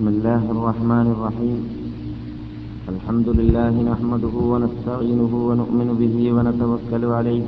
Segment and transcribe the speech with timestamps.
[0.00, 1.58] بسم الله الرحمن الرحيم.
[2.92, 7.44] الحمد لله نحمده ونستعينه ونؤمن به ونتوكل عليه.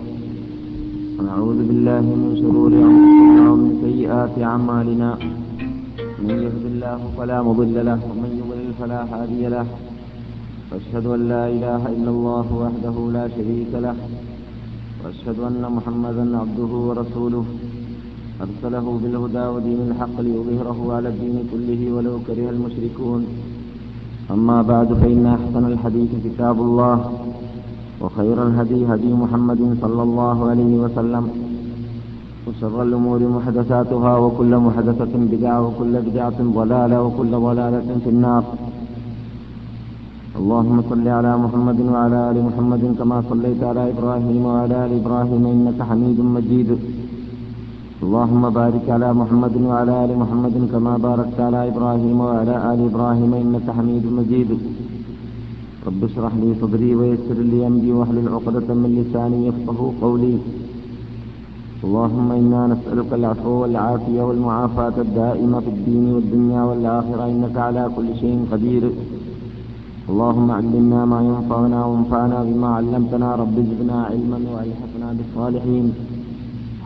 [1.16, 5.10] ونعوذ بالله من شرور أنفسنا ومن سيئات أعمالنا.
[6.26, 9.66] من يهد الله فلا مضل له ومن يضلل فلا هادي له.
[10.70, 13.96] وأشهد أن لا إله إلا الله وحده لا شريك له.
[15.00, 17.44] وأشهد أن محمدا عبده ورسوله.
[18.40, 23.26] أرسله بالهدى ودين الحق ليظهره على الدين كله ولو كره المشركون.
[24.30, 26.96] أما بعد فإن أحسن الحديث كتاب الله
[28.00, 31.24] وخير الهدي هدي محمد صلى الله عليه وسلم
[32.46, 38.44] وشر الأمور محدثاتها وكل محدثة بدعة وكل بدعة ضلالة وكل ضلالة في النار.
[40.40, 45.78] اللهم صل على محمد وعلى آل محمد كما صليت على إبراهيم وعلى آل إبراهيم إنك
[45.82, 46.70] حميد مجيد.
[48.06, 53.66] اللهم بارك على محمد وعلى آل محمد كما باركت على إبراهيم وعلى آل إبراهيم إنك
[53.76, 54.50] حميد مجيد.
[55.86, 60.36] رب اشرح لي صدري ويسر لي أمري واحلل عقدة من لساني يفقه قولي.
[61.84, 67.22] اللهم إنا نسألك العفو والعافية والمعافاة الدائمة في الدين والدنيا والآخرة.
[67.32, 68.84] إنك على كل شيء قدير.
[70.10, 73.28] اللهم علمنا ما ينفعنا وانفعنا بما علمتنا.
[73.42, 75.86] رب زدنا علما وألحقنا بالصالحين.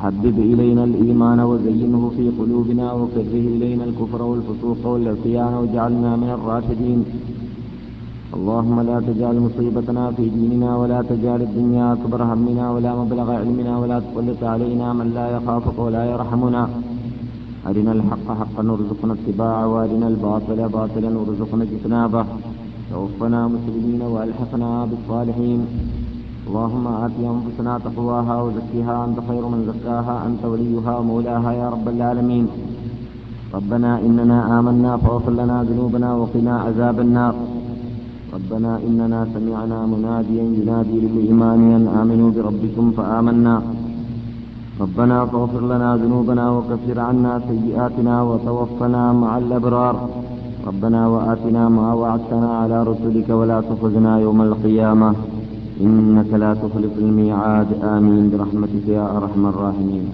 [0.03, 7.01] حبب إلينا الإيمان وزينه في قلوبنا وكره إلينا الكفر والفسوق والعصيان واجعلنا من الراشدين.
[8.37, 13.99] اللهم لا تجعل مصيبتنا في ديننا ولا تجعل الدنيا أكبر همنا ولا مبلغ علمنا ولا
[14.05, 16.63] تسلط علينا من لا يخافك ولا يرحمنا.
[17.69, 22.25] أرنا الحق حقا وارزقنا اتباعه وأرنا الباطل باطلا وارزقنا اجتنابه.
[22.91, 25.61] توفنا مسلمين وألحقنا بالصالحين.
[26.47, 32.47] اللهم آت أنفسنا تقواها وزكها أنت خير من زكاها أنت وليها ومولاها يا رب العالمين.
[33.55, 37.35] ربنا إننا آمنا فاغفر لنا ذنوبنا وقنا عذاب النار.
[38.37, 43.57] ربنا إننا سمعنا مناديا ينادي للإيمان أن آمنوا بربكم فآمنا.
[44.81, 49.97] ربنا فاغفر لنا ذنوبنا وكفر عنا سيئاتنا وتوفنا مع الأبرار.
[50.69, 55.11] ربنا وآتنا ما وعدتنا على رسلك ولا تخزنا يوم القيامة.
[55.81, 57.67] إنك لا تخلف الميعاد.
[57.83, 58.31] آمين.
[58.31, 60.05] برحمتك يا أرحم الراحمين.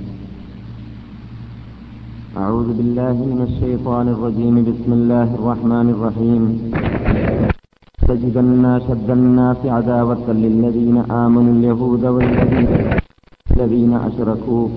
[2.38, 4.64] أعوذ بالله من الشيطان الرجيم.
[4.64, 6.72] بسم الله الرحمن الرحيم.
[8.08, 12.68] تجدن أشد الناس عداوة للذين آمنوا اليهود والذين
[13.50, 14.68] الذين أشركوا.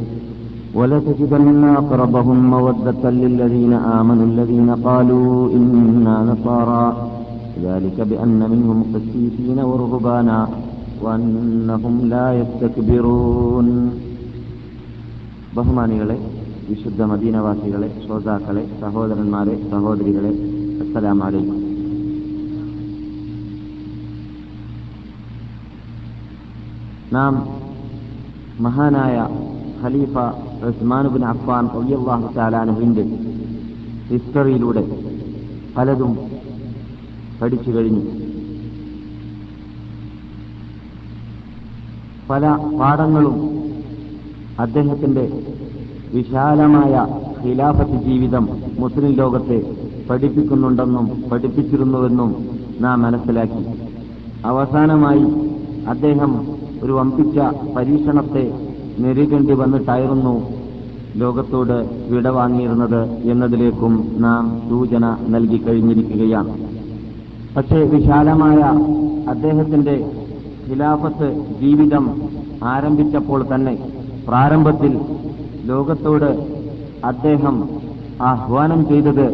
[0.76, 7.10] ولتجدن أقربهم مودة للذين آمنوا الذين قالوا إنا نصارى.
[7.64, 10.65] ذلك بأن منهم قسيسين ورهبانا.
[15.56, 16.18] ബഹുമാനികളെ
[16.70, 20.30] വിശുദ്ധ മദീനവാസികളെ ശ്രോതാക്കളെ സഹോദരന്മാരെ സഹോദരികളെ
[20.82, 21.60] അസ്സലാമലൈക്കും.
[27.14, 27.48] നാം
[28.60, 29.30] മഹാനായ
[29.84, 30.18] ഖലീഫ
[30.68, 33.04] റസ്മാനുബിൻ അഫ്ഫാൻ ഒയ്യവാഹു ചാലാനുവിന്റെ
[34.12, 34.84] ഹിസ്റ്ററിയിലൂടെ
[35.78, 36.18] പലതും
[37.42, 38.25] പഠിച്ചു കഴിഞ്ഞു.
[42.30, 42.46] പല
[42.82, 43.36] പാഠങ്ങളും
[44.60, 45.44] അദ്ദേഹത്തിന്റെ
[46.14, 47.08] വിശാലമായ
[47.46, 48.50] ഖിലാഫത്ത് ജീവിതം
[48.80, 49.58] മുസ്ലിം ലോകത്തെ
[50.10, 52.50] പഠിപ്പിക്കുന്നുണ്ടെന്നും പഠിപ്പിച്ചിരുന്നുവെന്നും
[52.82, 53.64] നാം മനസ്സിലാക്കി.
[54.46, 55.26] അവസാനമായി
[55.88, 56.32] അദ്ദേഹം
[56.84, 57.38] ഒരു വമ്പിച്ച
[57.76, 58.54] പരീക്ഷണത്തെ
[59.00, 60.36] നേരിടേണ്ടി വന്നിട്ടായിരുന്നു
[61.16, 61.78] ലോകത്തോട്
[62.10, 66.54] വിട വാങ്ങിയിരുന്നത് എന്നതിലേക്കും നാം സൂചന നൽകി കഴിഞ്ഞിരിക്കുകയാണ്.
[67.58, 68.62] പക്ഷേ വിശാലമായ
[69.30, 69.96] അദ്ദേഹത്തിന്റെ
[70.68, 71.28] ഖിലാഫത്ത്
[71.60, 72.06] ജീവിതം
[72.66, 73.76] ആരംഭിച്ചപ്പോൾ തന്നെ
[74.28, 74.94] പ്രാരംഭത്തിൽ
[75.64, 76.30] ലോകത്തോട്
[77.04, 77.56] അദ്ദേഹം
[78.22, 79.26] ആഹ്വാനം ചെയ്തത്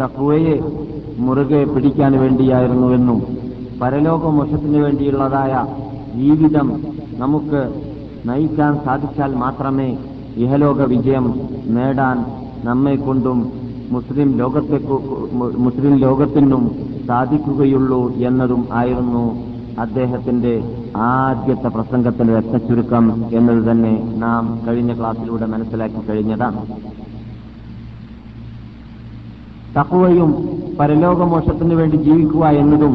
[0.00, 0.56] തഹ്വയെ
[1.16, 3.18] മുറുകെ പിടിക്കാൻ വേണ്ടിയായിരുന്നുവെന്നും
[3.80, 5.52] പരലോകമോക്ഷത്തിനു വേണ്ടിയുള്ളതായ
[6.14, 6.68] ജീവിതം
[7.18, 7.60] നമുക്ക്
[8.24, 9.88] നയിക്കാൻ സാധിച്ചാൽ മാത്രമേ
[10.36, 11.26] ഇഹലോക വിജയം
[11.68, 12.18] നേടാൻ
[12.64, 13.38] നമ്മെ കൊണ്ടും
[13.90, 14.78] മുസ്ലിം ലോകത്തെ
[15.58, 16.64] മുസ്ലിം ലോകത്തിനും
[17.08, 19.24] സാധിക്കുകയുള്ളൂ എന്നതും ആയിരുന്നു
[19.78, 20.52] അദ്ദേഹത്തിന്റെ
[21.08, 26.60] ആദ്യത്തെ പ്രസംഗത്തിന്റെ രക്തചുരുക്കം എന്നത് തന്നെ നാം കഴിഞ്ഞ ക്ലാസ്സിലൂടെ മനസ്സിലാക്കി കഴിഞ്ഞതാണ്.
[29.74, 30.30] തക്കുവയും
[30.78, 32.94] പരലോകമോക്ഷത്തിനു വേണ്ടി ജീവിക്കുക എന്നതും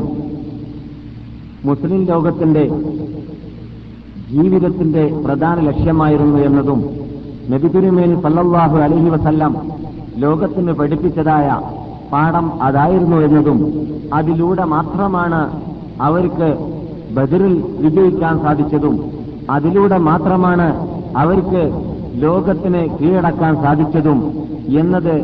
[1.63, 2.63] മുസ്ലിം ലോകത്തിന്റെ
[4.31, 6.79] ജീവിതത്തിന്റെ പ്രധാന ലക്ഷ്യമായിരുന്നു എന്നതും
[7.47, 9.53] നബിതുരുമേനി സല്ലല്ലാഹു അലഹി വസല്ലം
[10.15, 11.47] ലോകത്തിന് പഠിപ്പിച്ചതായ
[12.11, 13.59] പാഠം അതായിരുന്നു എന്നതും
[14.13, 15.39] അതിലൂടെ മാത്രമാണ്
[16.07, 16.49] അവർക്ക്
[17.15, 18.95] ബദറിൽ വിജയിക്കാൻ സാധിച്ചതും
[19.49, 20.67] അതിലൂടെ മാത്രമാണ്
[21.17, 21.63] അവർക്ക്
[22.23, 24.19] ലോകത്തിനെ കീഴടക്കാൻ സാധിച്ചതും
[24.81, 25.15] എന്നത്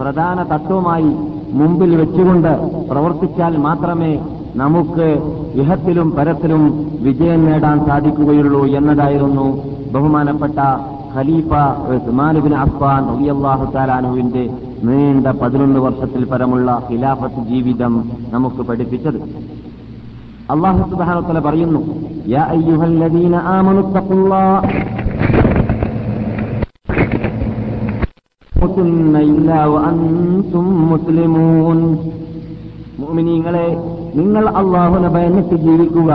[0.00, 1.10] പ്രധാന തത്വമായി
[1.52, 2.52] മുമ്പിൽ വെച്ചുകൊണ്ട്
[2.90, 4.12] പ്രവർത്തിച്ചാൽ മാത്രമേ
[4.56, 5.06] നമുക്ക്
[5.54, 6.62] ഇഹത്തിലും പരത്തിലും
[7.00, 9.46] വിജയം നേടാൻ സാധിക്കുകയുള്ളൂ എന്നതായിരുന്നു
[9.94, 10.58] ബഹുമാനപ്പെട്ട
[11.14, 11.52] ഖലീഫ
[11.96, 13.04] ഉസ്മാനുബിൻ അഫ്ഫാൻ
[13.74, 14.44] താലാനുവിന്റെ
[14.82, 17.92] നീണ്ട പതിനൊന്ന് വർഷത്തിൽ പരമുള്ള ഖിലാഫത്ത് ജീവിതം
[18.32, 19.20] നമുക്ക് പഠിപ്പിച്ചത്.
[20.50, 21.80] അള്ളാഹു സുബ്ഹാനഹു പറയുന്നു
[22.26, 23.36] യാ അയ്യുഹല്ലദീന
[34.16, 36.10] നിങ്ങൾ അള്ളാഹുനെ ഭയന്നിട്ട് ജീവിക്കുക.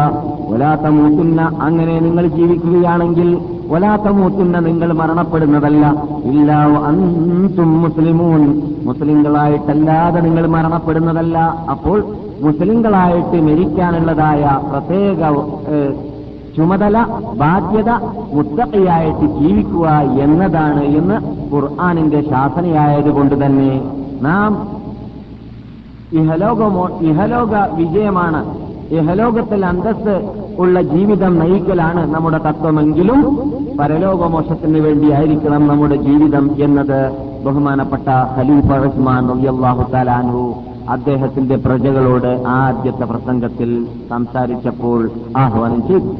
[0.54, 3.38] ഒലാത്ത മൂത്തുന്ന അങ്ങനെ നിങ്ങൾ ജീവിക്കുകയാണെങ്കിൽ
[3.72, 5.86] ഒലാത്ത മൂത്തുന്ന നിങ്ങൾ മരണപ്പെടുന്നതല്ല.
[6.24, 6.52] ഇല്ല
[6.90, 8.62] അന്തും മുസ്ലിമൂൻ.
[8.86, 11.38] മുസ്ലിങ്ങളായിട്ടല്ലാതെ നിങ്ങൾ മരണപ്പെടുന്നതല്ല.
[11.72, 12.04] അപ്പോൾ
[12.42, 15.22] മുസ്ലിങ്ങളായിട്ട് മരിക്കാനുള്ളതായ പ്രത്യേക
[16.58, 17.06] ചുമതല
[17.38, 17.90] ബാധ്യത
[18.34, 19.88] മുത്തയായിട്ട് ജീവിക്കുക
[20.24, 21.18] എന്നതാണ് എന്ന്
[21.56, 23.82] ഖുർആാനിന്റെ ശാസനയായതുകൊണ്ട് തന്നെ
[24.22, 24.79] നാം
[26.12, 28.42] ഇഹലോകമോ ഇഹലോക വിജയമാണ്.
[28.92, 30.16] ഇഹലോകത്തിൽ അന്തസ്
[30.58, 33.20] ഉള്ള ജീവിതം നയിക്കലാണ് നമ്മുടെ തത്വമെങ്കിലും
[33.80, 37.00] പരലോകമോക്ഷത്തിന് വേണ്ടിയായിരിക്കണം നമ്മുടെ ജീവിതം എന്നത്.
[37.46, 38.08] ബഹുമാനപ്പെട്ട
[38.38, 40.54] ഖലീഫ ഉസ്മാൻ റളിയല്ലാഹു തആലാനു
[40.90, 46.12] അദ്ദേഹത്തിന്റെ പ്രജകളോട് ആദ്യത്തെ പ്രസംഗത്തിൽ സംസാരിച്ചപ്പോൾ ആഹ്വാനം ചെയ്തു.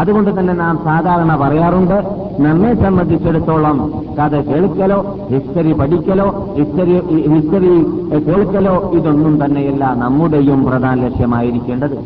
[0.00, 1.96] അതുകൊണ്ട് തന്നെ നാം സാധാരണ പറയാറുണ്ട്
[2.44, 3.78] നമ്മെ സംബന്ധിച്ചിടത്തോളം
[4.18, 4.98] കഥ കേൾക്കലോ
[5.32, 6.28] ഹിസ്റ്ററി പഠിക്കലോ
[6.58, 6.94] ഹിസ്റ്ററി
[7.34, 7.72] ഹിസ്റ്ററി
[8.28, 11.96] കേൾക്കലോ ഇതൊന്നും തന്നെയല്ല നമ്മുടെയും പ്രധാന ലക്ഷ്യമായിരിക്കേണ്ടത്.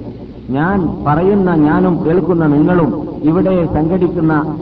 [0.51, 4.57] ഞാൻ പറയുന്ന ഞാനും കേൾക്കുന്ന നിങ്ങളും ഇവിടെ സംഘടിക്കുന്ന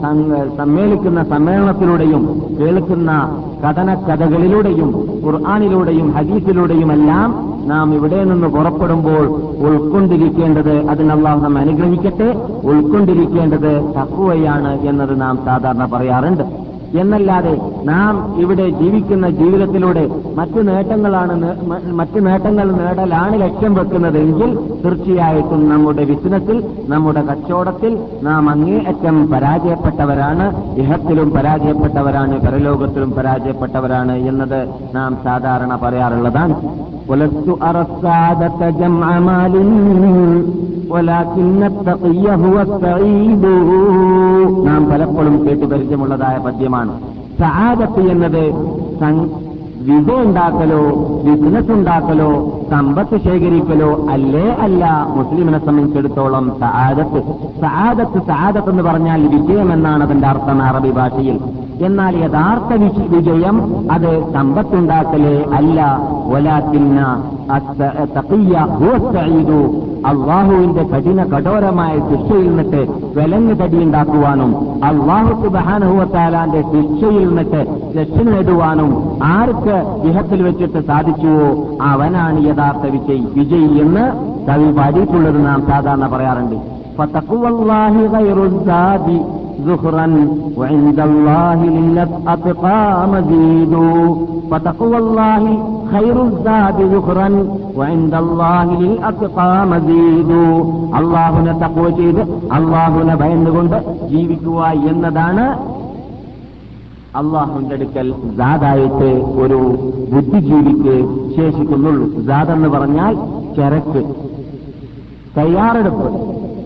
[0.57, 3.11] സമ്മേളിക്കുന്ന സമ്മേളനത്തിലൂടെയും കേൾക്കുന്ന
[3.63, 4.89] കഥനക്കഥകളിലൂടെയും
[5.25, 7.29] ഖുർആാനിലൂടെയും ഹദീസിലൂടെയുമെല്ലാം
[7.67, 9.25] നാം ഇവിടെ നിന്ന് പുറപ്പെടുമ്പോൾ
[9.67, 12.29] ഉൾക്കൊണ്ടിരിക്കേണ്ടത് അതിന് നാം അനുഗ്രഹിക്കട്ടെ.
[12.63, 16.43] ഉൾക്കൊണ്ടിരിക്കേണ്ടത് തക്കുവയാണ് എന്നത് നാം സാധാരണ പറയാറുണ്ട്.
[16.94, 17.54] എന്നല്ലാതെ
[17.84, 20.04] നാം ഇവിടെ ജീവിക്കുന്ന ജീവിതത്തിലൂടെ
[20.36, 24.50] മറ്റു നേട്ടങ്ങളാണ് നേ- മ- മറ്റു നേട്ടങ്ങൾ നേടലാണ് ലക്ഷ്യം വെക്കുന്നതെങ്കിൽ
[24.84, 26.58] തീർച്ചയായിട്ടും നമ്മുടെ ബിസിനസ്സിൽ
[26.88, 27.92] നമ്മുടെ കച്ചവടത്തിൽ
[28.22, 30.46] നാം അങ്ങേയറ്റം പരാജയപ്പെട്ടവരാണ്
[30.80, 33.98] ഇഹത്തിലും പരാജയപ്പെട്ടവരാണ് പരലോകത്തിലും പരാജയപ്പെട്ടവരാണ്
[34.30, 34.60] എന്നത്
[34.94, 36.56] നാം സാധാരണ പറയാറുള്ളതാണ്
[37.10, 38.48] ولست أرى السعادة
[38.80, 39.54] جمع مال
[40.90, 43.44] ولكن التقي هو السعيد
[44.66, 46.83] നാം പലപ്പോഴും കേട്ട് പരിചയമുള്ളതായ പദ്യമാണ്
[47.39, 48.43] സഹാദത്ത് എന്നത്
[49.85, 50.81] വിജയം ഉണ്ടാക്കലോ
[51.25, 52.29] ബിസിനസ് ഉണ്ടാക്കലോ
[52.71, 57.19] സമ്പത്ത് ശേഖരിക്കലോ അല്ലേ അല്ല മുസ്ലിമിനെ സംബന്ധിച്ചിടത്തോളം സഹാദത്ത്
[57.61, 61.39] സഹാദത്ത് സഹാദത്ത് എന്ന് പറഞ്ഞാൽ വിജയം എന്നാണ് അതിന്റെ അർത്ഥം അറബി ഭാഷയിൽ.
[61.81, 63.57] എന്നാൽ യഥാർത്ഥ വിജ- വിജയം
[63.91, 65.79] അത് സമ്പത്തുണ്ടാക്കലേ അല്ല.
[66.25, 66.99] ഒലാത്തിന്ന
[70.05, 72.81] അള്ളാഹുവിന്റെ കഠിന കഠോരമായ ശിക്ഷയിൽ നിന്നിട്ട്
[73.15, 74.51] വിലങ്ങ് തടിയുണ്ടാക്കുവാനും
[74.83, 77.61] അള്ളാഹു സുബാനുഹുവത്താലാന്റെ ശിക്ഷയിൽ നിന്നിട്ട്
[77.97, 78.89] രക്ഷ നേടുവാനും
[79.23, 79.74] ആർക്ക്
[80.08, 81.48] ഇഹത്തിൽ വെച്ചിട്ട് സാധിച്ചുവോ
[81.90, 84.04] അവനാണ് യഥാർത്ഥ വിജയ് വിജയ് എന്ന്
[84.48, 86.58] കവി പാടിയിട്ടുള്ളത് നാം സാധാരണ പറയാറുണ്ട്
[86.98, 89.06] فتقوى الله غير الزاد
[89.60, 90.06] زخرا
[90.56, 93.74] وعند الله للأتقى مزيد
[94.50, 95.42] فتقوى الله
[95.92, 97.28] خير الزاد زخرا
[97.78, 100.30] وعند الله للأتقى مزيد
[100.98, 102.22] അള്ളാഹുനെ തക്കുവ ചെയ്ത്
[102.52, 103.76] അള്ളാഹുനെ ഭയന്നുകൊണ്ട്
[104.10, 104.60] ജീവിക്കുക
[104.90, 105.44] എന്നതാണ്
[107.15, 109.09] അള്ളാഹുവിന്റെ അടുക്കൽ ജാതായിട്ട്
[109.41, 109.57] ഒരു
[110.15, 110.95] ബുദ്ധിജീവിക്ക്
[111.35, 112.21] ശേഷിക്കുന്നുള്ളൂ.
[112.21, 113.15] ജാതെന്ന് പറഞ്ഞാൽ
[113.57, 114.03] ചരക്ക്.
[115.37, 116.09] തയ്യാറെടുപ്പ്.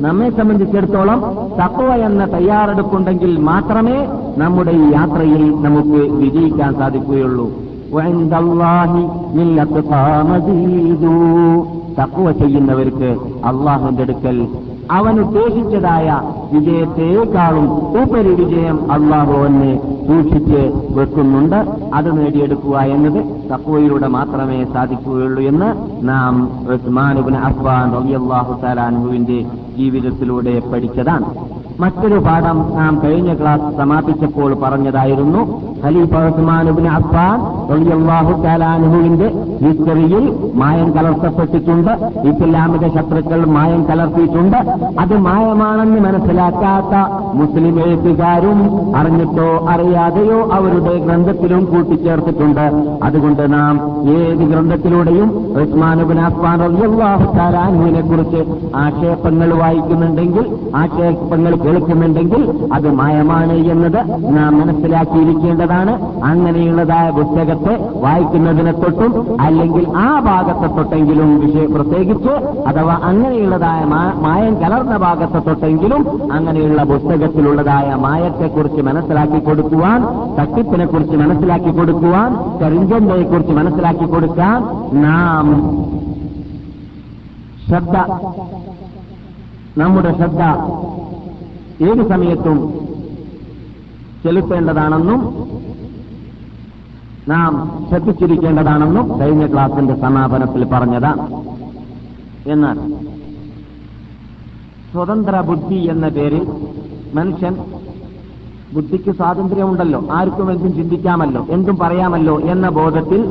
[0.03, 1.19] നമ്മെ സംബന്ധിച്ചിടത്തോളം
[1.63, 7.51] തക്കവ എന്ന തയ്യാറെടുപ്പുണ്ടെങ്കിൽ മാത്രമേ നമ്മുടെ ഈ യാത്രയിൽ നമുക്ക് വിജയിക്കാൻ സാധിക്കുകയുള്ളൂ.
[12.01, 14.47] തക്കുവ ചെയ്യുന്നവർക്ക് അള്ളാഹുന്റെ അടുക്കൽ
[14.91, 16.21] അവൻ ഉദ്ദേശിച്ചതായ
[18.03, 20.61] ഉപരി വിജയം അള്ളാഹു തന്നെ സൂക്ഷിച്ച്
[20.97, 21.57] വെക്കുന്നുണ്ട്.
[21.93, 23.19] അത് നേടിയെടുക്കുക എന്നത്
[23.51, 25.69] തക്കോയിലൂടെ മാത്രമേ സാധിക്കുകയുള്ളൂ എന്ന്
[26.07, 26.33] നാം
[26.75, 29.39] ഉസ്മാനുബിൻ അഫ്ബാൻ റളിയല്ലാഹു തആലാൻഹുവിന്റെ
[29.77, 31.27] ജീവിതത്തിലൂടെ പഠിച്ചതാണ്.
[31.81, 35.41] മറ്റൊരു പാഠം നാം കഴിഞ്ഞ ക്ലാസ് സമാപിച്ചപ്പോൾ പറഞ്ഞതായിരുന്നു.
[35.83, 37.37] ഖലീഫ ഉസ്മാനുബിൻ അഫ്ബാൻ
[37.71, 38.33] റളിയല്ലാഹു
[39.63, 40.25] ഹിസ്റ്ററിയിൽ
[40.61, 41.91] മായം കലർത്തപ്പെട്ടിട്ടുണ്ട്.
[42.29, 44.57] ഇസ്ലാമിക ശത്രുക്കൾ മായം കലർത്തിയിട്ടുണ്ട്.
[44.99, 46.95] അത് മായമാണെന്ന് മനസ്സിലാക്കാത്ത
[47.39, 48.59] മുസ്ലിം എഴുത്തുകാരും
[48.99, 52.65] അറിഞ്ഞിട്ടോ അറിയാതെയോ അവരുടെ ഗ്രന്ഥത്തിലും കൂട്ടിച്ചേർത്തിട്ടുണ്ട്.
[53.03, 53.73] അതുകൊണ്ട് നാം
[54.17, 55.31] ഏത് ഗ്രന്ഥത്തിലൂടെയും
[55.63, 58.43] ഉസ്മാനുബിൻ അഫ്ബാൻ റളിയല്ലാഹു തആലാൻഹുവിനെ കുറിച്ച്
[58.83, 60.45] ആക്ഷേപങ്ങൾ വായിക്കുന്നുണ്ടെങ്കിൽ
[60.83, 63.99] ആക്ഷേപങ്ങൾ കേൾക്കുന്നുണ്ടെങ്കിൽ അത് മായമാണ് എന്നത്
[64.37, 65.93] നാം മനസ്സിലാക്കിയിരിക്കേണ്ടതാണ്.
[66.23, 67.73] അങ്ങനെയുള്ളതായ പുസ്തകത്തെ
[68.03, 69.11] വായിക്കുന്നതിനെ തൊട്ടും
[69.41, 72.33] അല്ലെങ്കിൽ ആ ഭാഗത്തെ തൊട്ടെങ്കിലും വിഷയം പ്രത്യേകിച്ച്
[72.67, 73.81] അഥവാ അങ്ങനെയുള്ളതായ
[74.25, 79.99] മായം കലർന്ന ഭാഗത്തെ തൊട്ടെങ്കിലും അങ്ങനെയുള്ള പുസ്തകത്തിലുള്ളതായ മായത്തെക്കുറിച്ച് മനസ്സിലാക്കി കൊടുക്കുവാൻ
[80.39, 82.29] തട്ടിപ്പിനെ കുറിച്ച് മനസ്സിലാക്കി കൊടുക്കുവാൻ
[82.61, 84.59] കരിഞ്ചന്തയെ കുറിച്ച് മനസ്സിലാക്കി കൊടുക്കാൻ
[85.01, 85.47] നാം
[87.67, 87.95] ശ്രദ്ധ
[89.77, 90.43] നമ്മുടെ ശ്രദ്ധ
[91.79, 92.57] ഏത് സമയത്തും
[94.23, 95.19] ചെലുത്തേണ്ടതാണെന്നും
[97.27, 97.53] നാം
[97.89, 101.25] ശ്രദ്ധിച്ചിരിക്കേണ്ടതാണെന്നും കഴിഞ്ഞ ക്ലാസിന്റെ സമാപനത്തിൽ പറഞ്ഞതാണ്
[102.49, 102.77] എന്നാൽ
[104.93, 106.43] സ്വതന്ത്ര ബുദ്ധി എന്ന പേരിൽ
[107.13, 107.55] മനുഷ്യൻ
[108.73, 110.07] ബുദ്ധിക്ക് സ്വാതന്ത്ര്യമുണ്ടല്ലോ.
[110.11, 113.21] ആർക്കും എന്തും ചിന്തിക്കാമല്ലോ എന്തും പറയാമല്ലോ എന്ന ബോധത്തിൽ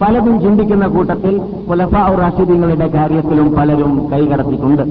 [0.00, 4.82] പലതും ചിന്തിക്കുന്ന കൂട്ടത്തിൽ പുലഫ റാഷിദീങ്ങളുടെ കാര്യത്തിലും പലരും കൈകടത്തിയിട്ടുണ്ട്.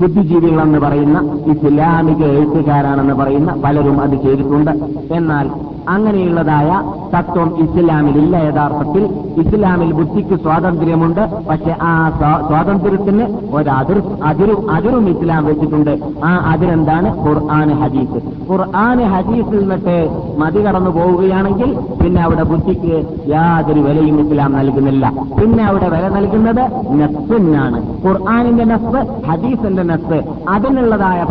[0.00, 4.70] ബുദ്ധിജീവികളെന്ന് പറയുന്ന ഇസ്ലാമിക എഴുത്തുകാരാണെന്ന് പറയുന്ന പലരും അത് ചെയ്തിട്ടുണ്ട്.
[5.14, 5.50] എന്നാൽ
[5.88, 6.82] അങ്ങനെയുള്ളതായ
[7.18, 9.04] തത്വം ഇസ്ലാമിലില്ല യഥാർത്ഥത്തിൽ.
[9.40, 11.20] ഇസ്ലാമിൽ ബുദ്ധിക്ക് സ്വാതന്ത്ര്യമുണ്ട്.
[11.50, 13.22] പക്ഷെ ആ സ്വാ- സ്വാതന്ത്ര്യത്തിന്
[13.52, 15.98] ഒരതിർ അതിരും അതിരും ഇസ്ലാം വെച്ചിട്ടുണ്ട്.
[16.24, 17.28] ആ അതിരെന്താണ്?
[17.28, 18.50] ഖുർആൻ ഹദീസ്.
[18.52, 25.12] ഖുർആൻ ഹദീസിൽ നിന്നിട്ട് മതി കടന്നു പോവുകയാണെങ്കിൽ പിന്നെ അവിടെ ബുദ്ധിക്ക് യാതൊരു വിലയും ഇസ്ലാം നൽകുന്നില്ല.
[25.40, 31.26] പിന്നെ അവിടെ വില നൽകുന്നത് നെസ്സിനാണ് ഖുർആാനിന്റെ നസ് ഹദീസിന്റെ നസ് അതിനുള്ളതായ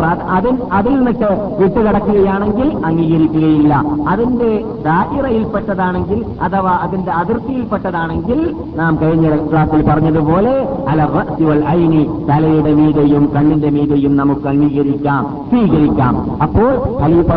[0.72, 3.84] അതിൽ നിന്നിട്ട് വിട്ടുകിടക്കുകയാണെങ്കിൽ അംഗീകരിക്കുകയില്ല.
[4.08, 11.08] അതിന്റെ ദാഹിറയിൽപ്പെട്ടതാണെങ്കിൽ അഥവാ അതിന്റെ അതിർത്തിയിൽപ്പെട്ടതാണെങ്കിൽ നാം കഴിഞ്ഞ ക്ലാസ്സിൽ പറഞ്ഞതുപോലെ അല
[11.68, 16.42] ഐനി തലയുടെ മീതയും കണ്ണിന്റെ മീതയും നമുക്ക് അംഗീകരിക്കാം സ്വീകരിക്കാം.
[16.42, 17.28] അപ്പോൾ ഖലീഫ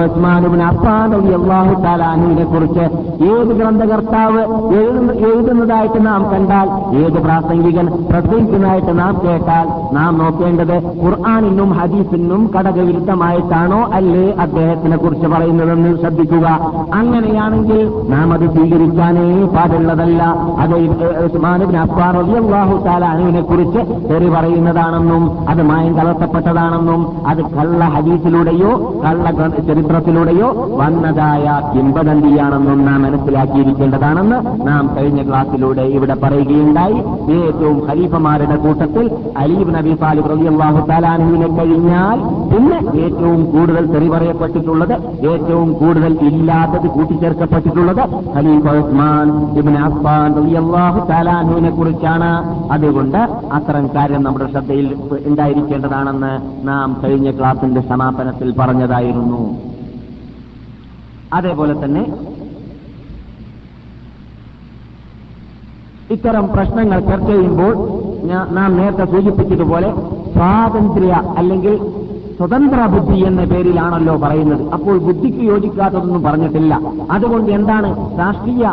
[1.83, 2.79] തആല അൻഹുവിനെ കുറിച്ച്
[3.23, 4.39] ഏത് ഗ്രന്ഥകർത്താവ്
[4.75, 5.17] എഴുതുന്ന-
[5.71, 6.67] എഴുതുന്നതായിട്ട് നാം കണ്ടാൽ
[7.01, 16.47] ഏത് പ്രാസംഗികൻ പ്രസംഗിക്കുന്നതായിട്ട് നാം കേട്ടാൽ നാം നോക്കേണ്ടത് ഖുർആാനിനും ഹദീസിനും കടകവിരുദ്ധമായിട്ടാണോ അല്ലേ അദ്ദേഹത്തിനെ കുറിച്ച് പറയുന്നതെന്ന് ശ്രദ്ധിക്കുക.
[16.93, 19.25] അങ്ങനെയാണെങ്കിൽ നാം അത് സ്വീകരിക്കാനേ
[19.55, 20.21] പാടുള്ളതല്ല.
[20.63, 20.75] അത്
[21.25, 21.77] ഉസ്മാനുബിൻ
[23.51, 28.71] കുറിച്ച് തെറി പറയുന്നതാണെന്നും അത് മായം കലർത്തപ്പെട്ടതാണെന്നും അത് കള്ള ഹദീസിലൂടെയോ
[29.05, 29.25] കള്ള
[29.67, 30.49] ചരിത്രത്തിലൂടെയോ
[30.81, 34.37] വന്നതായ കിംബദന്തിയാണെന്നും നാം മനസ്സിലാക്കിയിരിക്കേണ്ടതാണെന്ന്
[34.67, 35.19] നാം കഴിഞ്ഞ
[35.61, 36.99] ക്ലാസ്സിലൂടെ ഇവിടെ പറയുകയുണ്ടായി.
[37.39, 39.05] ഏറ്റവും ഖലീഫമാരുടെ കൂട്ടത്തിൽ
[39.41, 40.45] അലീബ് നബി സാലിബ് റബി
[40.89, 42.17] തആല അൻഹുവിനെ കഴിഞ്ഞാൽ
[42.51, 44.95] പിന്നെ ഏറ്റവും കൂടുതൽ തെറി പറയപ്പെട്ടിട്ടുള്ളത്
[45.31, 48.03] ഏറ്റവും കൂടുതൽ ഇല്ലാത്തത് കൂട്ടിച്ചേർക്കപ്പെട്ടിട്ടുള്ളത്
[48.35, 49.27] ഖലീഫ ഉസ്മാൻ
[49.61, 50.55] ഇബ്നു അഫ്ബാൻ റബി
[51.11, 52.31] തആല അൻഹുവിനെ കുറിച്ചാണ്.
[52.75, 53.19] അതുകൊണ്ട്
[53.57, 54.87] അത്തരം കാര്യം നമ്മുടെ ശ്രദ്ധയിൽ
[55.29, 56.33] ഉണ്ടായിരിക്കേണ്ടതാണെന്ന്
[56.69, 59.41] നാം കഴിഞ്ഞ ക്ലാസിന്റെ സമാപനത്തിൽ പറഞ്ഞതായിരുന്നു.
[61.37, 62.03] അതേപോലെ തന്നെ
[66.13, 67.73] ഇത്തരം പ്രശ്നങ്ങൾ ചർച്ച ചെയ്യുമ്പോൾ
[68.57, 69.89] നാം നേരത്തെ സൂചിപ്പിച്ചതുപോലെ
[70.35, 71.75] സ്വാതന്ത്ര്യ അല്ലെങ്കിൽ
[72.37, 74.63] സ്വതന്ത്ര ബുദ്ധി എന്ന പേരിലാണല്ലോ പറയുന്നത്.
[74.75, 76.73] അപ്പോൾ ബുദ്ധിക്ക് യോജിക്കാത്തതൊന്നും പറഞ്ഞിട്ടില്ല.
[77.11, 77.89] അതുകൊണ്ട് എന്താണ്
[78.19, 78.65] രാഷ്ട്രീയ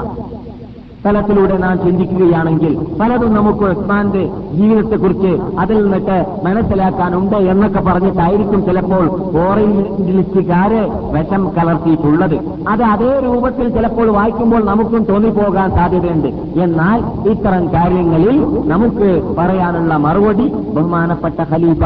[1.05, 4.23] തലത്തിലൂടെ നാം ചിന്തിക്കുകയാണെങ്കിൽ പലതും നമുക്ക് ഉസ്മാന്റെ
[4.57, 9.05] ജീവിതത്തെക്കുറിച്ച് അതിൽ നിന്നിട്ട് മനസ്സിലാക്കാനുണ്ട് എന്നൊക്കെ പറഞ്ഞിട്ടായിരിക്കും ചിലപ്പോൾ
[9.45, 10.83] ഓറിയന്റലിസ്റ്റുകാര്
[11.15, 12.37] വിഷം കലർത്തിയിട്ടുള്ളത്.
[12.73, 16.29] അത് അതേ രൂപത്തിൽ ചിലപ്പോൾ വായിക്കുമ്പോൾ നമുക്കും തോന്നിപ്പോകാൻ സാധ്യതയുണ്ട്.
[16.67, 16.99] എന്നാൽ
[17.33, 18.37] ഇത്തരം കാര്യങ്ങളിൽ
[18.73, 21.83] നമുക്ക് പറയാനുള്ള മറുപടി ബഹുമാനപ്പെട്ട ഖലീഫ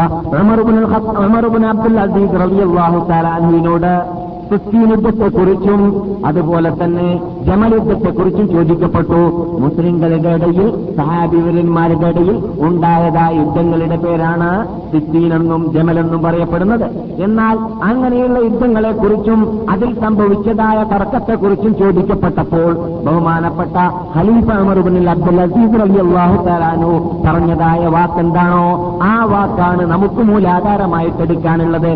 [1.72, 3.26] അബ്ദുൽ അസീസ് റളിയല്ലാഹു തആല
[4.52, 5.80] അൻഹുവിനോട് യുദ്ധത്തെക്കുറിച്ചും
[6.26, 7.06] അതുപോലെ തന്നെ
[7.46, 9.20] ജമൽ യുദ്ധത്തെക്കുറിച്ചും ചോദിക്കപ്പെട്ടു.
[9.62, 10.66] മുസ്ലിങ്ങളുടെ ഇടയിൽ
[10.96, 12.36] സഹാബിവരന്മാരുടെ ഇടയിൽ
[12.68, 14.48] ഉണ്ടായതായ യുദ്ധങ്ങളുടെ പേരാണ്
[14.92, 16.86] സിസ്റ്റീനെന്നും ജമലെന്നും പറയപ്പെടുന്നത്.
[17.22, 17.56] എന്നാൽ
[17.90, 19.40] അങ്ങനെയുള്ള യുദ്ധങ്ങളെക്കുറിച്ചും
[19.70, 22.70] അതിൽ സംഭവിച്ചതായ തർക്കത്തെക്കുറിച്ചും ചോദിക്കപ്പെട്ടപ്പോൾ
[23.06, 23.76] ബഹുമാനപ്പെട്ട
[24.16, 26.92] ഖലീഫ അമറുബിനിൽ അബ്ദുൽ അസീസ് അലി അള്ളാഹു തലാനു
[27.26, 28.66] പറഞ്ഞതായ വാക്കെന്താണോ?
[29.02, 31.90] ആ വാക്കാണ് നമുക്ക് മൂലാധാരമായിട്ട് എടുക്കാനുള്ളത്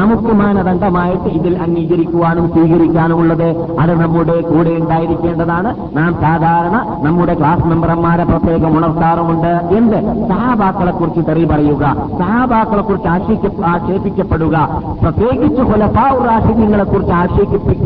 [0.00, 3.48] നമുക്ക് മാനദണ്ഡമായിട്ട് ഇതിൽ അംഗീകരിക്കുവാനും സ്വീകരിക്കാനുമുള്ളത്
[3.80, 5.96] അത് നമ്മുടെ കൂടെ ഉണ്ടായിരിക്കേണ്ടതാണ്.
[5.96, 9.46] നാം സാധാരണ നമ്മുടെ ക്ലാസ് മെമ്പർമാരെ പ്രത്യേകം ഉണർത്താറുമുണ്ട്.
[9.46, 10.28] എന്ത്?
[10.28, 13.08] സഹാബാക്കളെ കുറിച്ച് തെറി പറയുക സഹാബാക്കളെ കുറിച്ച്
[13.64, 14.56] ആക്ഷേപിക്കപ്പെടുക
[15.02, 15.62] പ്രത്യേകിച്ച്
[16.24, 17.14] റാഷിദ്യങ്ങളെ കുറിച്ച്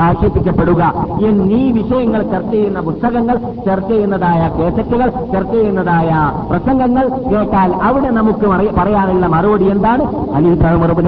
[0.03, 0.83] ആക്ഷേപിക്കപ്പെടുക.
[1.27, 3.37] എന്നീ വിഷയങ്ങൾ ചർച്ച ചെയ്യുന്ന പുസ്തകങ്ങൾ
[3.67, 6.11] ചർച്ച ചെയ്യുന്നതായ കേസറ്റുകൾ ചർച്ച ചെയ്യുന്നതായ
[6.51, 8.47] പ്രസംഗങ്ങൾ കേട്ടാൽ അവിടെ നമുക്ക്
[8.81, 10.05] പറയാനുള്ള മറുപടി എന്താണ്?
[10.35, 10.59] അലി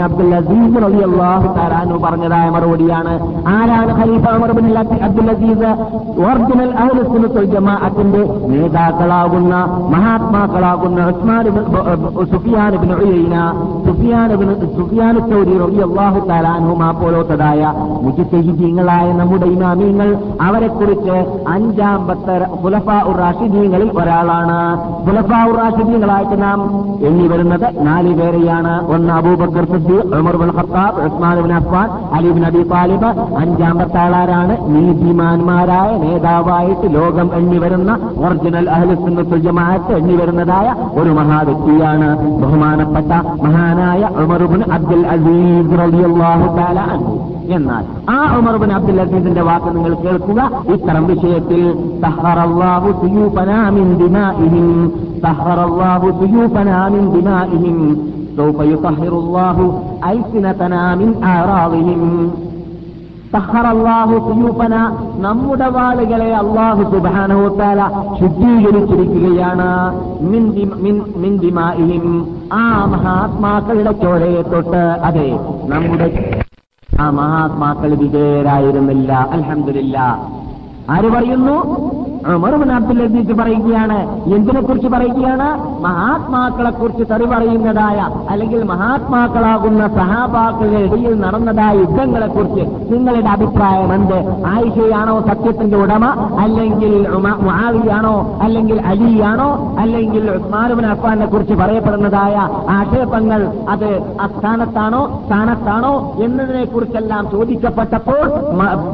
[0.00, 0.74] അബ്ദുൽ അസീസ്
[2.04, 2.65] പറഞ്ഞതായ മറുപടി.
[2.66, 3.12] മറുപടിയാണ്
[3.54, 4.66] ആരാണ് ഖലീഫ Umar bin
[5.06, 5.70] Abdul Aziz?
[6.26, 9.54] Original അഹ്ലുസുന്നത്തുൽ ജമാഅത്തിന്റെ നേതാക്കളാകുന്ന
[9.94, 10.98] മഹാത്മാക്കളാകുന്ന
[12.32, 13.36] Sufyan bin Uyaynah
[13.86, 17.62] Sufyan bin Sufyan Chauri റളിയല്ലാഹു തആല അൻഹുമാ പോലത്തതായ
[18.06, 20.08] മുജ്തഹിദീങ്ങളായ നമ്മുടെ ഇമാമീങ്ങൾ
[20.48, 21.16] അവരെക്കുറിച്ച്
[21.48, 24.58] കുറിച്ച് ഖുലഫാ ഉർ റാഷിദീങ്ങളിൽ ഒരാളാണ്.
[25.06, 26.58] പുലഫ ഉർ റാഷിദീങ്ങളായിട്ട് നാം
[27.08, 28.74] എണ്ണി വരുന്നത് നാല് പേരെയാണ്.
[28.94, 34.54] ഒന്ന് Abu Bakr Siddiq Umar bin Khattab Usman bin Affan Ali bin Abi അഞ്ചാമത്തെ അഞ്ചാം പത്താളാരാണ്
[34.74, 37.90] നീതിമാന്മാരായ നേതാവായിട്ട് ലോകം എണ്ണിവരുന്ന
[38.24, 40.68] ഒറിജിനൽ അഹ്ലുസുന്നത്തുൽ ജമാഅത്ത് എണ്ണിവരുന്നതായ
[41.00, 42.08] ഒരു മഹാവ്യക്തിയാണ്
[42.40, 43.10] ബഹുമാനപ്പെട്ട
[43.44, 47.14] മഹാനായ ഉമർബിൻ അബ്ദുൽ അസീസ് റളിയല്ലാഹു തആല അൻഹു.
[47.48, 50.40] എന്നാൽ ആ ഉമർബിൻ അബ്ദുൽ അസീസിന്റെ വാക്ക് നിങ്ങൾ കേൾക്കുക.
[50.74, 51.62] ഇത്തരം വിഷയത്തിൽ
[52.02, 54.68] സഹറല്ലാഹു സുയൂപനാ മിൻ ദിമാഇഹിം
[55.22, 57.04] സഹറല്ലാഹു സുയൂപനാ മിൻ
[65.18, 67.88] നമ്മുടെ വാളുകളെ അള്ളാഹു സുബാനോത്താല
[68.20, 69.70] ശുദ്ധീകരിച്ചിരിക്കുകയാണ്.
[71.38, 72.36] ദിമാഇഹിം.
[72.52, 76.40] ആ മഹാത്മാക്കളുടെ ചോരയെ തൊട്ട് അതെ നമ്മുടെ
[77.00, 79.28] ആ മഹാത്മാക്കൾ വിജയരായിരുന്നില്ല.
[79.32, 80.18] അലഹമില്ല
[80.90, 81.76] ആര് പറയുന്നു?
[82.34, 82.98] ഉമർബിൻ അബ്ദുൽ
[83.40, 83.98] പറയുകയാണ്.
[84.34, 85.48] എന്തിനെ കുറിച്ച് പറയുകയാണ്?
[85.82, 94.18] മഹാത്മാക്കളെ കുറിച്ച് തെറി പറയുന്നതായ അല്ലെങ്കിൽ മഹാത്മാക്കളാകുന്ന സഹാബാക്കളുടെ ഇടയിൽ നടന്നതായ യുദ്ധങ്ങളെ കുറിച്ച് നിങ്ങളുടെ അഭിപ്രായം എന്ത്?
[94.46, 96.04] ആയിഷയാണോ സത്യത്തിന്റെ ഉടമ?
[96.40, 97.08] അല്ലെങ്കിൽ
[97.46, 99.76] മഹാവിയാണോ അല്ലെങ്കിൽ അലിയാണോ?
[99.78, 102.36] അല്ലെങ്കിൽ ഉസ്മാനുബിൻ അഫ്ഫാനെ കുറിച്ച് പറയപ്പെടുന്നതായ
[102.70, 103.90] ആക്ഷേപങ്ങൾ അത്
[104.20, 106.12] അസ്ഥാനത്താണോ സ്ഥാനത്താണോ?
[106.24, 108.26] എന്നതിനെ കുറിച്ചെല്ലാം ചോദിക്കപ്പെട്ടപ്പോൾ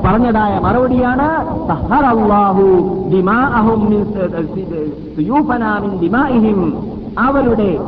[0.06, 1.28] പറഞ്ഞതായ മറുപടിയാണ്
[1.68, 2.66] സഹറല്ലാഹു
[3.22, 4.00] ദിമാഅഹും മിൻ
[6.00, 6.60] ദിമാഇഹിം.
[7.18, 7.78] അവരുടെ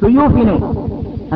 [0.00, 0.56] സുയൂഫിനെ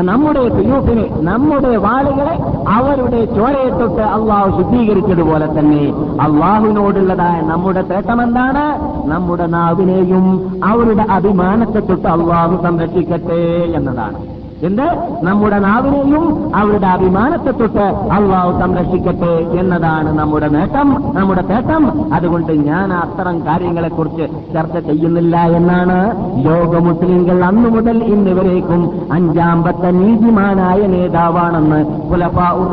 [0.03, 2.35] നമ്മുടെ സുയൂഫിനെ നമ്മുടെ വാളുകളെ
[2.69, 5.83] അവരുടെ ചോരയെ തൊട്ട് അള്ളാഹു ശുദ്ധീകരിച്ചതുപോലെ തന്നെ
[6.21, 8.65] അള്ളാഹുവിനോടുള്ളതായ നമ്മുടെ തേട്ടമെന്താണ്?
[9.09, 10.27] നമ്മുടെ നാവിനെയും
[10.65, 13.43] അവരുടെ അഭിമാനത്തെ തൊട്ട് അള്ളാഹു സംരക്ഷിക്കട്ടെ
[13.79, 14.40] എന്നതാണ്.
[14.69, 14.87] എന്ത്
[15.27, 16.25] നമ്മുടെ നാവിനെയും
[16.61, 17.87] അവരുടെ അഭിമാനത്തെ തൊട്ട്
[18.17, 20.89] അള്ളാഹു സംരക്ഷിക്കട്ടെ എന്നതാണ് നമ്മുടെ നേട്ടം
[21.19, 21.85] നമ്മുടെ തേട്ടം.
[22.17, 25.99] അതുകൊണ്ട് ഞാൻ അത്തരം കാര്യങ്ങളെക്കുറിച്ച് ചർച്ച ചെയ്യുന്നില്ല എന്നാണ്
[26.47, 28.83] ലോക മുസ്ലിങ്ങൾ അന്നു മുതൽ ഇന്ന് വരേക്കും
[29.17, 31.81] അഞ്ചാമ്പത്തെ നീതിമാനായ നേതാവാണെന്ന്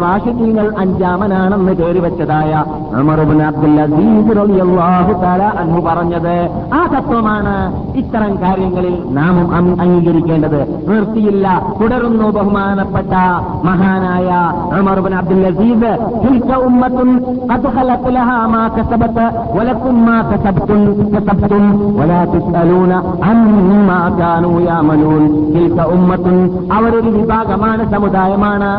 [0.03, 2.51] റാഷിദീങ്ങൾ അഞ്ചാമനാണെന്ന് കയറി വെച്ചതായ
[3.48, 3.77] അബ്ദുൽ
[4.39, 5.44] റളിയല്ലാഹു തആല
[5.88, 6.36] പറഞ്ഞത്
[6.77, 7.56] ആ തത്വമാണ്.
[8.01, 9.48] ഇത്തരം കാര്യങ്ങളിൽ നാമും
[9.84, 11.48] അംഗീകരിക്കേണ്ടത് നിർത്തിയില്ല.
[11.81, 13.13] തുടരുന്നു ബഹുമാനപ്പെട്ട
[13.63, 14.29] മഹാനായ
[14.79, 15.91] ഉമർബിൻ അബ്ദുൽ അസീസ്
[26.71, 28.71] അവരൊരു വിഭാഗമാണ് സമുദായമാണ്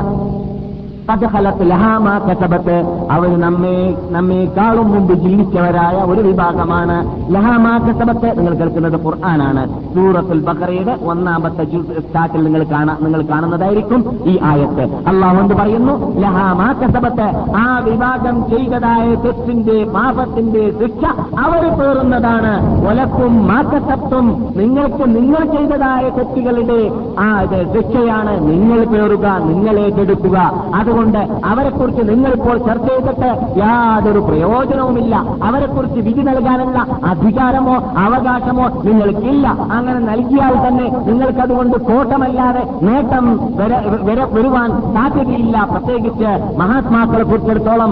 [2.18, 2.76] കസബത്ത്.
[3.10, 6.96] അവർ നമ്മെ നമ്മെക്കാളും മുമ്പ് ജീവിച്ചവരായ ഒരു വിഭാഗമാണ്
[7.34, 8.38] ലഹാമാ കസബത്ത്.
[8.38, 9.94] നിങ്ങൾ കേൾക്കുന്നത് ഖുർആനാണ്.
[9.94, 11.64] സൂറത്തുൽ ബക്കറയുടെ ഒന്നാമത്തെ
[12.00, 15.08] സ്റ്റാറ്റിൽ നിങ്ങൾ കാണാം നിങ്ങൾ കാണുന്നതായിരിക്കും ഈ ആയത്ത്.
[15.08, 16.20] അള്ളാഹുണ്ട് എന്ത് പറയുന്നു?
[16.20, 17.26] ലഹാമാ കസബത്ത്.
[17.56, 21.04] ആ വിഭാഗം ചെയ്തതായ തെറ്റിന്റെ പാപത്തിന്റെ ശിക്ഷ
[21.38, 22.54] അവർ പേറുന്നതാണ്.
[22.88, 27.44] ഒലക്കും മാക്കസത്തും നിങ്ങൾക്ക് നിങ്ങൾ ചെയ്തതായ തെറ്റുകളുടെ ആ
[27.74, 28.34] ശിക്ഷയാണ്.
[28.50, 30.38] നിങ്ങൾ പേറുക നിങ്ങൾ ഏറ്റെടുക്കുക
[30.74, 30.97] അത്
[31.45, 40.87] അവരെക്കുറിച്ച് നിങ്ങളിപ്പോൾ ചർച്ച ചെയ്തിട്ട് യാതൊരു പ്രയോജനവുമില്ല അവരെക്കുറിച്ച് വിധി നൽകാനുള്ള അധികാരമോ അവകാശമോ നിങ്ങൾക്കില്ല അങ്ങനെ നൽകിയാൽ തന്നെ
[41.07, 43.25] നിങ്ങൾക്കതുകൊണ്ട് കോട്ടമല്ലാതെ നേട്ടം
[43.57, 47.91] വര- വര- വരുവാൻ സാധ്യതയില്ല പ്രത്യേകിച്ച് മഹാത്മാക്കളെ കുറിച്ചിടത്തോളം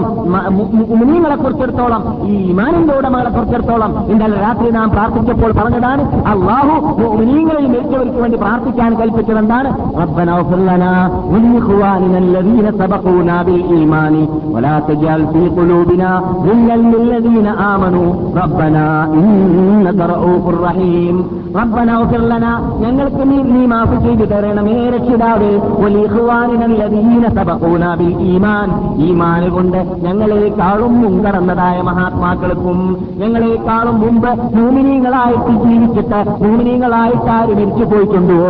[0.92, 6.74] മുനീങ്ങളെ കുറിച്ചിടത്തോളം ഈ ഇമാനിന്റെ ഉടമകളെ കുറിച്ചിടത്തോളം ഇന്നലെ രാത്രി നാം പ്രാർത്ഥിച്ചപ്പോൾ പറഞ്ഞതാണ് അള്ളാഹു
[7.14, 9.68] മുനീങ്ങളിൽ മരിച്ചവർക്ക് വേണ്ടി പ്രാർത്ഥിക്കാൻ കൽപ്പിച്ചത് എന്താണ്
[10.02, 10.92] ربنا اغفر لنا
[11.32, 12.95] ولإخواننا الذين سبقونا
[13.42, 14.14] بالإيمان
[14.46, 21.16] ولا تجعل في قلوبنا غلا للذين آمنوا ربنا إنك رؤوف رحيم
[21.54, 22.52] ربنا اغفر لنا
[22.82, 25.50] ഞങ്ങൾക്ക് നീ നീ മാഫ് ചെയ്തു തരണമേ രക്ഷിതാവേ
[25.84, 28.68] ഒലീഹുവാനിനല്ലതീന സബഖൂന ബിൽ ഈമാൻ
[29.06, 32.78] ഈമാന് കൊണ്ട് ഞങ്ങളെക്കാളും മുൻകടന്നതായ മഹാത്മാക്കൾക്കും
[33.22, 38.40] ഞങ്ങളെക്കാളും മുമ്പ് ഭൂമിനീങ്ങളായിട്ട് ജീവിച്ചിട്ട് ഭൂമിനീങ്ങളായിട്ട് ആര് മരിച്ചു പോയിട്ടുണ്ടോ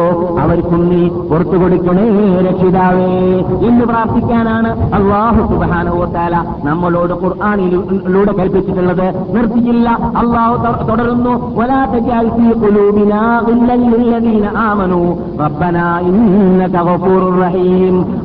[0.42, 2.07] അവർക്കും നീ പുറത്തു കൊടുക്കണേ
[2.46, 3.11] രക്ഷിതാവേ
[3.68, 3.85] എന്ന്
[4.27, 9.89] പഠിക്കാനാണ് അള്ളാഹു സുബാനുവോത്താല നമ്മളോട് ഖുർആാനിലൂടെ കൽപ്പിച്ചിട്ടുള്ളത് നിർത്തിയില്ല.
[10.17, 11.57] അള്ളാഹു തുടരുന്നു.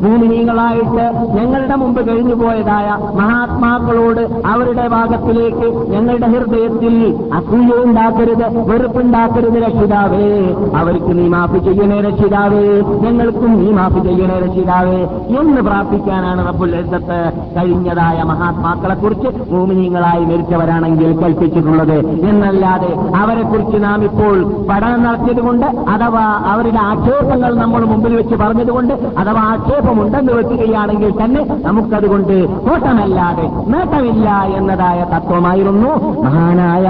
[0.03, 10.55] ഭൂമിനികളായിട്ട് ഞങ്ങളുടെ മുമ്പ് കഴിഞ്ഞുപോയതായ മഹാത്മാക്കളോട് അവരുടെ ഭാഗത്തിലേക്ക് ഞങ്ങളുടെ ഹൃദയത്തിൽ അസൂയുണ്ടാക്കരുത് വെറുപ്പുണ്ടാക്കരുത് രക്ഷിതാവേ.
[10.77, 12.81] അവർക്ക് നീ മാപ്പ് ചെയ്യണേ രക്ഷിതാവേ.
[12.81, 14.99] ഞങ്ങൾക്കും നീ മാപ്പ് ചെയ്യണേ രക്ഷിതാവേ.
[15.41, 17.17] എന്ന് പ്രാർത്ഥന പ്രാർത്ഥിക്കാനാണ് റബ്ബുൽ ഇസ്സത്ത്
[17.57, 21.97] കഴിഞ്ഞതായ മഹാത്മാക്കളെക്കുറിച്ച് ഭൂമിനീങ്ങളായി മരിച്ചവരാണെങ്കിൽ കൽപ്പിച്ചിട്ടുള്ളത്.
[22.29, 24.37] എന്നല്ലാതെ അവരെക്കുറിച്ച് നാം ഇപ്പോൾ
[24.71, 32.35] പഠനം നടത്തിയതുകൊണ്ട് അഥവാ അവരുടെ ആക്ഷേപങ്ങൾ നമ്മൾ മുമ്പിൽ വെച്ച് പറഞ്ഞതുകൊണ്ട് അഥവാ ആക്ഷേപമുണ്ടെന്ന് വെക്കുകയാണെങ്കിൽ തന്നെ നമുക്കതുകൊണ്ട്
[32.67, 34.29] കോട്ടമല്ലാതെ നേട്ടമില്ല
[34.61, 35.93] എന്നതായ തത്വമായിരുന്നു.
[36.27, 36.87] മഹാനായ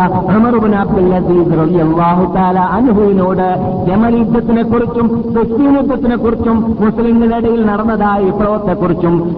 [2.77, 3.47] അനുഭവിനോട്
[3.89, 8.91] ജമൽ യുദ്ധത്തിനെ കുറിച്ചും ക്രിസ്ത്യൻ യുദ്ധത്തിനെ കുറിച്ചും മുസ്ലിങ്ങളുടെ ഇടയിൽ നടന്നതായ വിപ്ലവത്തെക്കുറിച്ചും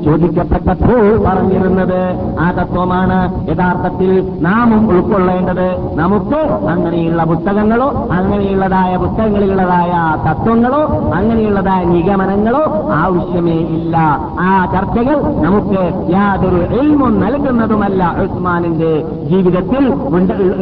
[0.05, 2.01] ചോദിക്കപ്പെട്ടപ്പോൾ പറഞ്ഞിരുന്നത്
[2.41, 3.19] ആ തത്വമാണ്.
[3.51, 9.93] യഥാർത്ഥത്തിൽ നാമും ഉൾക്കൊള്ളേണ്ടത് നമുക്ക് അങ്ങനെയുള്ള പുസ്തകങ്ങളോ അങ്ങനെയുള്ളതായ പുസ്തകങ്ങളിലുള്ളതായ
[10.31, 10.83] തത്വങ്ങളോ
[11.15, 13.97] അങ്ങനെയുള്ളതായ നിഗമനങ്ങളോ ആവശ്യമേ ഇല്ല.
[14.41, 18.93] ആ ചർച്ചകൾ നമുക്ക് യാതൊരു എൽമും നൽകുന്നതുമല്ല ഉസ്മാനിന്റെ
[19.31, 19.93] ജീവിതത്തിൽ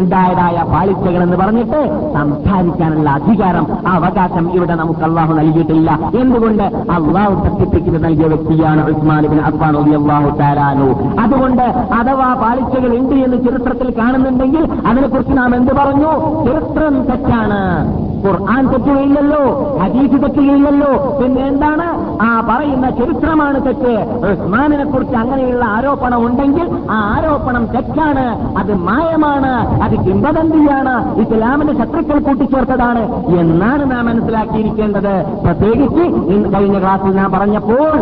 [0.00, 1.80] ഉണ്ടായതായ പാളിച്ചകൾ എന്ന് പറഞ്ഞിട്ട്
[2.14, 5.98] സംസാരിക്കാനുള്ള അധികാരം അവകാശം ഇവിടെ നമുക്ക് അള്ളാഹു നൽകിയിട്ടില്ല.
[6.20, 6.62] എന്തുകൊണ്ട്?
[6.90, 11.62] അള്ളാഹു സർട്ടിഫിക്കറ്റ് നൽകിയ വ്യക്തിയാണ് ഉസ്മാൻ ബിൻ അഫ്ഫാൻ അള്ളാഹു താലാനു അതുകൊണ്ട്
[11.94, 16.10] അഥവാ പാളിച്ചകൾ ഉണ്ട് എന്ന് ചരിത്രത്തിൽ കാണുന്നുണ്ടെങ്കിൽ അതിനെക്കുറിച്ച് നാം എന്ത് പറഞ്ഞു?
[16.44, 17.62] ചരിത്രം തെറ്റാണ്.
[18.26, 21.18] ഖുർആൻ തെറ്റുകയില്ലല്ലോ ഹദീസ് തെറ്റുകയില്ലല്ലോ.
[21.22, 22.16] പിന്നെ എന്താണ്?
[22.22, 24.20] ആ പറയുന്ന ചരിത്രമാണ് തെറ്റ്.
[24.32, 28.58] ഉസ്മാനിനെ കുറിച്ച് അങ്ങനെയുള്ള ആരോപണം ഉണ്ടെങ്കിൽ ആ ആരോപണം തെറ്റാണ്.
[28.58, 29.82] അത് മായമാണ്.
[29.82, 33.24] അത് കിംബദന്തിയാണ് ഇസ്ലാമിന്റെ ശത്രുക്കൾ കൂട്ടിച്ചേർത്തതാണ്.
[33.26, 35.24] എന്നാണ് നാം മനസ്സിലാക്കിയിരിക്കേണ്ടത്.
[35.44, 36.00] പ്രത്യേകിച്ച്
[36.54, 37.92] കഴിഞ്ഞ ക്ലാസ്സിൽ ഞാൻ പറഞ്ഞപ്പോൾ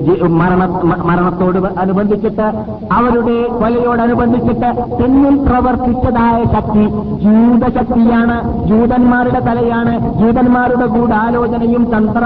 [0.00, 2.52] ജി- മരണ മരണത്തോട് അനുബന്ധിച്ചിട്ട്
[2.92, 6.84] അവരുടെ കൊലയോടനുബന്ധിച്ചിട്ട് പിന്നിൽ പ്രവർത്തിച്ചതായ ശക്തി
[7.22, 8.36] ജൂതശക്തിയാണ്
[8.68, 12.24] ജൂതന്മാരുടെ തലയാണ് ജൂതന്മാരുടെ ഗൂഢാലോചനയും തന്ത്ര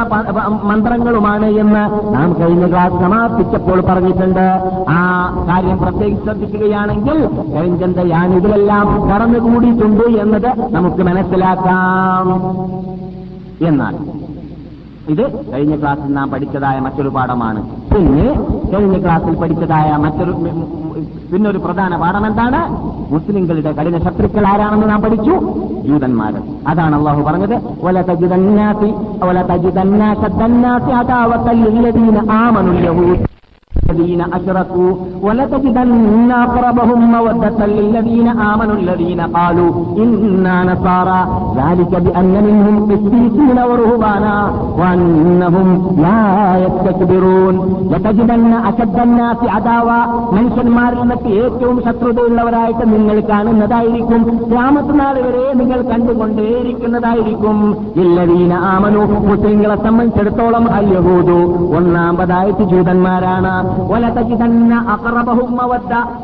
[0.71, 1.83] മന്ത്രങ്ങളുമാണ് എന്ന്
[2.15, 4.47] നാം കഴിഞ്ഞ ക്ലാസ് സമാപിച്ചപ്പോൾ പറഞ്ഞിട്ടുണ്ട്.
[4.97, 5.01] ആ
[5.49, 7.19] കാര്യം പ്രത്യേകിച്ച് ശ്രദ്ധിക്കുകയാണെങ്കിൽ
[8.13, 12.27] ഞാൻ ഇതിലെല്ലാം കടന്നുകൂടിയിട്ടുണ്ട് എന്നത് നമുക്ക് മനസ്സിലാക്കാം.
[13.69, 13.95] എന്നാൽ
[15.09, 17.61] ഇത് കഴിഞ്ഞ ക്ലാസ്സിൽ നാം പഠിച്ചതായ മറ്റൊരു പാഠമാണ്.
[17.95, 18.27] പിന്നെ
[18.73, 20.33] കഴിഞ്ഞ ക്ലാസ്സിൽ പഠിച്ചതായ മറ്റൊരു
[21.33, 22.61] പിന്നൊരു പ്രധാന പാഠം എന്താണ്?
[23.13, 25.35] മുസ്ലിങ്ങളുടെ കഠിന ശത്രുക്കൾ ആരാണെന്ന് നാം പഠിച്ചു?
[25.87, 26.35] ജൂതന്മാർ.
[26.69, 27.57] അതാണ് അള്ളാഹു പറഞ്ഞത്.
[27.83, 28.03] ഒല
[33.88, 41.20] الذين أشركوا ولتجدن أقربهم مودة للذين آمنوا الذين قالوا إنا نصارى
[41.58, 44.36] ذلك بأن منهم قسيسين ورهبانا
[44.80, 46.22] وأنهم لا
[46.58, 47.56] يستكبرون
[47.92, 50.00] لتجدن أشد الناس عداوة
[50.36, 54.22] മനുഷ്യന്മാരിൽ നിന്നൊക്കെ ഏറ്റവും ശത്രുതയുള്ളവരായിട്ട് നിങ്ങൾ കാണുന്നതായിരിക്കും
[54.54, 57.58] രാമത്തിനാൾ വരെ നിങ്ങൾ കണ്ടുകൊണ്ടേയിരിക്കുന്നതായിരിക്കും
[58.04, 61.38] ഇല്ലവീന ആമനു മുസ്ലിങ്ങളെ സംബന്ധിച്ചിടത്തോളം അല്യഹൂദു
[61.80, 63.77] ഒന്നാമതായിട്ട് ജൂതന്മാരാണ് ഒലതജിതന്ന അക്രബഹും മവദ്ദ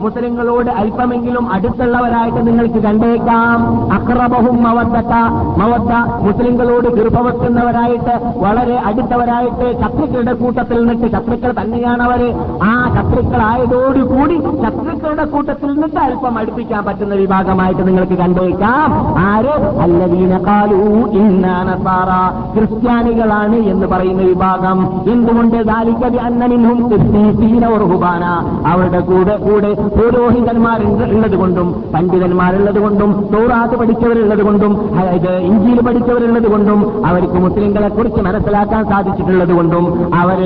[0.01, 3.83] മുസ്ലിങ്ങളോട് അല്പമെങ്കിലും അടുത്തുള്ളവരായിട്ട് നിങ്ങൾക്ക് കണ്ടേക്കാം.
[3.93, 5.12] അക്രബഹും മവദ്ദത്ത
[5.59, 15.67] മവദ്ദ മുസ്ലിങ്ങളോട് കൃപവെക്കുന്നവരായിട്ട് വളരെ അടുത്തവരായിട്ട് ശത്രുക്കളുടെ കൂട്ടത്തിൽ നിന്നിട്ട് ശത്രുക്കൾ തന്നെയാണ് അവർ ആ ശത്രുക്കളായതോടുകൂടി ശത്രുക്കളുടെ കൂട്ടത്തിൽ
[15.67, 19.14] നിന്നിട്ട് അല്പം അടുപ്പിക്കാൻ പറ്റുന്ന വിഭാഗമായിട്ട് നിങ്ങൾക്ക് കണ്ടേക്കാം.
[19.19, 19.81] ആര്?
[19.81, 22.11] അല്ലവീന കാലൂ ഇന്നാനസാറ
[22.55, 25.03] ക്രിസ്ത്യാനികളാണ് എന്ന് പറയുന്ന വിഭാഗം.
[25.12, 25.62] എന്തുകൊണ്ട്?
[25.62, 26.88] ദാലിക്കവി അന്നനിന്നും
[27.45, 28.25] ക്രിസ്തീസീന ഉറുഹുബാന
[28.67, 34.73] അവരുടെ കൂടെ കൂടെ പുരോഹിതന്മാർ ഉള്ളത് കൊണ്ടും പണ്ഡിതന്മാരുള്ളത് കൊണ്ടും തോറാത്ത് പഠിച്ചവരുള്ളത് കൊണ്ടും
[35.49, 40.41] ഇഞ്ചിയിൽ പഠിച്ചവരുള്ളത് കൊണ്ടും അവർക്ക് മുസ്ലിങ്ങളെ കുറിച്ച് മനസ്സിലാക്കാൻ സാധിച്ചിട്ടുള്ളത് കൊണ്ടും അവർ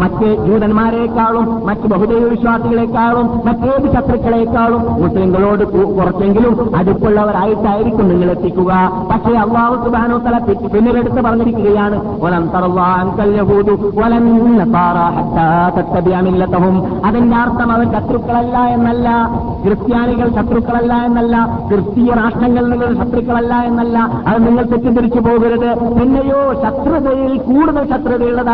[0.00, 5.64] മറ്റ് ജൂതന്മാരെക്കാളും മറ്റ് ബഹുദൈവ വിശ്വാസികളെക്കാളും മറ്റേത് ശത്രുക്കളെക്കാളും മുസ്ലിങ്ങളോട്
[5.96, 8.72] കുറച്ചെങ്കിലും അടുപ്പുള്ളവരായിട്ടായിരിക്കും നിങ്ങൾ എത്തിക്കുക
[9.12, 10.38] പക്ഷേ അള്ളാഹു സുബാനോ തല
[10.74, 14.26] പിന്നിലെടുത്ത് പറഞ്ഞിരിക്കുകയാണ് ഒലം തറവാൻ കല്യഹൂതു വലൻ
[16.30, 19.08] മില്ലത്തഹും അതിന്റെ അർത്ഥം അവർ ശത്രുക്കളല്ല എന്നല്ല
[19.66, 21.36] ക്രിസ്ത്യാനികൾ ശത്രുക്കളല്ല എന്നല്ല
[21.68, 23.98] ക്രിസ്തീയ രാഷ്ട്രങ്ങൾ നിങ്ങൾ ശത്രുക്കളല്ല എന്നല്ല.
[24.26, 25.70] അത് നിങ്ങൾ തെറ്റിദ്ധരിച്ചു പോകരുത്.
[25.98, 28.50] പിന്നെയോ ശത്രുതയിൽ കൂടുതൽ ശത്രുതയുള്ളത്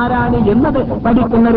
[0.00, 1.50] ആരാണ് എന്നത് പഠിക്കുന്ന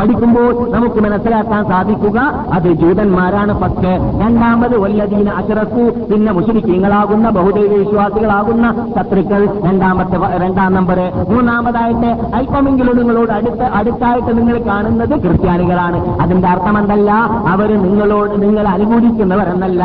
[0.00, 2.18] പഠിക്കുമ്പോൾ നമുക്ക് മനസ്സിലാക്കാൻ സാധിക്കുക.
[2.52, 3.92] അത് ജൂതന്മാരാണ് പക്ഷേ.
[4.22, 8.66] രണ്ടാമത് വല്ലതീന അശ്രസു പിന്നെ മുസ്ലിക്കീങ്ങളാകുന്ന ബഹുദൈവ വിശ്വാസികളാകുന്ന
[8.98, 9.42] ശത്രുക്കൾ.
[9.62, 10.98] രണ്ടാമത്തെ രണ്ടാം നമ്പർ
[11.30, 15.98] മൂന്നാമതായിട്ട് അല്പമെങ്കിലും നിങ്ങളോട് അടുത്ത് അടുത്തായിട്ട് നിങ്ങൾ കാണുന്നത് ക്രിസ്ത്യാനികളാണ്.
[16.22, 17.10] അതിന്റെ അർത്ഥം എന്തല്ല
[17.52, 19.82] അവർ നിങ്ങളോട് നിങ്ങൾ അനുകൂലിക്കുന്നവരെന്നല്ല.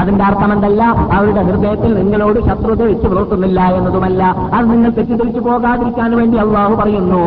[0.00, 0.82] അതിന്റെ അർത്ഥം എന്തല്ല
[1.16, 4.22] അവരുടെ ഹൃദയത്തിൽ നിങ്ങളോട് ശത്രുത വെച്ച് പുലർത്തുന്നില്ല എന്നതുമല്ല.
[4.56, 7.22] അത് നിങ്ങൾ തെറ്റിദ്ധരിച്ചു പോകാതിരിക്കാൻ വേണ്ടി അള്ളാഹു പറയുന്നു.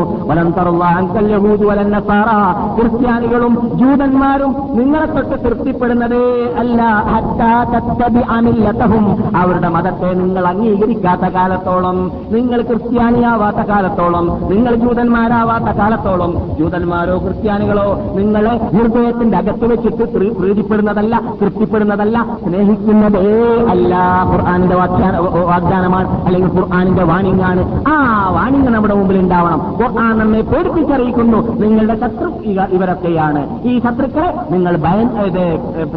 [2.78, 6.24] ക്രിസ്ത്യാനികളും ജൂതന്മാരും നിങ്ങളെ തൊട്ട് തൃപ്തിപ്പെടുന്നതേ
[6.64, 6.80] അല്ല.
[7.12, 9.06] ഹത്താ തത്തബിഅ മില്ലത്തഹും
[9.42, 11.98] അവരുടെ മതത്തെ നിങ്ങൾ അംഗീകരിക്കാത്ത കാലത്തോളം
[12.36, 16.32] നിങ്ങൾ ക്രിസ്ത്യാനിയാവാത്ത കാലത്തോളം നിങ്ങൾ ജൂതന്മാരാവാത്ത കാലത്തോളം
[16.70, 23.96] ജൂതന്മാരോ ക്രിസ്ത്യാനികളോ നിങ്ങളെ ഹൃദയത്തിന്റെ അകത്ത് വെച്ചിട്ട് പ്രീ- പ്രീതിപ്പെടുന്നതല്ല തൃപ്തിപ്പെടുന്നതല്ല സ്നേഹിക്കുന്നതേ അല്ല.
[24.32, 27.84] ഖുർആാനിന്റെ വാഗ്ദാന വാഗ്ദാനമാണ് അല്ലെങ്കിൽ ഖുർആാനിന്റെ വാണിംഗാണ്.
[27.88, 29.76] ആ വാണിംഗ് നമ്മുടെ മുമ്പിൽ ഉണ്ടാവണം.
[29.82, 31.56] ഖുർആൻ നമ്മെ പേടിപ്പിച്ചറിയിക്കുന്നു.
[31.56, 33.60] നിങ്ങളുടെ ശത്രു ഇവ- ഇവരൊക്കെയാണ്.
[33.64, 35.08] ഈ ശത്രുക്കളെ നിങ്ങൾ ഭയ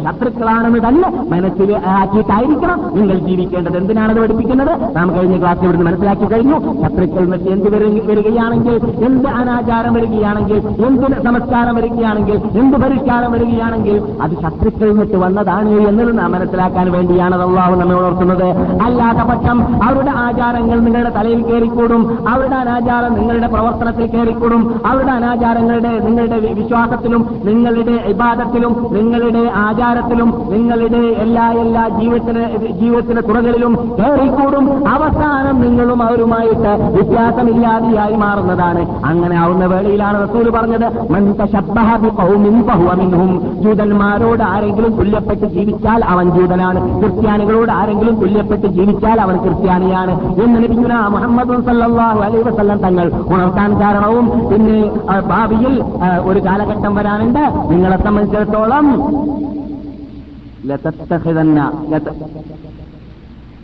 [0.05, 3.77] ശത്രുക്കളാണെന്ന് തന്നെ മനസ്സിൽ ആക്കിയിട്ടായിരിക്കണം നിങ്ങൾ ജീവിക്കേണ്ടത്.
[3.77, 4.95] എന്തിനാണത് പഠിപ്പിക്കുന്നത്?
[4.95, 6.59] നാം കഴിഞ്ഞ ക്ലാസ്സിൽ ഇവിടുന്ന് മനസ്സിലാക്കി കഴിഞ്ഞു.
[6.59, 14.89] ശത്രുക്കൾ എന്ത് വരു- വരികയാണെങ്കിൽ എന്ത് അനാചാരം വരികയാണെങ്കിൽ എന്ത് നമസ്കാരം വരികയാണെങ്കിൽ എന്ത് പരിഷ്കാരം വരികയാണെങ്കിൽ അത് ശത്രുക്കൾ
[14.89, 18.45] നിന്നിട്ട് വന്നതാണ് എന്നത് നാം മനസ്സിലാക്കാൻ വേണ്ടിയാണ് അള്ളാഹു നമ്മെ ഉണർത്തുന്നത്
[18.83, 26.39] അല്ലാത്ത പക്ഷം അവരുടെ ആചാരങ്ങൾ നിങ്ങളുടെ തലയിൽ കയറിക്കൂടും അവരുടെ അനാചാരം നിങ്ങളുടെ പ്രവർത്തനത്തിൽ കയറിക്കൂടും അവരുടെ അനാചാരങ്ങളുടെ നിങ്ങളുടെ
[26.53, 32.43] വിശ്വാസത്തിലും നിങ്ങളുടെ ഇബാദത്തിലും നിങ്ങളുടെ ആചാരത്തിലും നിങ്ങളുടെ എല്ലാ എല്ലാ ജീവിതത്തിന്
[32.81, 34.87] ജീവിതത്തിന്റെ തുറകളിലും കയറിക്കൂടും.
[34.87, 38.81] അവസാനം നിങ്ങളും അവരുമായിട്ട് വ്യത്യാസമില്ലാതെയായി മാറുന്നതാണ്.
[39.05, 40.87] അങ്ങനെ ആവുന്ന വേളയിലാണ് റസൂൽ പറഞ്ഞത്
[43.63, 46.79] ജൂതന്മാരോട് ആരെങ്കിലും തുല്യപ്പെട്ട് ജീവിച്ചാൽ അവൻ ജൂതനാണ്.
[47.01, 50.13] ക്രിസ്ത്യാനികളോട് ആരെങ്കിലും തുല്യപ്പെട്ട് ജീവിച്ചാൽ അവൻ ക്രിസ്ത്യാനിയാണ്
[50.43, 54.79] എന്ന് ലഭിക്കുന്ന മുഹമ്മദ് സല്ലല്ലാഹു അലൈഹി വസല്ലം തങ്ങൾ ഉണർത്താൻ കാരണവും പിന്നെ
[55.31, 55.75] ഭാവിയിൽ
[56.29, 57.43] ഒരു കാലഘട്ടം വരാനുണ്ട്.
[57.71, 58.87] നിങ്ങളെ സംബന്ധിച്ചിടത്തോളം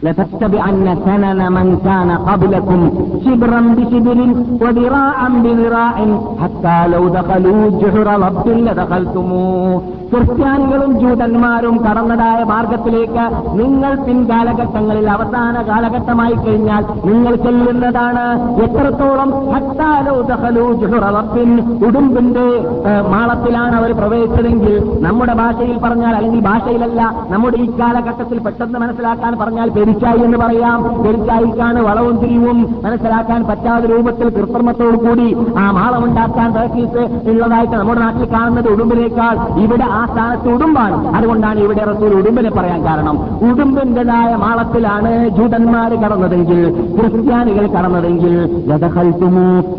[0.02, 2.80] لتتبعن سنن من كان قبلكم
[3.24, 4.18] شبرا بشبر
[4.62, 5.96] وذراعا بذراع
[6.40, 9.74] حتى لو دخلوا جحر رب لدخلتموه
[10.10, 13.22] ക്രിസ്ത്യാനികളും ജൂതന്മാരും കടന്നതായ മാർഗത്തിലേക്ക്
[13.60, 18.24] നിങ്ങൾ പിൻകാലഘട്ടങ്ങളിൽ അവസാന കാലഘട്ടമായി കഴിഞ്ഞാൽ നിങ്ങൾ ചെല്ലുന്നതാണ്
[18.64, 21.50] എത്രത്തോളം ഹത്താലോ ദഹലു ജുഹുറ റബ്ബിൻ
[21.88, 22.46] ഉടുമ്പിന്റെ
[22.84, 27.00] ഏ, മാളത്തിലാണ് അവർ പ്രവേശിച്ചതെങ്കിൽ നമ്മുടെ ഭാഷയിൽ പറഞ്ഞാൽ അല്ലെങ്കിൽ ഭാഷയിലല്ല
[27.32, 31.03] നമ്മുടെ ഈ കാലഘട്ടത്തിൽ പെട്ടെന്ന് മനസ്സിലാക്കാൻ പറഞ്ഞാൽ പെരിച്ചായി എന്ന് പറയാം.
[31.03, 38.67] പെരിച്ചായിക്കാണ് വളവും തിരിവും മനസ്സിലാക്കാൻ പറ്റാത്ത രൂപത്തിൽ കൃത്രിമത്തോടു കൂടി ആ മാളമുണ്ടാക്കാൻ പ്രാക്ടീസ് ഉള്ളതായിട്ട് നമ്മുടെ നാട്ടിൽ കാണുന്നത്
[38.67, 41.07] ഉടുമ്പിനേക്കാൾ ഇവിടെ ആ സ്ഥാനത്ത് ഉടുമ്പാണ്.
[41.07, 43.19] അതുകൊണ്ടാണ് ഇവിടെ റസൂൽ ഉടുമ്പിനെ പറയാൻ കാരണം.
[43.49, 48.63] ഉടുമ്പിന്റേതായ മാളത്തിലാണ് ജൂതന്മാർ കടന്നതെങ്കിൽ ക്രിസ്ത്യാനികൾ കടന്നതെങ്കിൽ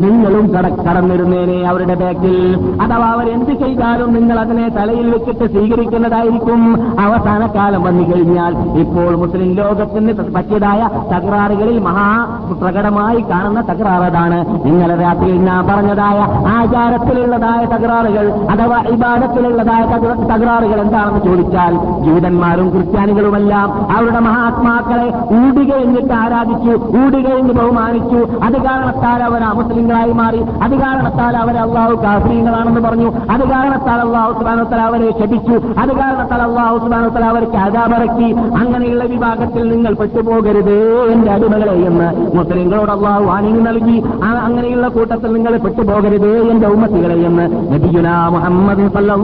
[0.01, 6.75] നിങ്ങളും കട- കടന്നിരുന്നേനെ അവരുടെ ബാക്കിൽ അഥവാ അവർ എന്ത് ചെയ്താലും നിങ്ങൾ അതിനെ തലയിൽ വെച്ചിട്ട് സ്വീകരിക്കുന്നതായിരിക്കും.
[6.99, 12.25] അവസാന കാലം വന്നു കഴിഞ്ഞാൽ ഇപ്പോൾ മുസ്ലിം ലോകത്തിന് പറ്റിയതായ തകരാറുകളിൽ മഹാ
[12.61, 14.63] പ്രകടമായി കാണുന്ന തകരാർ അതാണ്.
[14.67, 24.19] ഇന്നലെ രാത്രിയിൽ ഞാൻ പറഞ്ഞതായ ആചാരത്തിലുള്ളതായ തകരാറുകൾ അഥവാ ഇബാദത്തിലുള്ളതായ തക- തകരാറുകൾ എന്താണെന്ന് ചോദിച്ചാൽ ജൂതന്മാരും ക്രിസ്ത്യാനികളുമെല്ലാം അവരുടെ
[24.19, 26.69] മഹാത്മാക്കളെ ഊടുകഴിഞ്ഞിട്ട് ആരാധിച്ചു
[27.05, 28.27] ഊടുകഴിഞ്ഞ് ബഹുമാനിച്ചു.
[28.43, 33.11] അത് കാരണത്താൽ അവർ മുസ്ലിങ്ങളായി മാറി അത് കാരണത്താൽ അവർ അള്ളാഹു കാഫ്രീങ്ങളാണെന്ന് പറഞ്ഞു.
[33.31, 35.61] അത് കാരണത്താൽ അള്ളാഹു സുബാനോത്തല അവരെ ശപിച്ചു.
[35.79, 43.23] അത് കാരണത്താൽ അള്ളാഹു സുബാനോത്തല അവർക്ക് അതാപറക്കി അങ്ങനെയുള്ള വിഭാഗത്തിൽ നിങ്ങൾ പെട്ടുപോകരുത് എന്റെ അടിമകളെ എന്ന് മുസ്ലിങ്ങളോട് അള്ളാഹു
[43.23, 44.03] വാണിംഗ് നൽകി.
[44.23, 49.21] അങ്ങനെയുള്ള കൂട്ടത്തിൽ നിങ്ങൾ പെട്ടുപോകരുത് എന്റെ ഉമ്മത്തികളെ എന്ന് നബിയുന മുഹമ്മദ് വസ്ല്ലം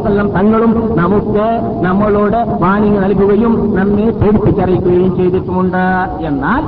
[0.00, 6.08] വസല്ലം തങ്ങളും നമുക്ക് നമ്മളോട് വാണിംഗ് നൽകുകയും നമ്മെ പേടിപ്പിച്ചറിയിക്കുകയും ചെയ്തിട്ടുമുണ്ട്.
[6.20, 6.62] എന്നാൽ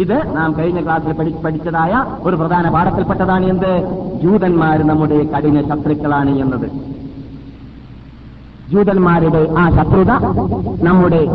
[0.00, 3.82] ഇത് നാം കഴിഞ്ഞ ക്ലാസ്സിൽ പഠി- പഠിച്ചതായ ഒരു പ്രധാന പാഠത്തിൽപ്പെട്ടതാണ് എന്ത്?
[4.22, 6.70] ജൂതന്മാർ നമ്മുടെ കഠിന ശത്രുക്കളാണ് എന്നത്.
[8.70, 10.10] ജൂതന്മാരുടെ ആ ശത്രുത
[10.82, 11.26] നമ്മുടെ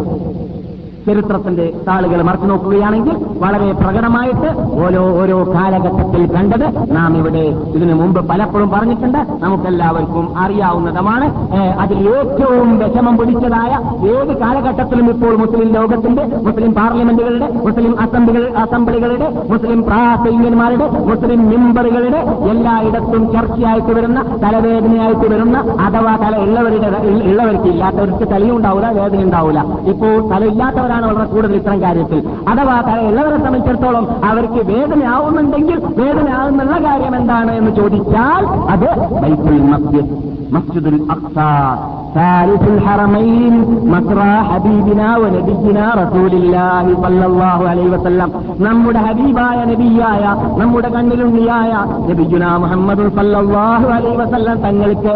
[1.08, 4.50] ചരിത്രത്തിന്റെ താളുകൾ മറച്ചു നോക്കുകയാണെങ്കിൽ വളരെ പ്രകടമായിട്ട്
[4.84, 6.66] ഓരോ ഓരോ കാലഘട്ടത്തിൽ കണ്ടത്
[6.96, 7.44] നാം ഇവിടെ
[7.76, 9.20] ഇതിനു മുമ്പ് പലപ്പോഴും പറഞ്ഞിട്ടുണ്ട്.
[9.44, 11.28] നമുക്കെല്ലാവർക്കും അറിയാവുന്നതുമാണ്.
[11.84, 13.72] അതിൽ ഏറ്റവും വിഷമം പിടിച്ചതായ
[14.14, 23.24] ഏത് കാലഘട്ടത്തിലും ഇപ്പോൾ മുസ്ലിം ലോകത്തിന്റെ മുസ്ലിം പാർലമെന്റുകളുടെ മുസ്ലിം അസംബ്ലികൾ അസംബ്ലികളുടെ മുസ്ലിം പ്രാസംഗന്മാരുടെ മുസ്ലിം മെമ്പറുകളുടെ എല്ലായിടത്തും
[23.34, 26.90] ചർച്ചയായിട്ട് വരുന്ന തലവേദനയായിട്ട് വരുന്ന അഥവാ തല ഉള്ളവരുടെ
[27.26, 32.21] ഉള്ളവർക്ക് ഇല്ലാത്തവർക്ക് തലയും ഉണ്ടാവില്ല വേദന ഉണ്ടാവില്ല ഇപ്പോൾ തലയില്ലാത്തവരാണ് വളരെ കൂടുതൽ ഇത്തരം കാര്യത്തിൽ
[32.53, 38.43] അഥവാ തലയുള്ളവരെ സംബന്ധിച്ചിടത്തോളം അവർക്ക് വേദനയാവുന്നുണ്ടെങ്കിൽ വേദനയാവുന്നുള്ള കാര്യം എന്താണ് എന്ന് ചോദിച്ചാൽ
[38.75, 38.89] അത്
[39.23, 40.13] ബൈത്തുൽ മസ്ജിദ്
[40.57, 41.37] മസ്ജിദുൽ അക്സ
[42.15, 43.55] ثالث الحرمين
[43.87, 48.29] مقرى حبيبنا ونبينا رسول الله صلى الله عليه وسلم
[48.67, 50.23] നമ്മുടെ ഹബീബായ നബിയായ
[50.61, 51.73] നമ്മുടെ കണ്ണിലുണ്ണിയായ
[52.09, 55.15] നബിജുന മുഹമ്മദ് സല്ലല്ലാഹു അലൈഹി വസല്ലം തങ്ങൾക്ക്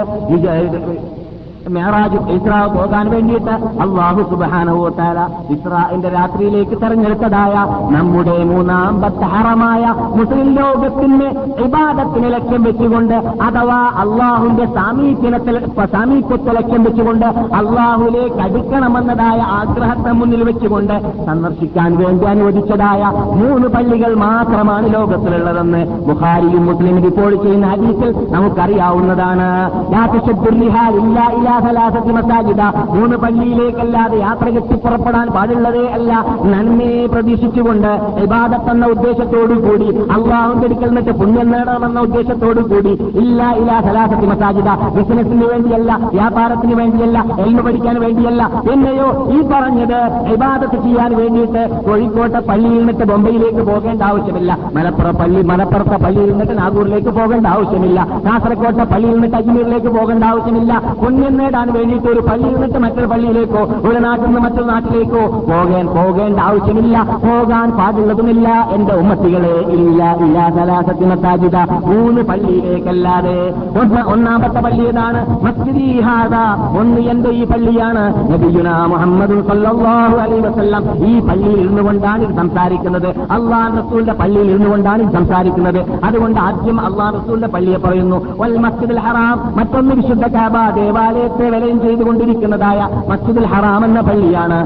[1.70, 7.54] വിജയ- ഇസ്ര പോകാൻ വേണ്ടിയിട്ട് അള്ളാഹു സുബാനവോത്താല ഇസ്രാന്റെ രാത്രിയിലേക്ക് തെരഞ്ഞെടുത്തതായ
[7.90, 8.94] നമ്മുടെ മൂന്നാം
[9.32, 9.84] ഹറമായ
[10.16, 11.28] മുസ്ലിം ലോകത്തിന്
[11.64, 15.56] ഇബാദത്തിന് ലക്ഷ്യം വെച്ചുകൊണ്ട് അഥവാ അള്ളാഹുവിന്റെ സാമീപ്യത്തിൽ
[15.94, 23.02] സാമീപ്യത്തെ ലക്ഷ്യം വെച്ചുകൊണ്ട് അള്ളാഹുലേക്ക് അടുക്കണമെന്നതായ ആഗ്രഹത്തെ മുന്നിൽ വെച്ചുകൊണ്ട് സന്ദർശിക്കാൻ വേണ്ടി അനുവദിച്ചതായ
[23.34, 29.48] മൂന്ന് പള്ളികൾ മാത്രമാണ് ലോകത്തിലുള്ളതെന്ന് ബുഹാരിയും മുസ്ലിം റിപ്പോർട്ട് ചെയ്യുന്ന ഹദീസിൽ നമുക്കറിയാവുന്നതാണ്.
[31.00, 32.62] ഇല്ല ഇല്ലാ മസാജിദ.
[32.96, 36.26] മൂന്ന് പള്ളിയിലേക്കല്ലാതെ യാത്ര കെട്ടി പുറപ്പെടാൻ പാടുള്ളതേ അല്ല.
[36.44, 37.88] നന്മയെ പ്രതീക്ഷിച്ചുകൊണ്ട്
[38.24, 44.70] ഇബാദത്ത് എന്ന ഉദ്ദേശത്തോടു കൂടി അള്ളാഹുന്റെ അടുക്കൽ നിന്നിട്ട് പുണ്യം നേടണമെന്ന ഉദ്ദേശത്തോടു കൂടി ഇല്ല ഇലാ സലാസത്തി മസാജിദ.
[44.98, 48.50] ബിസിനസിന് വേണ്ടിയല്ല വ്യാപാരത്തിന് വേണ്ടിയല്ല എൽമ പഠിക്കാൻ വേണ്ടിയല്ല.
[48.72, 50.00] എന്നെയോ ഈ പറഞ്ഞത്
[50.34, 54.58] ഇബാദത്ത് ചെയ്യാൻ വേണ്ടിയിട്ട് കോഴിക്കോട്ടെ പള്ളിയിൽ നിന്നിട്ട് ബൊംബെയിലേക്ക് പോകേണ്ട ആവശ്യമില്ല.
[54.76, 58.08] മലപ്പുറം പള്ളി മലപ്പുറത്തെ പള്ളിയിൽ നിന്നിട്ട് നാഗൂറിലേക്ക് പോകേണ്ട ആവശ്യമില്ല.
[58.26, 60.82] കാസർകോട്ടെ പള്ളിയിൽ നിന്നിട്ട് അജ്മീറിലേക്ക് പോകേണ്ട ആവശ്യമില്ല.
[61.04, 66.40] പുണ്യം നേടാൻ വേണ്ടിയിട്ട് ഒരു പള്ളിയിൽ നിന്നിട്ട് മറ്റൊരു പള്ളിയിലേക്കോ ഒരു നാട്ടിൽ നിന്ന് മറ്റൊരു നാട്ടിലേക്കോ പോകാൻ പോകേണ്ട
[66.40, 67.04] ആവശ്യമില്ല.
[67.04, 68.70] പോകാൻ പാടുള്ളതുമില്ല.
[68.72, 71.16] എന്റെ ഉമ്മത്തികളെ ഇല്ല ഇല്ല സലാസത്തിന്
[71.72, 73.54] മൂന്ന് പള്ളിയിലേക്കല്ലാതെ.
[73.82, 75.40] ഒന്ന് ഒന്നാമത്തെ പള്ളി ഏതാണ്?
[76.80, 78.34] ഒന്ന് എന്റെ ഈ പള്ളിയാണ്.
[78.34, 79.34] നബിയുന മുഹമ്മദ്
[80.48, 83.08] വസല്ലം ഈ പള്ളിയിൽ ഇരുന്നുകൊണ്ടാണ് ഇത് സംസാരിക്കുന്നത്.
[83.08, 86.00] അള്ളാഹ് റസൂലിന്റെ പള്ളിയിൽ ഇരുന്നുകൊണ്ടാണ് ഇത് സംസാരിക്കുന്നത്.
[86.04, 88.36] അതുകൊണ്ട് ആദ്യം അള്ളാഹ് റസൂലിന്റെ പള്ളിയെ പറയുന്നു.
[88.40, 88.58] വൽ
[89.00, 89.54] ഹറാം.
[89.56, 90.60] മറ്റൊന്ന് വിശുദ്ധ കാബ.
[91.30, 94.58] ദേവാലയത്തെ വലയം ചെയ്തുകൊണ്ടിരിക്കുന്നതായ മസ്ജിദുൽ ഹറാം എന്ന പള്ളിയാണ്.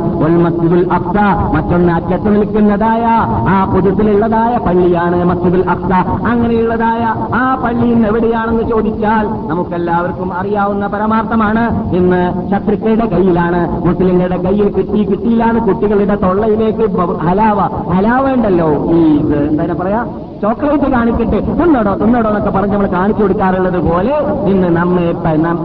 [0.45, 1.17] മസ്ജിദുൽ അഫ്സ
[1.55, 3.05] മറ്റൊന്ന് അറ്റത്ത് നിൽക്കുന്നതായ
[3.53, 5.91] ആ പുതുത്തിലുള്ളതായ പള്ളിയാണ് മസ്ജിദുൽ അഫ്സ
[6.31, 7.03] അങ്ങനെയുള്ളതായ
[7.41, 11.63] ആ പള്ളി ഇന്ന് എവിടെയാണെന്ന് ചോദിച്ചാൽ നമുക്കെല്ലാവർക്കും അറിയാവുന്ന പരമാർത്ഥമാണ്.
[11.99, 12.21] ഇന്ന്
[12.51, 16.85] ശത്രുക്കളുടെ കയ്യിലാണ് മുസ്ലിങ്ങളുടെ കയ്യിൽ കിട്ടി കിട്ടിയിലാണ് കുട്ടികളുടെ തൊള്ളയിലേക്ക്
[17.27, 17.59] ഹലാവ
[17.95, 18.69] ഹലാവ ഉണ്ടല്ലോ.
[18.97, 19.01] ഈ
[19.49, 20.03] എന്താ പറയാ?
[20.43, 25.13] ചോക്ലേറ്റ് കാണിച്ചിട്ട് ഒന്നോടോ തിന്നോടോ എന്നൊക്കെ പറഞ്ഞ് നമ്മൾ കാണിച്ചു കൊടുക്കാറുള്ളത് പോലെ ഇന്ന് നമ്മെ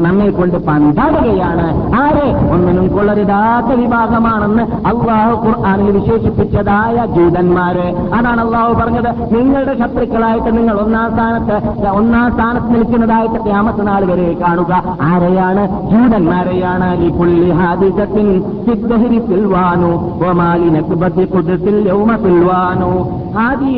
[0.01, 1.93] നമ്മെ കൊണ്ട് പന്താടുകയാണ്.
[1.97, 2.53] ആരെ?
[2.53, 7.87] ഒന്നിനും കൊള്ളരുതാത്ത വിഭാഗമാണെന്ന് അള്ളാഹു ഖുർആാനിൽ വിശേഷിപ്പിച്ചതായ ജൂതന്മാര്.
[8.15, 9.35] അതാണ് അള്ളാഹു പറഞ്ഞത്.
[9.35, 14.99] നിങ്ങളുടെ ശത്രുക്കളായിട്ട് നിങ്ങൾ ഒന്നാം സ്ഥാനത്ത് ഒന്നാം സ്ഥാനത്ത് നിൽക്കുന്നതായിട്ട് ക്യാമത്ത് നാൾ വരെ കാണുക.
[15.03, 15.91] ആരെയാണ്?
[15.91, 16.99] ജൂതന്മാരെയാണ്.
[16.99, 22.17] ഈ പുള്ളി ഹാദിസത്തിൻ സിദ്ധഹരി സിൽവാനു ഒമാലി നക്ബത്തി കുദത്തിൽ യൗമ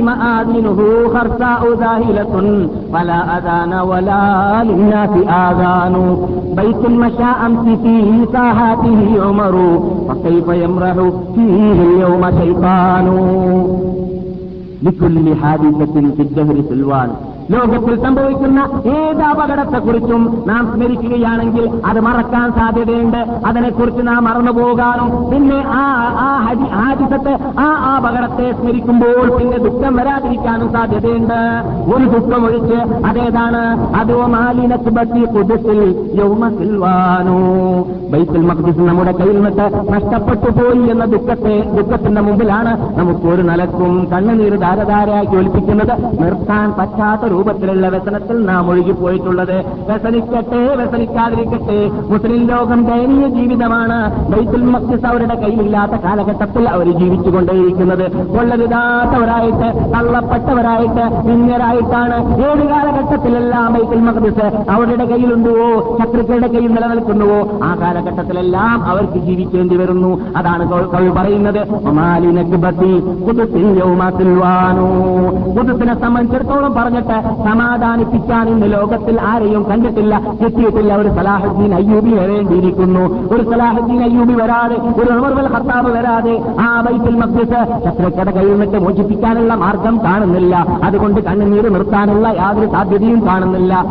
[0.00, 6.16] മആദിനുഹു خرساء ذاهلة فلا أذان ولا للناس آذان.
[6.56, 10.94] بيت مشى أمس فيه ساحاته عمر فكيف يمرح
[11.34, 13.06] فيه اليوم شيطان؟
[14.82, 17.10] لكل حادثة في الدهر سلوان.
[17.52, 18.60] ലോകത്തിൽ സംഭവിക്കുന്ന
[18.96, 23.20] ഏത് അപകടത്തെക്കുറിച്ചും നാം സ്മരിക്കുകയാണെങ്കിൽ അത് മറക്കാൻ സാധ്യതയുണ്ട്.
[23.46, 25.82] അതിനെക്കുറിച്ച് നാം മറന്നു പോകാനും പിന്നെ ആ
[26.26, 31.40] ആ ഹരി ആദിസത്തെ ആ അപകടത്തെ സ്മരിക്കുമ്പോൾ പിന്നെ ദുഃഖം വരാതിരിക്കാനും സാധ്യതയുണ്ട്.
[31.94, 33.62] ഒരു ദുഃഖം ഒഴിച്ച് അതേതാണ്?
[33.96, 35.80] അതോ മാലിനത്തുബത്തി കുതിസിൽ
[36.14, 37.38] യൗമസിൽവാനോ
[38.12, 44.60] ബൈത്തുൽ മഖ്ദിസ് നമ്മുടെ കയ്യിൽ നിന്നിട്ട് നഷ്ടപ്പെട്ടു പോയി എന്ന ദുഃഖത്തെ ദുഃഖത്തിന്റെ മുമ്പിലാണ് നമുക്ക് ഒരു നിലക്കും കണ്ണുനീര്
[44.60, 45.94] ധാരധാരയാക്കി ഒലിപ്പിക്കുന്നത്.
[46.22, 49.56] നിർത്താൻ പറ്റാത്ത രൂപത്തിലുള്ള വ്യസനത്തിൽ നാം ഒഴുകിപ്പോയിട്ടുള്ളത്
[49.90, 51.78] വ്യസനിക്കട്ടെ വ്യസനിക്കാതിരിക്കട്ടെ.
[52.12, 53.98] മുസ്ലിം ലോകം ദയനീയ ജീവിതമാണ്.
[54.32, 58.04] ബൈത്തുൽ മക്സിസ് അവരുടെ കയ്യിലില്ലാത്ത കാലഘട്ടത്തിൽ അവർ ജീവിച്ചുകൊണ്ടേയിരിക്കുന്നത്.
[58.36, 65.54] കൊള്ളരുതാത്തവരായിട്ട് തള്ളപ്പെട്ടവരായിട്ട് നിന്യരായിട്ടാണ് ഏത് കാലഘട്ടത്തിലെല്ലാം ബൈത്തുൽ മഖ്ദിസ് അവരുടെ കയ്യിലുണ്ടോ
[66.00, 67.40] ശത്രുക്കളുടെ കയ്യിൽ നിലനിൽക്കുന്നുവോ?
[67.68, 70.12] ആ കാലഘട്ടത്തിലെല്ലാം അവർക്ക് ജീവിക്കേണ്ടി വരുന്നു.
[70.36, 71.62] അതാണ് കവി പറയുന്നത്.
[75.56, 83.34] കുതുസിനെ സംബന്ധിച്ചിടത്തോളം പറഞ്ഞിട്ട് സമാധാനിപ്പിക്കാൻ ഇന്ന് ലോകത്തിൽ ആരെയും കണ്ടിട്ടില്ല കിട്ടിയിട്ടില്ല ഒരു സലാഹുദ്ദീൻ അയ്യൂബി വരേണ്ടിയിരിക്കുന്നു.
[83.34, 89.54] ഒരു സലാഹുദ്ദീൻ അയ്യൂബി വരാതെ ഒരു ഉമർവൽ ഹർത്താബ് വരാതെ ആ ബൈത്തുൽ മസ്ജിദ് ശത്രുക്കട കയ്യിൽ നിന്നിട്ട് മോചിപ്പിക്കാനുള്ള
[89.54, 90.66] മാർഗം കാണുന്നില്ല.
[90.84, 93.84] അതുകൊണ്ട് കണ്ണുനീര് നിർത്താനുള്ള യാതൊരു സാധ്യതയും കാണുന്നില്ല.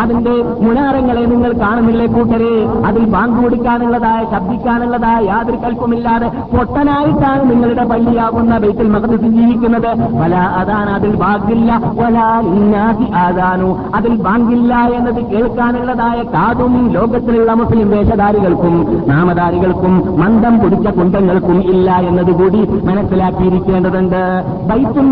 [0.00, 2.82] അതിന്റെ മുനാരങ്ങളെ നിങ്ങൾ കാണുന്നില്ലേ കൂട്ടരെ?
[2.86, 10.20] അതിൽ ബാങ്ക് കൊടുക്കാനുള്ളതായ ശബ്ദിക്കാനുള്ളതായ യാതൊരു കൽപ്പമില്ലാതെ പൊട്ടനായിട്ടാണ് നിങ്ങളുടെ പള്ളിയാകുന്ന ബൈത്തുൽ മഖദസിൽ ജീവിക്കുന്നത്.
[10.20, 11.80] വല അതാണ് അതിൽ ബാങ്കില്ല.
[11.94, 21.60] വലാ ലിന്നാസി ആദാനു അതിൽ ബാങ്കില്ല എന്നത് കേൾക്കാനുള്ളതായ കാതും ലോകത്തിലുള്ള മുസ്ലിം വേഷധാരികൾക്കും നാമധാരികൾക്കും മന്ദം പിടിച്ച കുണ്ടങ്ങൾക്കും
[21.70, 24.44] ഇല്ല എന്നതുകൂടി മനസ്സിലാക്കിയിരിക്കേണ്ടതുണ്ട്.
[24.68, 25.10] ബൈത്തുൽ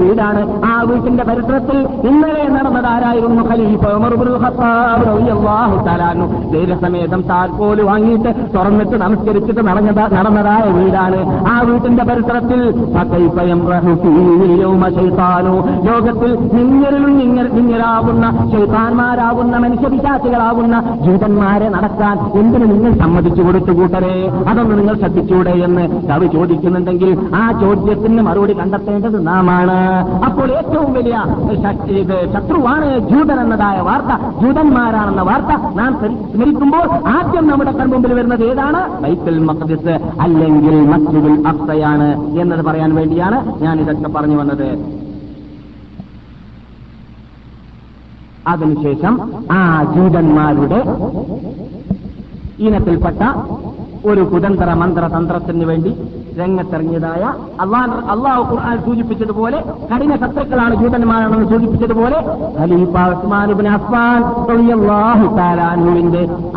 [0.00, 0.62] വീടാണ്?
[0.64, 3.84] ആ വീട്ടിന്റെ പരിസരത്തിൽ ഇന്നലെ നടന്നതാരായിരുന്നു ഖലീഫ
[4.44, 5.08] ഖത്താബ്
[6.52, 11.48] ധൈര്യസമേതം താക്കോൽ വാങ്ങിയിട്ട് തുറന്നിട്ട് നമസ്കരിച്ചിട്ട് നടന്നതാ നടന്നതായ വീടാണ്.
[11.48, 12.74] ആ വീട്ടിന്റെ പരിസരത്തിൽ.
[15.82, 24.32] ലോകത്തിൽ നിങ്ങരിലും നിങ്ങ- നിങ്ങരാകുന്ന ശൈത്താന്മാരാകുന്ന മനുഷ്യപിശാചികളാകുന്ന ജൂതന്മാരെ നടക്കാൻ എന്തിനു നിങ്ങൾ സമ്മതിച്ചു കൊടുത്തു കൂട്ടരെ?
[24.48, 29.76] അതൊന്ന് നിങ്ങൾ ശ്രദ്ധിച്ചൂടെ എന്ന് കവി ചോദിക്കുന്നുണ്ടെങ്കിൽ ആ ചോദ്യത്തിന് മറുപടി കണ്ടെത്തേണ്ടത് നാമാണ്.
[30.24, 31.24] അപ്പോൾ ഏറ്റവും വലിയ
[32.32, 39.02] ശത്രുവാണ് ജൂതൻ എന്നതായ വാർത്ത ജൂതന്മാരാണെന്ന വാർത്ത നാം സ്മരി- സ്മരിക്കുമ്പോൾ ആദ്യം നമ്മുടെ കൺമുമ്പിൽ വരുന്നത് ഏതാണ്?
[39.02, 44.68] ബൈത്തുൽ മഖ്ദിസ് അല്ലെങ്കിൽ മസ്ജിദുൽ അഫ്സയാണ് എന്നത് പറയാൻ വേണ്ടിയാണ് ഞാൻ ഇതൊക്കെ പറഞ്ഞു വന്നത്.
[48.46, 50.84] അതിനുശേഷം ആ ജൂതന്മാരുടെ
[52.58, 53.22] ഇനത്തിൽപ്പെട്ട
[54.06, 55.96] ഒരു കുതന്ത്ര മന്ത്രതന്ത്രത്തിന് വേണ്ടി
[56.38, 57.22] രംഗത്തിറങ്ങിയതായ
[57.60, 59.58] അള്ളാഹ് അള്ളാഹു ഖുർആൻ സൂചിപ്പിച്ചതുപോലെ
[59.92, 62.18] കഠിന ശത്രുക്കളാണ് ജൂതന്മാരാണെന്ന് സൂചിപ്പിച്ചതുപോലെ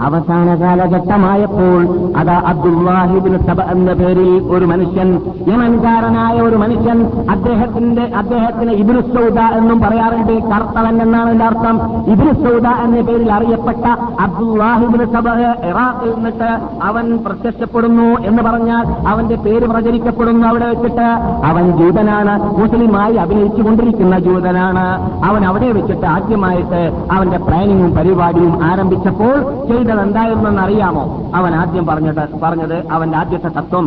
[0.07, 1.81] അവസാന കാലഘട്ടമായപ്പോൾ
[2.17, 5.09] അതാ അബ്ദുല്ലാഹിബിന് സബ എന്ന പേരിൽ ഒരു മനുഷ്യൻ
[5.51, 10.33] യമൻകാരനായ ഒരു മനുഷ്യൻ അദ്ദേഹത്തിന്റെ അദ്ദേഹത്തിന് ഇബ്നു സൗദ എന്നും പറയാറുണ്ട്.
[10.51, 11.75] കർത്തവൻ എന്നാണ് എന്റെ അർത്ഥം.
[12.11, 13.85] ഇബ്നു സൗദ എന്ന പേരിൽ അറിയപ്പെട്ട
[14.19, 15.25] അബ്ദുല്ലാഹിബിന് സബ
[15.69, 16.49] ഇറാഖിൽ നിന്നിട്ട്
[16.83, 21.07] അവൻ പ്രത്യക്ഷപ്പെടുന്നു എന്ന് പറഞ്ഞാൽ അവന്റെ പേര് പ്രചരിക്കപ്പെടുന്നു അവിടെ വെച്ചിട്ട്.
[21.45, 22.33] അവൻ ജൂതനാണ്.
[22.59, 24.85] മുസ്ലിമായി അഭിനയിച്ചുകൊണ്ടിരിക്കുന്ന ജൂതനാണ്.
[25.25, 29.35] അവൻ അവിടെ വെച്ചിട്ട് ആദ്യമായിട്ട് അവന്റെ പ്ലാനിങ്ങും പരിപാടിയും ആരംഭിച്ചപ്പോൾ
[29.67, 33.85] ചെയ്തത് എന്തായിരുന്നെന്ന് അറിയാമോ അവൻ ആദ്യം പറഞ്ഞത് പറഞ്ഞത് അവന്റെ ആദ്യത്തെ തത്വം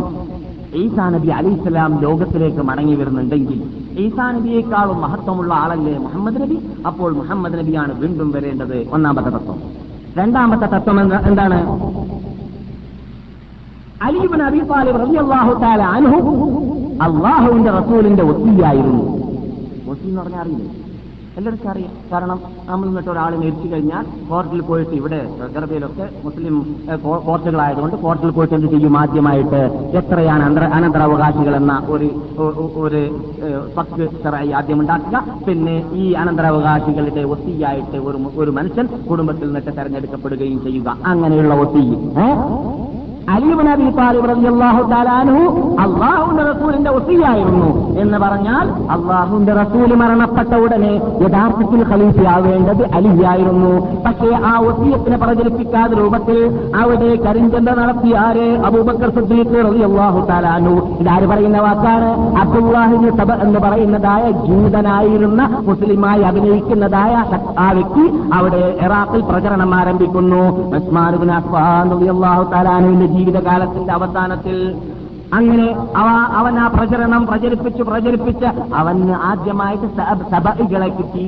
[0.75, 3.63] ഈസാ നബി അലി ഇസ്ലാം ലോകത്തിലേക്ക് മടങ്ങി വരുന്നുണ്ടെങ്കിൽ
[3.99, 6.57] ഈസാ നബിയേക്കാളും മഹത്വമുള്ള ആളല്ലേ മുഹമ്മദ് നബി?
[6.87, 9.59] അപ്പോൾ മുഹമ്മദ് നബിയാണ് വീണ്ടും വരേണ്ടത് ഒന്നാമത്തെ തത്വം.
[10.17, 11.59] രണ്ടാമത്തെ തത്വം എന്താണ്?
[14.07, 14.61] അലീബിൻ അബി
[15.01, 16.19] റളിയല്ലാഹു തആല അൻഹു
[17.07, 19.03] അള്ളാഹുവിന്റെ റസൂലിന്റെ ഒത്തിയായിരുന്നു
[19.91, 20.69] ഒത്തി എന്ന് പറഞ്ഞാൽ അറിയില്ലേ?
[21.39, 21.91] എല്ലാവർക്കും അറിയാം.
[22.11, 22.37] കാരണം
[22.69, 25.19] നമ്മൾ ഇന്നിട്ട് ഒരാൾ മരിച്ചു കഴിഞ്ഞാൽ കോർട്ടിൽ പോയിട്ട് ഇവിടെ
[25.55, 26.55] ഗർഭയിലൊക്കെ മുസ്ലിം
[27.27, 28.95] കോർട്ടുകളായതുകൊണ്ട് കോർട്ടിൽ പോയിട്ട് എന്ത് ചെയ്യും?
[29.01, 29.61] ആദ്യമായിട്ട്
[29.99, 32.09] എത്രയാണ് അന്തര അനന്തരാവകാശികൾ എന്ന ഒരു
[32.85, 33.01] ഒരു
[33.77, 35.17] പക്ക് ചെറായി ആദ്യം ഉണ്ടാക്കുക.
[35.47, 40.89] പിന്നെ ഈ അനന്തരാവകാശികളുടെ ഒത്തിയായിട്ട് ഒരു ഒരു മനുഷ്യൻ കുടുംബത്തിൽ നിന്നിട്ട് തെരഞ്ഞെടുക്കപ്പെടുകയും ചെയ്യുക.
[41.13, 41.85] അങ്ങനെയുള്ള ഒത്തി
[43.29, 43.87] അലീബ് നബി
[45.83, 48.65] അള്ളാഹുവിന്റെ റസൂലിന്റെ ഒസിയായിരുന്നു എന്ന് പറഞ്ഞാൽ
[48.95, 53.73] അള്ളാഹുന്റെ റസൂൽ മരണപ്പെട്ട ഉടനെ യഥാർത്ഥത്തിൽ ഖലീഫയാവേണ്ടത് അലിയായിരുന്നു.
[54.05, 56.39] പക്ഷേ ആ ഒസിയത്തിനെ പ്രചരിപ്പിക്കാത്ത രൂപത്തിൽ
[56.75, 58.47] അവിടെ കരിഞ്ചന്ത നടത്തിയ ആര്?
[58.65, 62.09] അബൂബക്കർ സുദ്ദീഖ് റളിയല്ലാഹു അള്ളാഹു താലാനു ഇതാര് പറയുന്ന വാക്കാണ്?
[62.41, 67.13] അബ്ദുല്ലാഹിന് സബ എന്ന് പറയുന്നതായ ജൂതനായിരുന്ന മുസ്ലിമായി അഭിനയിക്കുന്നതായ
[67.59, 70.41] ആ വ്യക്തി അവിടെ ഇറാഖിൽ പ്രചരണം ആരംഭിക്കുന്നു.
[72.51, 74.57] തആല അൻഹുവിന്റെ ജീവിതകാലത്തിന്റെ അവസാനത്തിൽ
[75.33, 75.65] അങ്ങനെ
[75.97, 76.07] അവ
[76.39, 79.87] അവൻ ആ പ്രചരണം പ്രചരിപ്പിച്ച് പ്രചരിപ്പിച്ച് അവന് ആദ്യമായിട്ട്
[80.31, 81.23] സഭകളെ കിട്ടി.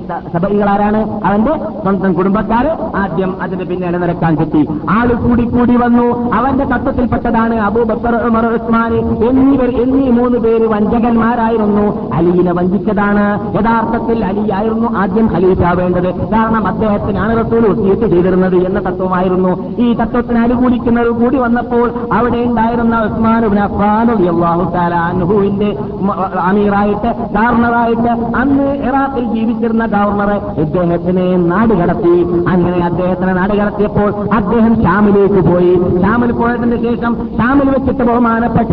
[0.69, 4.61] ആരാണ് അവന്റെ സ്വന്തം കുടുംബക്കാര് ആദ്യം അതിന് പിന്നാലെ ഇടനിരക്കാൻ കിട്ടി.
[4.89, 6.07] ആൾ കൂടി കൂടി വന്നു.
[6.33, 8.93] അവന്റെ തത്വത്തിൽപ്പെട്ടതാണ് അബൂബക്കർ ഉമർ ഉസ്മാൻ
[9.29, 11.85] എന്നിവർ എന്നീ മൂന്ന് പേര് വഞ്ചകന്മാരായിരുന്നു.
[12.13, 13.25] അലിയിനെ വഞ്ചിച്ചതാണ്.
[13.55, 19.53] യഥാർത്ഥത്തിൽ അലിയായിരുന്നു ആദ്യം ഖലീഫാവേണ്ടത് കാരണം അദ്ദേഹത്തിനാണ് റസൂൽ ഒത്തിയിട്ട് ചെയ്തിരുന്നത് എന്ന തത്വമായിരുന്നു.
[19.77, 23.92] ഈ തത്വത്തിന് അനുകൂലിക്കുന്നവർ കൂടി വന്നപ്പോൾ അവിടെ ഉണ്ടായിരുന്ന ഉസ്മാൻ അഫ്ഫാൻ
[26.01, 32.43] മ- അമീറായിട്ട് ഗവർണറായിട്ട് അന്ന് ഇറാഖിൽ ജീവിച്ചിരുന്ന ഗവർണർ ഇദ്ദേഹത്തിനെ നാട് കടത്തി.
[32.49, 36.01] അങ്ങനെ അദ്ദേഹത്തിനെ നാട് കടത്തിയപ്പോൾ അദ്ദേഹം ഷാമിലേക്ക് പോയി.
[36.01, 38.71] ഷാമിൽ പോയതിന് ശേഷം ഷാമിൽ വെച്ചിട്ട് ബഹുമാനപ്പെട്ട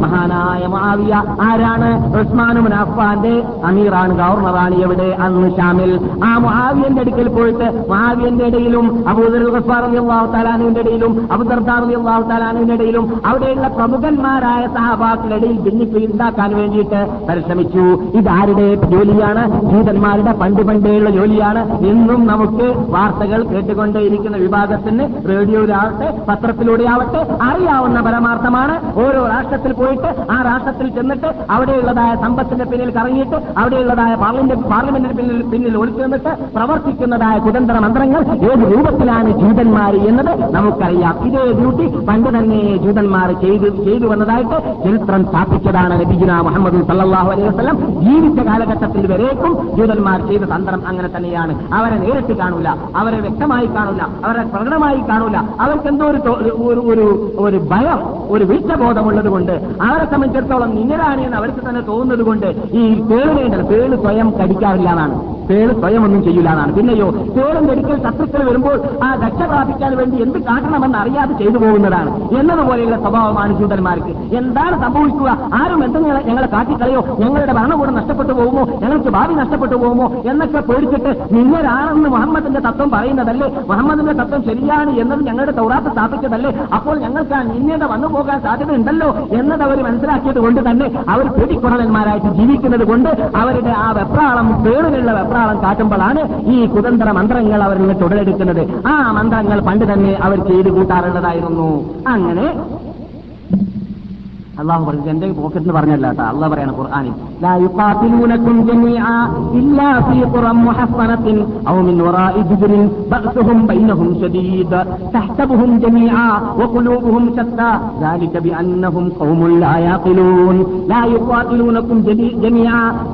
[0.00, 2.18] മഹാനായ മാവിയ ആരാണ്?
[2.20, 5.16] ഉസ്മാൻ മുനാഫാന്റെ അമീറാണ് ഗവർണറാണ് എവിടെ?
[5.20, 6.00] അന്ന് ഷാമിൽ.
[6.24, 12.74] ആ മാവിയന്റെ അടുക്കൽ പോയിട്ട് മാവിയന്റെ ഇടയിലും അബൂദർ ഗഫാർ അള്ളാഹു താലാനുവിന്റെ ഇടയിലും അബുദർദാർ അള്ളാഹു തആല അൻഹുവിന്റെ
[12.74, 17.84] ഇടയിലും അവിടെയുള്ള പ്രമുഖന്മാരായ സഹാബാക്കളുടെ ഇടയിൽ ഭിന്നിപ്പ് ഉണ്ടാക്കാൻ വേണ്ടിയിട്ട് പരിശ്രമിച്ചു.
[18.18, 19.44] ഇതാരുടെ ജോലിയാണ്?
[19.70, 21.62] ജൂതന്മാരുടെ പണ്ട് പണ്ടേയുള്ള ജോലിയാണ്.
[21.86, 28.74] ഇന്നും നമുക്ക് വാർത്തകൾ കേട്ടുകൊണ്ടേയിരിക്കുന്ന വിഭാഗത്തിന് റേഡിയോയിലാവട്ടെ പത്രത്തിലൂടെ ആവട്ടെ അറിയാവുന്ന പരമാർത്ഥമാണ്.
[28.98, 35.76] ഓരോ രാഷ്ട്രത്തിൽ പോയിട്ട് ആ രാഷ്ട്രത്തിൽ ചെന്നിട്ട് അവിടെയുള്ളതായ സമ്പത്തിന്റെ പിന്നിൽ കറങ്ങിയിട്ട് അവിടെയുള്ളതായ പാർലമെന്റ് പാർലമെന്റിന് പിന്നിൽ പിന്നിൽ
[35.76, 41.14] ഒളിച്ചു നിന്നിട്ട് പ്രവർത്തിക്കുന്നതായ കുതന്ത്ര മന്ത്രങ്ങൾ ഏത് രൂപത്തിലാണ് ജൂതന്മാർ എന്നത് നമുക്കറിയാം.
[41.26, 47.76] ഇതേ ഡ്യൂട്ടി പണ്ട് തന്നെ ജൂതന്മാർ ചെയ്തു ചെയ്തു വന്നതായിട്ട് ചരിത്രം സ്ഥാപിച്ചതാണ് നബിജുന മുഹമ്മദ് സല്ലാഹു അലൈഹി വസ്ലം
[48.06, 51.54] ജീവിച്ച കാലഘട്ടത്തിൽ വരേക്കും ജൂതന്മാർ ചെയ്ത തന്ത്രം അങ്ങനെ തന്നെയാണ്.
[51.78, 52.68] അവരെ നേരിട്ട് കാണൂല
[53.02, 55.36] അവരെ വ്യക്തമായി കാണൂല അവരെ പ്രകടമായി കാണൂല.
[55.64, 56.52] അവർക്ക് എന്തോ ഒരു
[56.92, 57.06] ഒരു
[57.44, 58.00] ഒരു ഭയം
[58.34, 59.52] ഒരു വീഴ്ചബോധമുള്ളത് കൊണ്ട്
[59.86, 62.48] അവരെ സംബന്ധിച്ചിടത്തോളം ഇങ്ങനെയാണ് എന്ന് അവർക്ക് തന്നെ തോന്നുന്നത് കൊണ്ട്
[62.80, 65.16] ഈ പേളിനേണ്ടത് പേൾ സ്വയം കടിക്കാറില്ല എന്നാണ്.
[65.48, 66.72] പേൾ സ്വയം ഒന്നും ചെയ്യില്ല എന്നാണ്.
[66.76, 67.06] പിന്നെയോ
[67.36, 68.76] പേളും കടിക്കൽ ശത്രുക്കൾ വരുമ്പോൾ
[69.06, 72.10] ആ രക്ഷ പ്രാപിക്കാൻ വേണ്ടി എന്ത് കാട്ടണമെന്ന് അറിയാതെ ചെയ്തു പോകുന്നതാണ്.
[72.38, 75.30] എന്നതുപോലെയുള്ള സ്വഭാവമാണ് ജൂതന്മാർക്ക് എന്താണ് സംഭവിക്കുക?
[75.54, 77.00] ആരും എന്തെങ്കിലും ഞങ്ങളെ കാട്ടിക്കളയോ?
[77.20, 78.64] ഞങ്ങളുടെ ഭരണകൂടം നഷ്ടപ്പെട്ടു പോകുമോ?
[78.82, 80.06] ഞങ്ങൾക്ക് ഭാവി നഷ്ടപ്പെട്ടു പോകുമോ?
[80.30, 83.48] എന്നൊക്കെ പേടിച്ചിട്ട് നിങ്ങളാണെന്ന് മുഹമ്മദിന്റെ തത്വം പറയുന്നതല്ലേ?
[83.70, 86.52] മുഹമ്മദിന്റെ തത്വം ശരിയാണ് എന്നത് ഞങ്ങളുടെ തൗറാത്ത് സ്ഥാപിച്ചതല്ലേ?
[86.74, 89.08] അപ്പോൾ ഞങ്ങൾക്ക് ആ നിന്നത വന്നു പോകാൻ സാധ്യത ഉണ്ടല്ലോ
[89.38, 96.22] എന്നത് അവർ മനസ്സിലാക്കിയത് കൊണ്ട് തന്നെ അവർ പേടിക്കുറലന്മാരായിട്ട് ജീവിക്കുന്നത് കൊണ്ട് അവരുടെ ആ വെപ്രാളം പേറിലുള്ള വെപ്രാളം കാട്ടുമ്പോഴാണ്
[96.54, 101.68] ഈ കുതന്ത്ര മന്ത്രങ്ങൾ അവരിൽ തുടരെടുക്കുന്നത് ആ മന്ത്രങ്ങൾ പണ്ട് തന്നെ അവർ ചെയ്തു കൂട്ടാറുള്ളതായിരുന്നു.
[102.12, 102.46] അങ്ങനെ
[104.52, 106.22] അള്ളാഹു പറഞ്ഞു എന്റെ പോക്കറ്റ് എന്ന് പറഞ്ഞല്ല കേട്ടോ.
[106.24, 107.14] അള്ളാഹ് പറയാണ് ഖുർആാനിൽ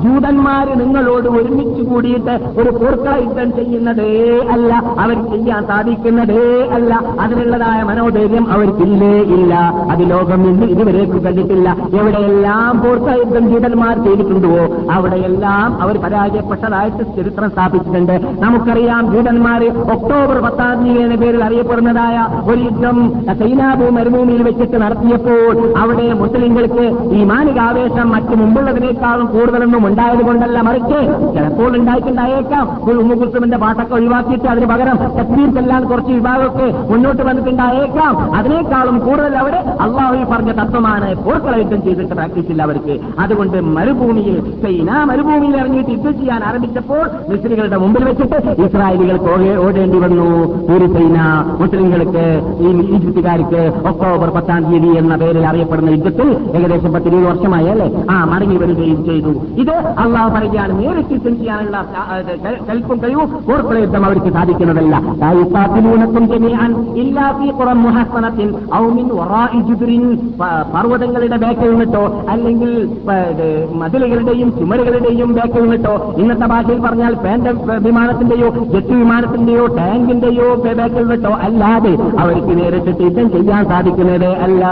[0.05, 4.11] ജൂതന്മാര് നിങ്ങളോട് ഒരുമിച്ച് കൂടിയിട്ട് ഒരു പൂർക്കള യുദ്ധം ചെയ്യുന്നതേ
[4.51, 6.93] അല്ല അവർ ചെയ്യാൻ സാധിക്കുന്നതേ അല്ല.
[7.21, 9.53] അതിനുള്ളതായ മനോധൈര്യം അവർക്കില്ലേ ഇല്ല.
[9.91, 11.77] അത് ലോകം ഇന്ന് ഇതുവരേക്ക് കണ്ടിട്ടില്ല.
[12.01, 13.17] എവിടെയെല്ലാം പോർക്കള
[13.51, 14.53] ജീതന്മാർ ചെയ്തിട്ടുണ്ടോ
[14.93, 18.15] അവിടെയെല്ലാം അവർ പരാജയപ്പെട്ടതായിട്ട് ചരിത്രം സ്ഥാപിച്ചിട്ടുണ്ട്.
[18.45, 19.63] നമുക്കറിയാം ജീതന്മാർ
[19.95, 22.17] ഒക്ടോബർ പത്താം തീയതി എന്ന പേരിൽ അറിയപ്പെടുന്നതായ
[22.51, 22.97] ഒരു യുദ്ധം
[23.41, 26.85] സൈനാഭൂ മരുഭൂമിയിൽ വെച്ചിട്ട് നടത്തിയപ്പോൾ അവിടെ മുസ്ലിങ്ങൾക്ക്
[27.17, 30.61] ഈ മാനികാവേശം മറ്റു മുമ്പുള്ളതിനേക്കാളും കൂടുതലൊന്നും ഉണ്ടായത് കൊണ്ടല്ല.
[30.61, 31.01] മറിച്ച്
[31.35, 32.67] ചിലപ്പോൾ ഉണ്ടായിട്ടുണ്ടായേക്കാം.
[32.89, 38.35] ഒരു ഉമ്മുകുൽസുമിന്റെ പാട്ടൊക്കെ ഒഴിവാക്കിയിട്ട് അതിന് പകരം തക്ബീർ ചെല്ലാൻ കുറച്ച് വിഭാഗമൊക്കെ മുന്നോട്ട് വന്നിട്ടുണ്ടായേക്കാം.
[38.35, 41.11] അതിനേക്കാളും കൂടുതൽ അവിടെ അള്ളാഹു പറഞ്ഞ തത്വമാണ്.
[41.25, 42.99] പോർക്കള യുദ്ധം ചെയ്തിട്ട് പ്രാക്ടീസ് ഇല്ല അവർക്ക്.
[43.19, 50.25] അതുകൊണ്ട് മരുഭൂമിയിൽ ചൈന മരുഭൂമിയിൽ ഇറങ്ങിയിട്ട് യുദ്ധം ചെയ്യാൻ ആരംഭിച്ചപ്പോൾ മുസ്ലിങ്ങളുടെ മുമ്പിൽ വെച്ചിട്ട് ഇസ്രായേലികൾക്ക് ഓടേണ്ടി വന്നു.
[50.75, 51.19] ഒരു സൈന
[51.59, 52.25] മുസ്ലിങ്ങൾക്ക്
[52.61, 58.05] ഈ ഈജിപ്തുകാർക്ക് ഒക്ടോബർ പത്താം തീയതി എന്ന പേരിൽ അറിയപ്പെടുന്ന യുദ്ധത്തിൽ ഏകദേശം പത്തിരുപത് വർഷമായി അല്ലേ?
[58.11, 59.29] ആ മടങ്ങി വരികയും ചെയ്തു.
[59.61, 61.87] ഇത് അള്ളാഹു പറയുകയാണ് നേരിട്ട് യുദ്ധം ചെയ്യാനുള്ള
[62.71, 65.03] കൽപ്പും കഴിവും ഓർക്കുള്ള യുദ്ധം അവർക്ക് സാധിക്കുന്നതല്ല.
[66.97, 70.73] ഇല്ലാ ഫീ ഖുറൻ മുഹസ്സനത്തിൻ ഔ മിൻ വറാഇ ജുദ്രിൻ പ-
[71.09, 72.71] പർവതങ്ങളുടെ ബാക്കിൽ നിന്നിട്ടോ അല്ലെങ്കിൽ
[73.75, 77.47] മതിലുകളുടെയും ചുമരുകളുടെയും ബാക്കിൽ നിന്നിട്ടോ ഇന്നത്തെ ഭാഷയിൽ പറഞ്ഞാൽ പാൻഡ
[77.87, 84.65] വിമാനത്തിന്റെയോ ജെറ്റ് വിമാനത്തിന്റെയോ ടാങ്കിന്റെയോ ബാക്കിൽ നിന്നിട്ടോ അല്ലാതെ അവർക്ക് നേരിട്ട് യുദ്ധം ചെയ്യാൻ സാധിക്കുന്നത് അല്ല.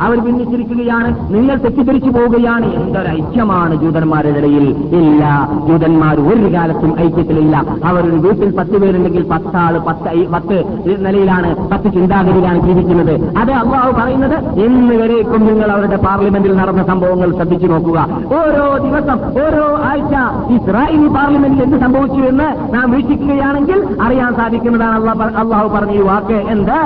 [0.00, 1.34] അവർ ഭിന്നിച്ചിരിക്കുകയാണ്.
[1.34, 2.66] നിങ്ങൾ തെറ്റിദ്ധരിച്ചു പോവുകയാണ്.
[2.66, 4.68] എന്തൊരു ഐക്യമാണ് ജൂതന്മാരുടെ ഇടയിൽ?
[4.70, 5.48] ഇല്ല.
[5.68, 7.64] ജൂതന്മാർ ഒരു കാലത്തും ഐക്യത്തിലില്ല.
[7.84, 10.64] അവർ ഒരു വീട്ടിൽ പത്ത് പേരുണ്ടെങ്കിൽ പത്താൾ പത്ത് പത്ത്
[10.98, 13.38] നിലയിലാണ് പത്ത് ചിന്താഗതിയിലാണ് ജീവിക്കുന്നത്.
[13.38, 18.08] അത് അള്ളാഹു പറയുന്നത് ഇന്ന് വരേക്കും നിങ്ങൾ അവരുടെ പാർലമെന്റിൽ നടന്ന സംഭവങ്ങൾ ശ്രദ്ധിച്ചു നോക്കുക.
[18.26, 20.14] ഓരോ ദിവസം ഓരോ ആഴ്ച
[20.52, 26.34] ഇസ്രായേലി പാർലമെന്റിൽ എന്ത് സംഭവിച്ചു എന്ന് നാം വീക്ഷിക്കുകയാണെങ്കിൽ അറിയാൻ സാധിക്കുന്നതാണ് അള്ളാഹ് പറഞ്ഞ ഈ വാക്ക്.
[26.34, 26.77] എന്ത്?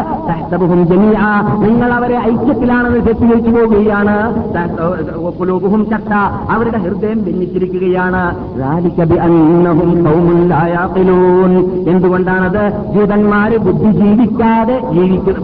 [1.59, 4.35] നിങ്ങൾ അവരെ ഐക്യത്തിലാണെന്ന് തെറ്റിദ്ധരിച്ചു പോവുകയാണ്.
[6.51, 8.37] അവരുടെ ഹൃദയം ഭിന്നിച്ചിരിക്കുകയാണ്.
[11.89, 12.93] എന്തുകൊണ്ടാണത്?
[12.95, 14.81] ജൂതന്മാര് ബുദ്ധി ജീവിക്കാതെ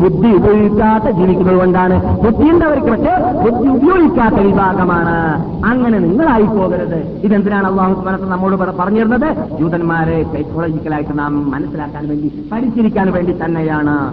[0.01, 2.21] ബുദ്ധി ഉപയോഗിക്കാതെ ജീവിക്കുന്നത് കൊണ്ടാണ്.
[2.25, 3.13] ബുദ്ധിയുണ്ട് പക്ഷേ?
[3.51, 5.45] ബുദ്ധി ഉപയോഗിക്കാത്ത വിഭാഗമാണ്.
[5.65, 9.37] അങ്ങനെ നിങ്ങളായി പോകരുത് ഇതെന്തിനാണ് അള്ളാഹു നമ്മോട് പറഞ്ഞിരുന്നത്?
[9.61, 14.13] ജൂതന്മാരെ സൈക്കോളജിക്കലായിട്ട് നാം മനസ്സിലാക്കാൻ വേണ്ടി പഠിച്ചിരിക്കാൻ വേണ്ടി തന്നെയാണ്.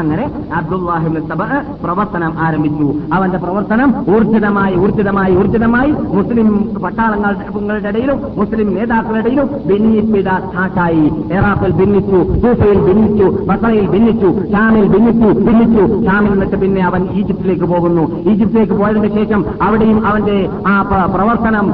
[0.00, 0.24] അങ്ങനെ
[0.58, 1.42] അബ്ദുല്ലാഹിബിൻ സബ
[1.84, 2.86] പ്രവർത്തനം ആരംഭിച്ചു.
[3.16, 6.48] അവന്റെ പ്രവർത്തനം ഊർജിതമായി ഊർജിതമായി ഊർജിതമായി മുസ്ലിം
[6.84, 15.28] പട്ടാളങ്ങളുടെ ഇടയിലും മുസ്ലിം നേതാക്കളുടെ ഇടയിലും ഭിന്നിപ്പിത സ്റ്റാർട്ടായി ഇറാഖിൽ ഭിന്നിച്ചു സൂഫയിൽ ഭിന്നിച്ചു ബസറയിൽ ഭിന്നിച്ചു ഷാമിൽ ഭിന്നിച്ചു
[15.46, 15.84] ഭിന്നിച്ചു.
[16.06, 18.04] ഷാമിൽ നിന്നിട്ട് പിന്നെ അവൻ ഈജിപ്തിലേക്ക് പോകുന്നു.
[18.30, 20.38] ഈജിപ്തിലേക്ക് പോയതിനു ശേഷം അവിടെയും അവന്റെ
[20.72, 20.74] ആ
[21.14, 21.66] പ്രവർത്തനം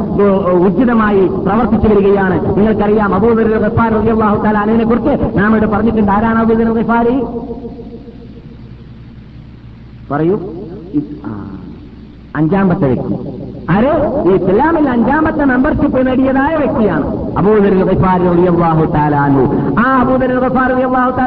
[0.65, 2.39] ഊർജിതമായി പ്രവർത്തിച്ചു വരികയാണ്.
[2.59, 3.93] നിങ്ങൾക്കറിയാം അബൂദർ വെപ്പാർ
[4.45, 6.13] തആല അനഹിനെ കുറിച്ച് നാം ഇവിടെ പറഞ്ഞിട്ടുണ്ട്.
[6.17, 7.17] ആരാണ് അബൂദർ ഗഫാരി?
[10.13, 10.37] പറയൂ.
[12.37, 13.42] അഞ്ചാമത്തെ വ്യക്തി.
[13.71, 13.93] ആര്?
[14.35, 17.07] ഇസ്ലാമിൽ അഞ്ചാമത്തെ മെമ്പർഷിപ്പ് നേടിയതായ വ്യക്തിയാണ്.
[17.39, 17.75] അബൂദർ
[19.15, 19.45] അൻഹു.
[19.81, 20.31] ആ അബൂദർ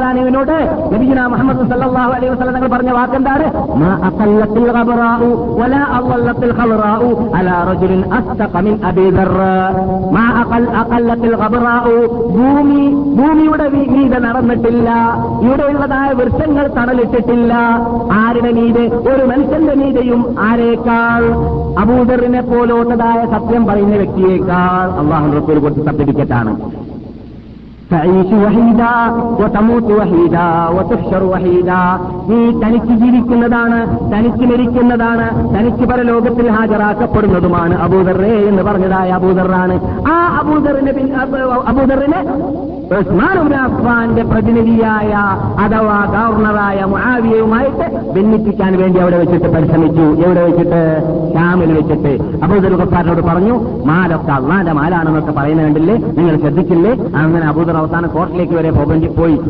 [0.04, 3.46] അൻഹുവിനോട് നബിയുനാ മുഹമ്മദ് സല്ലല്ലാഹു അലൈഹി വസല്ലം തങ്ങൾ പറഞ്ഞ വാക്കെന്താണ്?
[12.36, 14.90] ഭൂമി ഭൂമിയുടെ നീത നടന്നിട്ടില്ല.
[15.42, 17.54] ഇവിടെയുള്ളതായ വൃക്ഷങ്ങൾ തണലിട്ടിട്ടില്ല.
[18.12, 21.22] ആരുടെ നീത് ഒരു മനുഷ്യന്റെ നീതയും ആരേക്കാൾ?
[22.28, 26.52] അബൂദറിനെ പോലോട്ടതായ സത്യം പറയുന്ന വ്യക്തിയേക്കാൾ അള്ളാഹു റസൂൽ കൊടുത്ത സർട്ടിഫിക്കറ്റാണ്
[27.91, 28.93] تعيش وحيدا
[29.41, 30.45] وتموت وحيدا
[30.75, 31.81] وتحشر وحيدا
[32.29, 33.79] നീ തനിച്ച് ജീവിക്കുന്നതാണ്
[34.13, 39.75] തനിച്ച് മരിക്കുന്നതാണ് തനിച്ച് പരലോകത്തിൽ ഹാജരാക്കപ്പെടുന്നതുമാണ് അബൂദറേ എന്ന് പറഞ്ഞതായ അബൂദറാണ്
[40.07, 41.41] ആ അബൂദറിനെ പിൻ- അബ-
[41.71, 42.21] അബൂദറിനെ
[42.95, 45.11] ഉസ്മാൻ ഇബ്നു അഫ്ഫാന്റെ പ്രതിനിധിയായ
[45.63, 47.85] അഥവാ ഗവർണറായ മുആവിയയുമായിട്ട്
[48.15, 50.81] ഭിന്നിപ്പിക്കാൻ വേണ്ടി അവിടെ വെച്ചിട്ട് പരിശ്രമിച്ചു എവിടെ വെച്ചിട്ട്
[51.35, 52.11] ഷാമിൽ വെച്ചിട്ട്
[52.43, 53.55] അബൂദർ ഗഫാറിനോട് പറഞ്ഞു
[53.85, 56.91] മാലൊക്കെ അള്ളാന്റെ മാലാണെന്നൊക്കെ പറയുന്നത് കണ്ടില്ലേ നിങ്ങൾ ശ്രദ്ധിച്ചില്ലേ
[57.21, 59.40] അങ്ങനെ അബൂദർ അവസാനം കോർട്ടിലേക്ക് വരെ പോകേണ്ടി പോയി.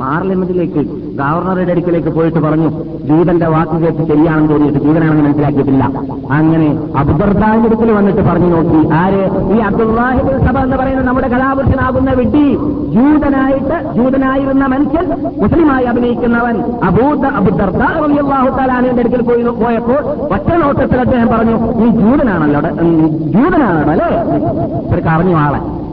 [0.00, 0.80] പാർലമെന്റിലേക്ക്
[1.18, 2.70] ഗവർണറുടെ അടുക്കിലേക്ക് പോയിട്ട് പറഞ്ഞു
[3.08, 5.84] ജൂതന്റെ വാക്ക് കേട്ട് ശരിയാണെന്ന് തോന്നിയിട്ട് ജൂതനാണെന്ന് മനസ്സിലാക്കിയിട്ടില്ല.
[6.30, 9.52] അങ്ങനെ അബ്ദുർദാന്റെ അടുക്കൽ വന്നിട്ട് പറഞ്ഞു നോക്കി ആര്?
[9.54, 12.54] ഈ അബ്ദുല്ലാഹിബ് സഭ എന്ന് പറയുന്ന നമ്മുടെ കലാപുരുഷനാകുന്ന വിഡ്ഢി
[12.94, 15.06] ജൂതനായിട്ട് ജൂതനായിരുന്ന മനുഷ്യൻ
[15.42, 20.02] മുസ്ലിമായി അഭിനയിക്കുന്നവൻ അബൂദ അബുദർദാഹു താലാനിന്റെ അടുക്കൽ പോയി പോയപ്പോൾ
[20.34, 25.10] ഒറ്റ നോട്ടത്തിൽ അദ്ദേഹം പറഞ്ഞു നീ ജൂതനാണല്ലോ ജൂതനാണല്ലോ അല്ലേ?
[25.14, 25.83] അറിഞ്ഞു ആളെ.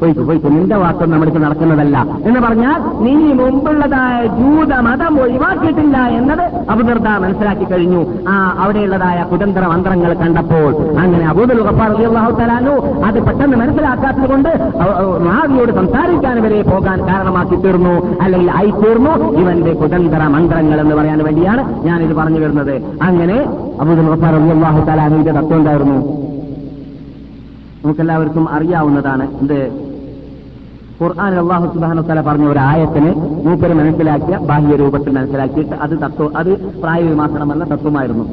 [0.00, 1.96] പോയിക്കോ പോയിക്കോ നിന്റെ വാക്കൊന്നും നമ്മൾക്ക് നടക്കുന്നതല്ല.
[2.28, 8.02] എന്ന് പറഞ്ഞാൽ നീ മുമ്പുള്ളതായ ജൂത മതം ഒഴിവാക്കിയിട്ടില്ല എന്നത് അബുദർദ മനസ്സിലാക്കി കഴിഞ്ഞു.
[8.28, 10.72] ആ അവിടെയുള്ളതായ കുതന്ത്ര മന്ത്രങ്ങൾ കണ്ടപ്പോൾ
[11.02, 12.74] അങ്ങനെ അബൂദുൽ ഗഫാർ അള്ളാഹു തലാനു
[13.08, 14.50] അത് പെട്ടെന്ന് മനസ്സിലാക്കാത്തത് കൊണ്ട്
[15.28, 17.94] മാവിയോട് സംസാരിക്കാൻ വരെ പോകാൻ കാരണമാക്കി തീർന്നു.
[18.22, 19.12] അല്ലെങ്കിൽ ആയി തീർന്നു.
[19.42, 22.74] ഇവന്റെ കുതന്ത്ര മന്ത്രങ്ങൾ എന്ന് പറയാൻ വേണ്ടിയാണ് ഞാനിത് പറഞ്ഞു വരുന്നത്.
[23.02, 23.38] അങ്ങനെ
[23.80, 25.98] അബൂദുൽ ഗഫാർ അള്ളാഹു തലാനുവിന്റെ തത്വം ഉണ്ടായിരുന്നു
[27.84, 29.60] നമുക്കെല്ലാവർക്കും അറിയാവുന്നതാണ് എന്ത്?
[31.02, 33.10] ഖുർആൻ അള്ളാഹു സുബാന തല പറഞ്ഞ ഒരു ആയത്തിന്
[33.46, 38.24] മൂപ്പര് മനസ്സിലാക്കിയ ബാഹ്യ രൂപത്തിൽ മനസ്സിലാക്കിയിട്ട് അത് തത്വം അത് പ്രായവിമാസനമല്ല തത്വമായിരുന്നു.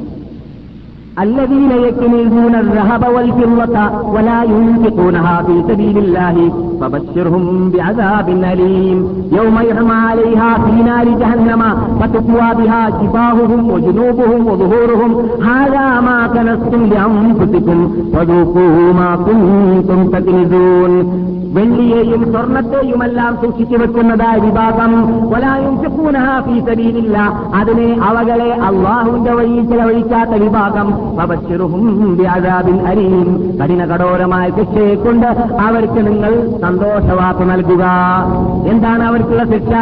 [1.17, 3.75] الذين يكنزون الذهب والفضة
[4.05, 11.61] ولا ينفقونها في سبيل الله فبشرهم بعذاب أليم يوم يحمى عليها في نار جهنم
[11.99, 15.11] فتقوى بها جباههم وجنوبهم وظهورهم
[15.43, 17.77] هذا ما كنستم لأنفسكم
[18.13, 20.93] فذوقوا ما كنتم تكنزون
[21.57, 24.91] വെള്ളിയെയും സ്വർണത്തെയുമെല്ലാം സൂക്ഷിച്ചു വെക്കുന്നതായ വിഭാഗം
[25.31, 25.75] വലായും
[26.45, 27.17] ഫീസബീലില്ല
[27.59, 30.87] അതിനെ അവകളെ അള്ളാഹുവിന്റെ വഴിയിൽ ചെലവഴിക്കാത്ത വിഭാഗം
[32.90, 33.28] അരീം
[33.62, 35.26] കഠിന കഠോരമായ ശിക്ഷയെ കൊണ്ട്
[35.66, 37.84] അവർക്ക് നിങ്ങൾ സന്തോഷവാർത്ത നൽകുക.
[38.70, 39.74] എന്താണ് അവർക്കുള്ള ശിക്ഷ?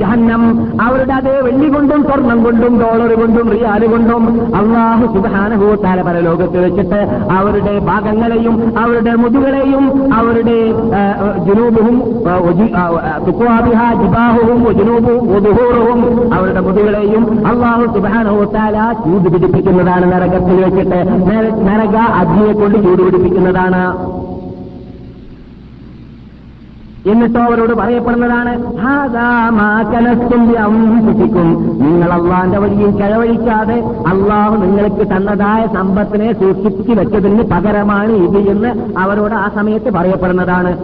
[0.00, 0.42] ജഹന്നം.
[0.82, 4.22] അവരുടെ അതേ വെള്ളി കൊണ്ടും സ്വർണം കൊണ്ടും ഡോളർ കൊണ്ടും റിയാൽ കൊണ്ടും
[4.56, 7.00] അള്ളാഹു സുധാനഭൂത്താല പല ലോകത്ത് വെച്ചിട്ട്
[7.32, 9.84] അവരുടെ ഭാഗങ്ങളെയും അവരുടെ മുതുകളെയും
[10.14, 10.58] അവരുടെ
[11.46, 11.88] ജുനൂബും
[14.02, 21.00] ജിബാഹുവും ജുനൂബും അവരുടെ മുതുകളെയും അള്ളാഹു സുബാനഹോത്താല ചൂട് പിടിപ്പിക്കുന്നതാണ് നരകത്തിൽ വെച്ചിട്ട്
[21.66, 23.82] നരക അഗ്നിയെ കൊണ്ട് ചൂട് പിടിപ്പിക്കുന്നതാണ്
[27.06, 28.52] എന്നിട്ടോ അവരോട് പറയപ്പെടുന്നതാണ്
[30.56, 39.34] അംഫുസിക്കും നിങ്ങൾ അള്ളാന്റെ വഴിയിൽ ചെലവഴിക്കാതെ അള്ളാഹ് നിങ്ങൾക്ക് തന്നതായ സമ്പത്തിനെ സൂക്ഷിപ്പിച്ചു വെച്ചതിന് പകരമാണ് ഇത് എന്ന് അവരോട്
[39.34, 40.76] ആ സമയത്ത് പറയപ്പെടുന്നതാണ്.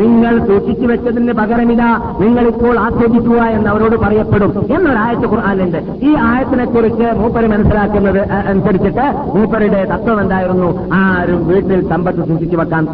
[0.00, 4.66] നിങ്ങൾ സൂക്ഷിച്ചു വെച്ചതിന് പകരമിതാ നിങ്ങളിപ്പോൾ ആസ്വദിക്കുക എന്ന് അവരോട് പറയപ്പെടും.
[4.76, 10.88] എന്നൊരായത്ത് ഖുർആാനുണ്ട് ഈ ആയത്തിനെ കുറിച്ച് മൂപ്പര് മനസ്സിലാക്കുന്നത് അനുസരിച്ചിട്ട് മൂപ്പരുടെ തത്വം എന്തായിരുന്നു?
[10.92, 12.86] ആരും വീട്ടിൽ സമ്പത്ത് സൂക്ഷിച്ചു വെക്കാൻ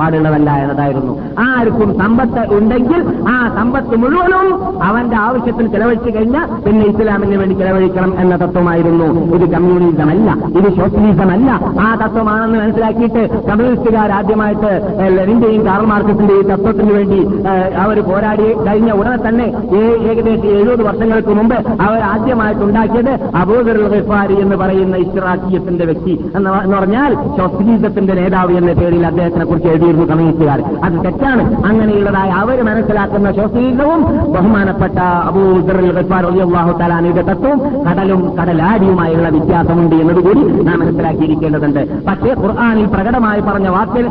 [0.47, 1.13] പാടുള്ളതല്ല എന്നതായിരുന്നു
[1.47, 4.47] ആർക്കും സമ്പത്ത് ഉണ്ടെങ്കിൽ ആ സമ്പത്ത് മുഴുവനും
[4.83, 9.07] അവന്റെ ആവശ്യത്തിന് ചെലവഴിച്ചു കഴിഞ്ഞാൽ പിന്നെ ഇസ്ലാമിന് വേണ്ടി ചെലവഴിക്കണം എന്ന തത്വമായിരുന്നു.
[9.37, 10.29] ഇത് കമ്മ്യൂണിസം അല്ല
[10.59, 11.49] ഇത് സോഷ്യലിസം അല്ല
[11.81, 14.73] ആ തത്വമാണെന്ന് മനസ്സിലാക്കിയിട്ട് കമ്മ്യൂണിസ്റ്റുകാർ ആദ്യമായിട്ട്
[15.17, 17.21] ലെനിന്റെയും കാർൾ മാർക്കസിന്റെയും തത്വത്തിന് വേണ്ടി
[17.85, 19.47] അവർ പോരാടി കഴിഞ്ഞ ഉടനെ തന്നെ
[20.05, 20.25] ഏകദേശം
[20.57, 28.15] എഴുപത് വർഷങ്ങൾക്ക് മുമ്പ് അവർ ആദ്യമായിട്ട് ഉണ്ടാക്കിയത് അബൂദർ ഖിഫാരി എന്ന് പറയുന്ന ഇസ്റാഖിയത്തിന്റെ വ്യക്തി എന്ന് പറഞ്ഞാൽ സോഷ്യലിസത്തിന്റെ
[28.21, 30.07] നേതാവ് എന്ന പേരിൽ അദ്ദേഹത്തിനെ കുറിച്ച് എഴുതിയിരുന്നു
[30.37, 31.43] കമ്മ്യൂണിസ്റ്റുകാർ അത് തെറ്റാണ്.
[31.69, 34.01] അങ്ങനെയുള്ളതായ അവർ മനസ്സിലാക്കുന്ന ശോസീകവും
[34.35, 41.81] ബഹുമാനപ്പെട്ട അബൂദർഹു തലാനിയുടെ തത്വവും കടലും കടലാടിയുമായുള്ള വ്യത്യാസമുണ്ട് എന്നതുകൂടി നാം മനസ്സിലാക്കിയിരിക്കേണ്ടതുണ്ട്.
[42.09, 44.07] പക്ഷേ ഖുർആാനിൽ പ്രകടമായി പറഞ്ഞ വാക്കിൽ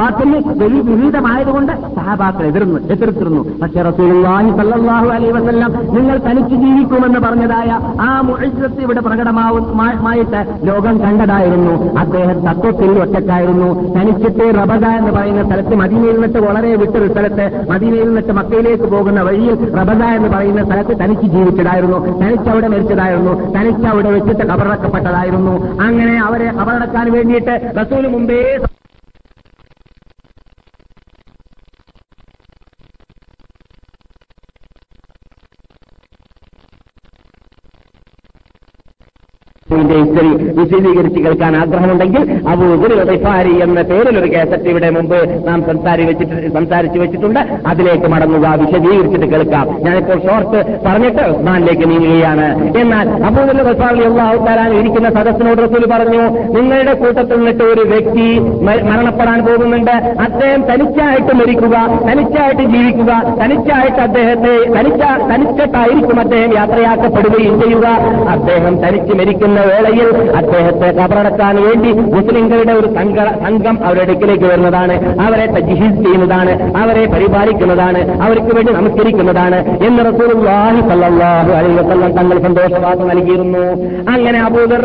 [0.00, 0.38] വാക്കിന്
[0.74, 3.42] വിപരീതമായതുകൊണ്ട് സഹാബാക്കൾ എതിർന്നു എതിർത്തിരുന്നു.
[3.62, 7.70] പക്ഷേ റസൂലുള്ളാഹി സല്ലല്ലാഹു അലൈഹി വസല്ലം നിങ്ങൾ തനിച്ച് ജീവിക്കുമെന്ന് പറഞ്ഞതായ
[8.08, 11.74] ആ മുഴുവത്ത് ഇവിടെ പ്രകടമാവുമായിട്ട് ലോകം കണ്ടതായിരുന്നു.
[11.98, 18.32] അദ്ദേഹം തത്വത്തിൽ ഒറ്റക്കായിരുന്നു തനിച്ചിട്ട് റബദ എന്ന് പറയുന്ന സ്ഥലത്ത് മദീനയിൽ നിന്നിട്ട് വളരെ വിട്ടൊരു സ്ഥലത്ത് മദീനയിൽ നിന്നിട്ട്
[18.32, 21.98] മക്കയിലേക്ക് പോകുന്ന വഴിയിൽ റബദ എന്ന് പറയുന്ന സ്ഥലത്ത് തനിക്ക് ജീവിച്ചതായിരുന്നു.
[22.20, 23.34] തനിക്ക് അവിടെ മരിച്ചതായിരുന്നു.
[23.56, 25.54] തനിക്ക് അവിടെ വെച്ചിട്ട് കബറടക്കപ്പെട്ടതായിരുന്നു.
[25.80, 28.58] അങ്ങനെ അവരെ കബറടക്കാൻ വേണ്ടിയിട്ട് റസൂൽ മുമ്പേ
[39.94, 46.54] ഇതിന്റെ ഹിസ്റ്ററി വിശദീകരിച്ച് കേൾക്കാൻ ആഗ്രഹമുണ്ടെങ്കിൽ അബൂ ദുരിഫാരി എന്ന പേരിൽ ഒരു കേസറ്റ് ഇവിടെ മുമ്പ് നാം സംസാരിച്ചിട്ട്
[46.54, 47.40] സംസാരിച്ചു വെച്ചിട്ടുണ്ട്.
[47.66, 49.66] അതിലേക്ക് മടങ്ങുക വിശദീകരിച്ചിട്ട് കേൾക്കാം.
[49.84, 52.46] ഞാനിപ്പോൾ ഷോർട്ട് പറഞ്ഞിട്ട് ഉസ്മാനിലേക്ക് നീങ്ങുകയാണ്.
[52.78, 53.06] എന്നാൽ
[54.46, 56.22] താലാൻ ഇരിക്കുന്ന സദസ്സിനോട് റസൂൽ പറഞ്ഞു
[56.58, 58.38] നിങ്ങളുടെ കൂട്ടത്തിൽ നിന്നിട്ട് ഒരു വ്യക്തി
[58.88, 59.90] മരണപ്പെടാൻ പോകുന്നുണ്ട്.
[59.90, 61.76] അദ്ദേഹം തനിച്ചായിട്ട് മരിക്കുക
[62.10, 67.86] തനിച്ചായിട്ട് ജീവിക്കുക തനിച്ചായിട്ട് അദ്ദേഹത്തെ തനിച്ച തനിച്ചിട്ടായിരിക്കും അദ്ദേഹം യാത്രയാക്കപ്പെടുകയും ചെയ്യുക.
[68.34, 75.20] അദ്ദേഹം തനിച്ച് മരിക്കുന്ന വേളയിൽ അദ്ദേഹത്തെ കബറടക്കാൻ വേണ്ടി മുസ്ലിങ്ങളുടെ ഒരു സംഘം അവരുടെ അടുക്കിലേക്ക് വരുന്നതാണ്.
[75.20, 76.76] അവരെ തജിഹിസ് ചെയ്യുന്നതാണ്.
[76.76, 78.22] അവരെ പരിപാലിക്കുന്നതാണ്.
[78.22, 80.44] അവർക്ക് വേണ്ടി നമസ്കരിക്കുന്നതാണ് എന്ന് റസൂർ
[82.16, 83.64] തങ്ങൾ സന്തോഷവാദം നൽകിയിരുന്നു.
[84.10, 84.84] അങ്ങനെ അബൂദർ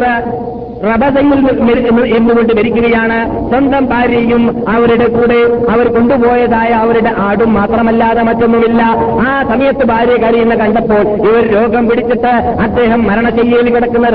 [0.88, 3.17] റബദയിൽ എന്നുകൊണ്ട് വരികയാണ്
[3.49, 5.39] സ്വന്തം ഭാര്യയും അവരുടെ കൂടെ
[5.71, 8.82] അവർ കൊണ്ടുപോയതായ അവരുടെ ആടും മാത്രമല്ലാതെ മറ്റൊന്നുമില്ല.
[9.27, 12.34] ആ സമയത്ത് ഭാര്യ കരയുന്ന കണ്ടപ്പോൾ ഇവർ രോഗം പിടിച്ചിട്ട്
[12.65, 14.09] അദ്ദേഹം മരണശയ്യയിൽ കിടക്കുന്ന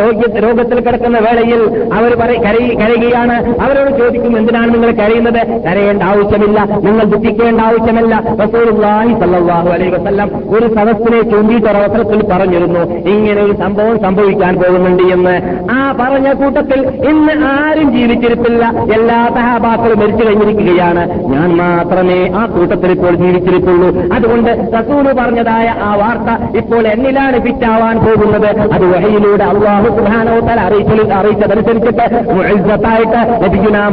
[0.44, 1.62] രോഗത്തിൽ കിടക്കുന്ന വേളയിൽ
[1.98, 3.36] അവർ കരയുകയാണ്.
[3.64, 5.40] അവരോട് ചോദിക്കും എന്തിനാണ് നിങ്ങൾ കരയുന്നത്?
[5.66, 6.58] കരയേണ്ട ആവശ്യമില്ല.
[6.86, 8.14] നിങ്ങൾ ദുഃഖിക്കേണ്ട ആവശ്യമല്ല.
[8.42, 12.82] റസൂലുള്ളാഹി സല്ലല്ലാഹു അലൈഹി വസല്ലം ഒരു സദസ്സിനെ ചൂണ്ടിയിട്ട് അവസരത്തിൽ പറഞ്ഞിരുന്നു
[13.14, 15.36] ഇങ്ങനെ ഒരു സംഭവം സംഭവിക്കാൻ പോകുന്നുണ്ട് എന്ന്.
[15.76, 16.80] ആ പറഞ്ഞ കൂട്ടത്തിൽ
[17.11, 18.64] ഇന്ന് ആരും ജീവിച്ചിരിപ്പില്ല
[18.96, 21.02] എല്ലാ സഹാബാക്കളും മരിച്ചു കഴിഞ്ഞിരിക്കുകയാണ്.
[21.32, 28.48] ഞാൻ മാത്രമേ ആ കൂട്ടത്തിൽ ഇപ്പോൾ ജീവിച്ചിരിപ്പുള്ളൂ അതുകൊണ്ട് റസൂൽ പറഞ്ഞതായ ആ വാർത്ത ഇപ്പോൾ എന്നിലാണ് ഫിറ്റാവാൻ പോകുന്നത്.
[28.74, 32.05] അത് വഹയിലൂടെ അള്ളാഹു സുഹാനോത്തൽ അറിയിച്ച അറിയിച്ചതനുസരിച്ചിട്ട്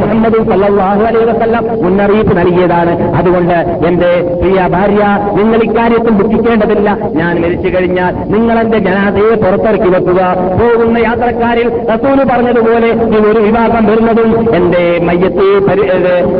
[0.02, 2.94] മുഹമ്മദ് സല്ലാഹു അലൈ വസല്ലം മുന്നറിയിപ്പ് നൽകിയതാണ്.
[3.20, 3.58] അതുകൊണ്ട്
[3.88, 5.02] എന്റെ പ്രിയ ഭാര്യ
[5.38, 6.88] നിങ്ങൾ ഇക്കാര്യത്തിൽ ദുഃഖിക്കേണ്ടതില്ല.
[7.20, 10.20] ഞാൻ മരിച്ചു കഴിഞ്ഞാൽ നിങ്ങൾ എന്റെ ജനാതയെ പുറത്തിറക്കി വെക്കുക.
[10.60, 15.48] പോകുന്ന യാത്രക്കാരിൽ റസൂൽ പറഞ്ഞതുപോലെ ഈ ഒരു വിവാഹം വരുന്നതും എന്റെ മയ്യത്തെ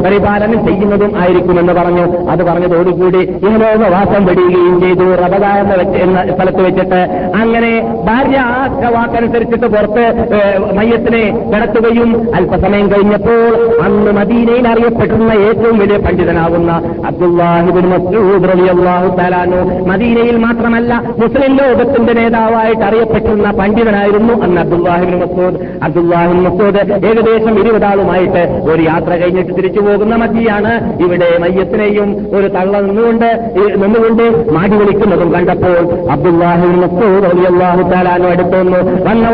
[0.04, 2.04] പരിപാലനം ചെയ്യുന്നതും ആയിരിക്കുമെന്ന് പറഞ്ഞു.
[2.30, 5.06] അത് പറഞ്ഞതോടുകൂടി ഇഹലോകവാസം വെടിയുകയും ചെയ്തു.
[5.22, 5.44] റബദ
[6.04, 7.00] എന്ന സ്ഥലത്ത് വെച്ചിട്ട്
[7.40, 7.72] അങ്ങനെ
[8.08, 10.04] ഭാര്യ ആ വാക്കനുസരിച്ചിട്ട് പുറത്ത്
[10.76, 13.44] മയ്യത്തിനെ കിടത്തുകയും അല്പസമയം കഴിഞ്ഞപ്പോൾ
[13.84, 16.72] അന്ന് മദീനയിൽ അറിയപ്പെട്ടിരുന്ന ഏറ്റവും വലിയ പണ്ഡിതനാകുന്ന
[17.06, 19.08] അബ്ദുല്ലാഹിബിൻ മസ്ഊദ് റളിയല്ലാഹു
[19.88, 20.92] മദീനയിൽ മാത്രമല്ല
[21.22, 25.58] മുസ്ലിം ലോകത്തിന്റെ നേതാവായിട്ട് അറിയപ്പെട്ടിരുന്ന പണ്ഡിതനായിരുന്നു അന്ന് അബ്ദുല്ലാഹിബിൻ മസൂദ്
[26.02, 28.42] അബ്ദുല്ലാഹിബിൻ മസൂദ് ഏകദേശം ഇരുപതാളുമായിട്ട്
[28.72, 30.72] ഒരു യാത്ര കഴിഞ്ഞിട്ട് തിരിച്ചു പോകുന്ന മധ്യയാണ്
[31.04, 33.28] ഇവിടെ മയ്യത്തിനെയും ഒരു തള്ള നിന്നുകൊണ്ട്
[33.82, 34.24] നിന്നുകൊണ്ട്
[34.56, 35.76] മാടി വിളിക്കുന്നതും കണ്ടപ്പോൾ
[36.14, 38.80] അബ്ദുല്ലാഹിൻ മസൂദ് അലിയല്ലാഹു താലാനോ അടുത്തു വന്നു.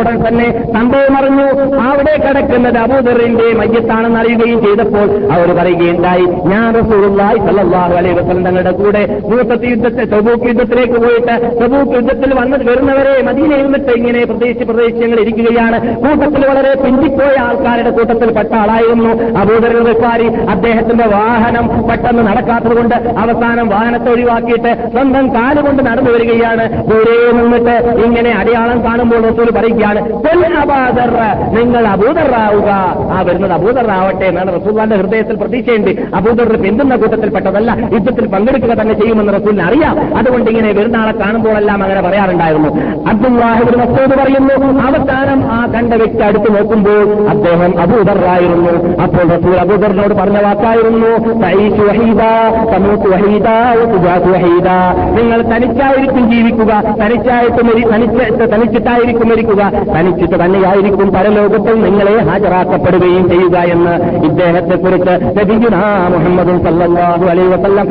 [0.01, 0.47] ഉടൻ തന്നെ
[0.77, 1.47] സംഭവം അറിഞ്ഞു
[1.87, 9.03] അവിടെ കിടക്കുന്നത് അബൂദറിന്റെ മയ്യത്താണെന്ന് അറിയുകയും ചെയ്തപ്പോൾ അവർ പറയുകയുണ്ടായി ഞാൻ റസൂലുള്ളാഹി സല്ലാഹു അലൈ വസ്ലം തങ്ങളുടെ കൂടെ
[9.31, 15.79] മൂത്തത്തി യുദ്ധത്തെ തബൂക്ക് യുദ്ധത്തിലേക്ക് പോയിട്ട് തബൂക്ക് യുദ്ധത്തിൽ വന്ന് വരുന്നവരെ മദീനയിൽ നിന്നിട്ട് ഇങ്ങനെ പ്രദേശ പ്രദേശങ്ങൾ ഇരിക്കുകയാണ്.
[16.05, 24.91] കൂട്ടത്തിൽ വളരെ പിന്തിപ്പോയ ആൾക്കാരുടെ കൂട്ടത്തിൽപ്പെട്ട ആളായിരുന്നു അബൂദർ വെപ്പാരി അദ്ദേഹത്തിന്റെ വാഹനം പെട്ടെന്ന് നടക്കാത്തതുകൊണ്ട് അവസാനം വാഹനത്തെ ഒഴിവാക്കിയിട്ട്
[24.91, 26.65] സ്വന്തം കാലുകൊണ്ട് നടന്നു വരികയാണ്.
[26.91, 31.13] ദൂരെ നിന്നിട്ട് ഇങ്ങനെ അടയാളം കാണുമ്പോൾ റസൂൽ പറയുകയാണ് "കൊൽ അബാദർ
[31.55, 32.71] നിങ്ങൾ അബൂദറാവുക.
[33.13, 35.91] ആ വരുന്നത് അബൂദറാവട്ടെ എന്നാണ് റസൂൽവാന്റെ ഹൃദയത്തിൽ പ്രതീക്ഷയുണ്ട്.
[36.15, 40.19] അബൂദർ പിന്തുന്ന കൂട്ടത്തിൽപ്പെട്ടതല്ല യുദ്ധത്തിൽ പങ്കെടുക്കുക തന്നെ ചെയ്യുമെന്ന് റസൂലിന് അറിയാം.
[40.19, 42.69] അതുകൊണ്ട് ഇങ്ങനെ വരുന്നാളെ കാണുമ്പോഴെല്ലാം അങ്ങനെ പറയാറുണ്ടായിരുന്നു.
[43.09, 47.01] അബ്ദുല്ലാഹിബിൻ മസൂദ് പറയുന്നു അവസാനം ആ കണ്ട വ്യക്തി അടുത്ത് നോക്കുമ്പോൾ
[47.33, 48.73] അദ്ദേഹം അബൂദറായിരുന്നു
[49.05, 51.11] അപ്പോൾ റസൂൽ അബൂദറിനോട് പറഞ്ഞ വാക്കായിരുന്നു.
[55.19, 56.73] നിങ്ങൾ തനിച്ചായിരിക്കും ജീവിക്കുക
[57.03, 58.25] തനിച്ചായിട്ട് തനിച്ച്
[58.55, 59.63] തനിച്ചിട്ടായിരിക്കും മരിക്കുക
[59.95, 63.95] തനിച്ചിട്ട് തന്നെയായിരിക്കും പരലോകത്തിൽ നിങ്ങളെ ഹാജരാക്കപ്പെടുകയും ചെയ്യുക എന്ന്
[64.29, 65.15] ഇദ്ദേഹത്തെ കുറിച്ച്
[66.15, 67.87] മുഹമ്മദും സല്ലല്ലാഹു അലൈഹി വസല്ലം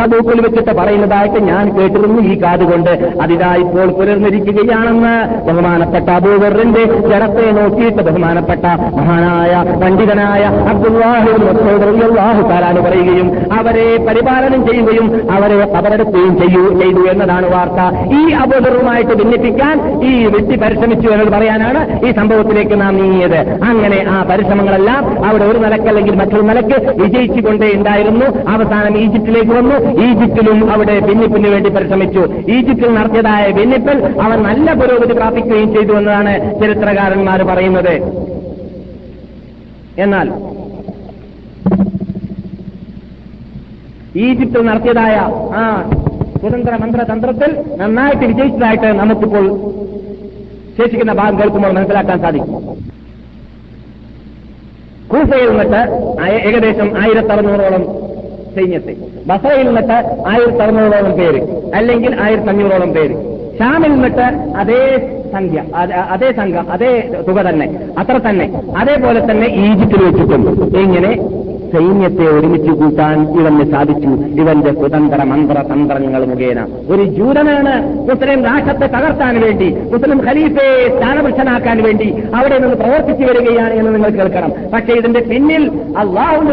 [0.00, 2.92] തകൂക്കിൽ വെച്ചിട്ട് പറയുന്നതായിട്ട് ഞാൻ കേട്ടിരുന്നു ഈ കാതുകൊണ്ട്
[3.22, 5.14] അതിതാ ഇപ്പോൾ പുലർന്നിരിക്കുകയാണെന്ന്
[5.48, 7.46] ബഹുമാനപ്പെട്ട അബൂബറിന്റെ ജനത്തെ
[7.88, 8.64] നോക്കിയിട്ട് ബഹുമാനപ്പെട്ട
[8.98, 13.28] മഹാനായ പണ്ഡിതനായ അബ്ദുല്ലാഹു താലാന് പറയുകയും
[13.58, 17.80] അവരെ പരിപാലനം ചെയ്യുകയും അവരെ കബറെടുക്കുകയും ചെയ്യൂ ചെയ്തു എന്നതാണ് വാർത്ത.
[18.18, 19.76] ഈ അബൂദറുമായിട്ട് ഭിന്നിപ്പിക്കാൻ
[20.10, 23.40] ഈ വ്യക്തി പരിശ്രമിച്ചു എന്നത് പറയാനാണ് ഈ സംഭവത്തിലേക്ക് നാം നീങ്ങിയത്.
[23.70, 28.26] അങ്ങനെ ആ പരിശ്രമങ്ങളെല്ലാം അവിടെ ഒരു നിലക്കല്ലെങ്കിൽ മറ്റൊരു നിലയ്ക്ക് വിജയിച്ചുകൊണ്ടേ ഉണ്ടായിരുന്നു.
[28.54, 29.76] അവസാനം ഈജിപ്തിലേക്ക് വന്നു.
[30.08, 32.24] ഈജിപ്തിലും അവിടെ ഭിന്നിപ്പിന് വേണ്ടി പരിശ്രമിച്ചു.
[32.56, 37.77] ഈജിപ്തിൽ നടത്തിയതായ ഭിന്നിപ്പിൽ അവർ നല്ല പുരോഗതി പ്രാപിക്കുകയും ചെയ്തു എന്നതാണ് ചരിത്രകാരന്മാർ പറയുന്നത്.
[39.98, 40.28] എന്നാൽ
[44.18, 45.16] ഈജിപ്തിൽ നടത്തിയതായ
[45.54, 45.90] ആ
[46.40, 49.46] സ്വതന്ത്ര മന്ത്രതന്ത്രത്തിൽ നന്നായിട്ട് വിജയിച്ചതായിട്ട് നമുക്കിപ്പോൾ
[50.78, 52.54] ശേഷിക്കുന്ന ഭാഗം കേൾക്കുമ്പോൾ മനസ്സിലാക്കാൻ സാധിക്കും.
[55.08, 55.80] കൂസയിൽ നിന്നിട്ട്
[56.24, 57.84] ഏകദേശം ആയിരത്തി അറുന്നൂറോളം
[58.54, 58.96] സൈന്യത്തെ.
[59.26, 61.40] ബസറയിൽ നിന്നിട്ട് ആയിരത്തി അറുന്നൂറോളം പേര്.
[61.74, 63.14] അല്ലെങ്കിൽ ആയിരത്തി അഞ്ഞൂറോളം പേര്.
[63.58, 64.26] ഷാമിൽ നിന്നിട്ട്
[64.56, 65.60] അതേ സംഖ്യ.
[66.14, 66.90] അതേ സംഘം അതേ
[67.28, 67.66] തുക തന്നെ
[67.98, 68.46] അത്ര തന്നെ.
[68.76, 70.42] അതേപോലെ തന്നെ ഈജിപ്തിൽ വെച്ചിട്ടും
[70.84, 71.12] ഇങ്ങനെ
[71.72, 74.10] സൈന്യത്തെ ഒരുമിച്ച് കൂട്ടാൻ ഇവന് സാധിച്ചു.
[74.40, 76.60] ഇവന്റെ സ്വതന്ത്ര മന്ത്രതന്ത്രങ്ങൾ മുഖേന.
[76.92, 77.74] ഒരു ജൂതനാണ്
[78.10, 84.52] മുസ്ലിം രാഷ്ട്രത്തെ തകർത്താൻ വേണ്ടി മുസ്ലിം ഖലീഫയെ സ്ഥാനപുരുഷനാക്കാൻ വേണ്ടി അവിടെ നിന്ന് പ്രവർത്തിച്ചു വരികയാണ് എന്ന് നിങ്ങൾ കേൾക്കണം.
[84.74, 85.64] പക്ഷേ ഇതിന്റെ പിന്നിൽ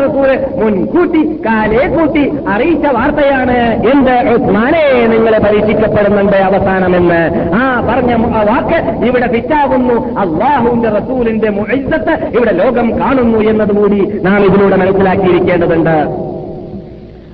[0.05, 3.57] റസൂൽ മുൻകൂട്ടി കാലേ കൂട്ടി അറിയിച്ച വാർത്തയാണ്
[3.91, 7.22] എന്ത് ഉസ്മാനെ നിങ്ങളെ പരീക്ഷിക്കപ്പെടുന്നുണ്ട് അവസാനമെന്ന്.
[7.55, 8.13] ആ പറഞ്ഞ
[8.49, 9.97] വാക്ക് ഇവിടെ ഫിറ്റാകുന്നു.
[10.20, 15.95] അള്ളാഹുവിന്റെ റസൂലിന്റെ മുഇസ്സത്ത് ഇവിടെ ലോകം കാണുന്നു എന്നതുകൂടി നാം ഇതിലൂടെ മനസ്സിലാക്കിയിരിക്കേണ്ടതുണ്ട്.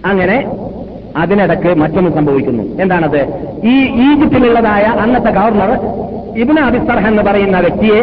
[0.07, 0.37] അങ്ങനെ
[1.17, 2.63] അതിനിടക്ക് മറ്റൊന്ന് സംഭവിക്കുന്നു.
[2.81, 3.21] എന്താണത്?
[3.63, 5.71] ഈ ഈജിപ്തിലുള്ളതായ അന്നത്തെ ഗവർണർ
[6.37, 8.01] ഇബിന് അബിസർഹ എന്ന് പറയുന്ന വ്യക്തിയെ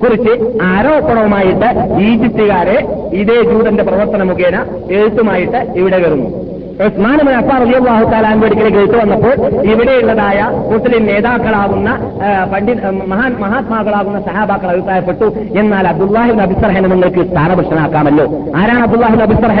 [0.00, 0.32] കുറിച്ച്
[0.62, 1.68] ആരോപണവുമായിട്ട്
[2.06, 2.78] ഈജിപ്തുകാരെ
[3.12, 4.56] ഇതേ ജൂതന്റെ പ്രവർത്തന മുഖേന
[4.90, 6.45] എഴുത്തുമായിട്ട് ഇവിടെ വരുന്നു
[6.84, 9.34] ഉസ്മാൻ ബിൻ അഫ്ഫാൻ റളിയല്ലാഹു തആല അടുക്കലേക്ക് എഴുത്ത് വന്നപ്പോൾ
[9.66, 11.90] ഇവിടെയുള്ളതായ മുസ്ലിം നേതാക്കളാകുന്ന
[12.52, 15.24] പണ്ഡിത് മഹാൻ മഹാത്മാക്കളാകുന്ന സഹാബാക്കൾ അഭിപ്രായപ്പെട്ടു.
[15.58, 18.24] എന്നാൽ അബ്ദുല്ലാഹിബിൻ അബിസർഹനെ നിങ്ങൾക്ക് സ്ഥാനപക്ഷനാക്കാമല്ലോ
[18.56, 19.60] ആരാണ് അബ്ദുല്ലാഹിബിൻ അബിസർഹ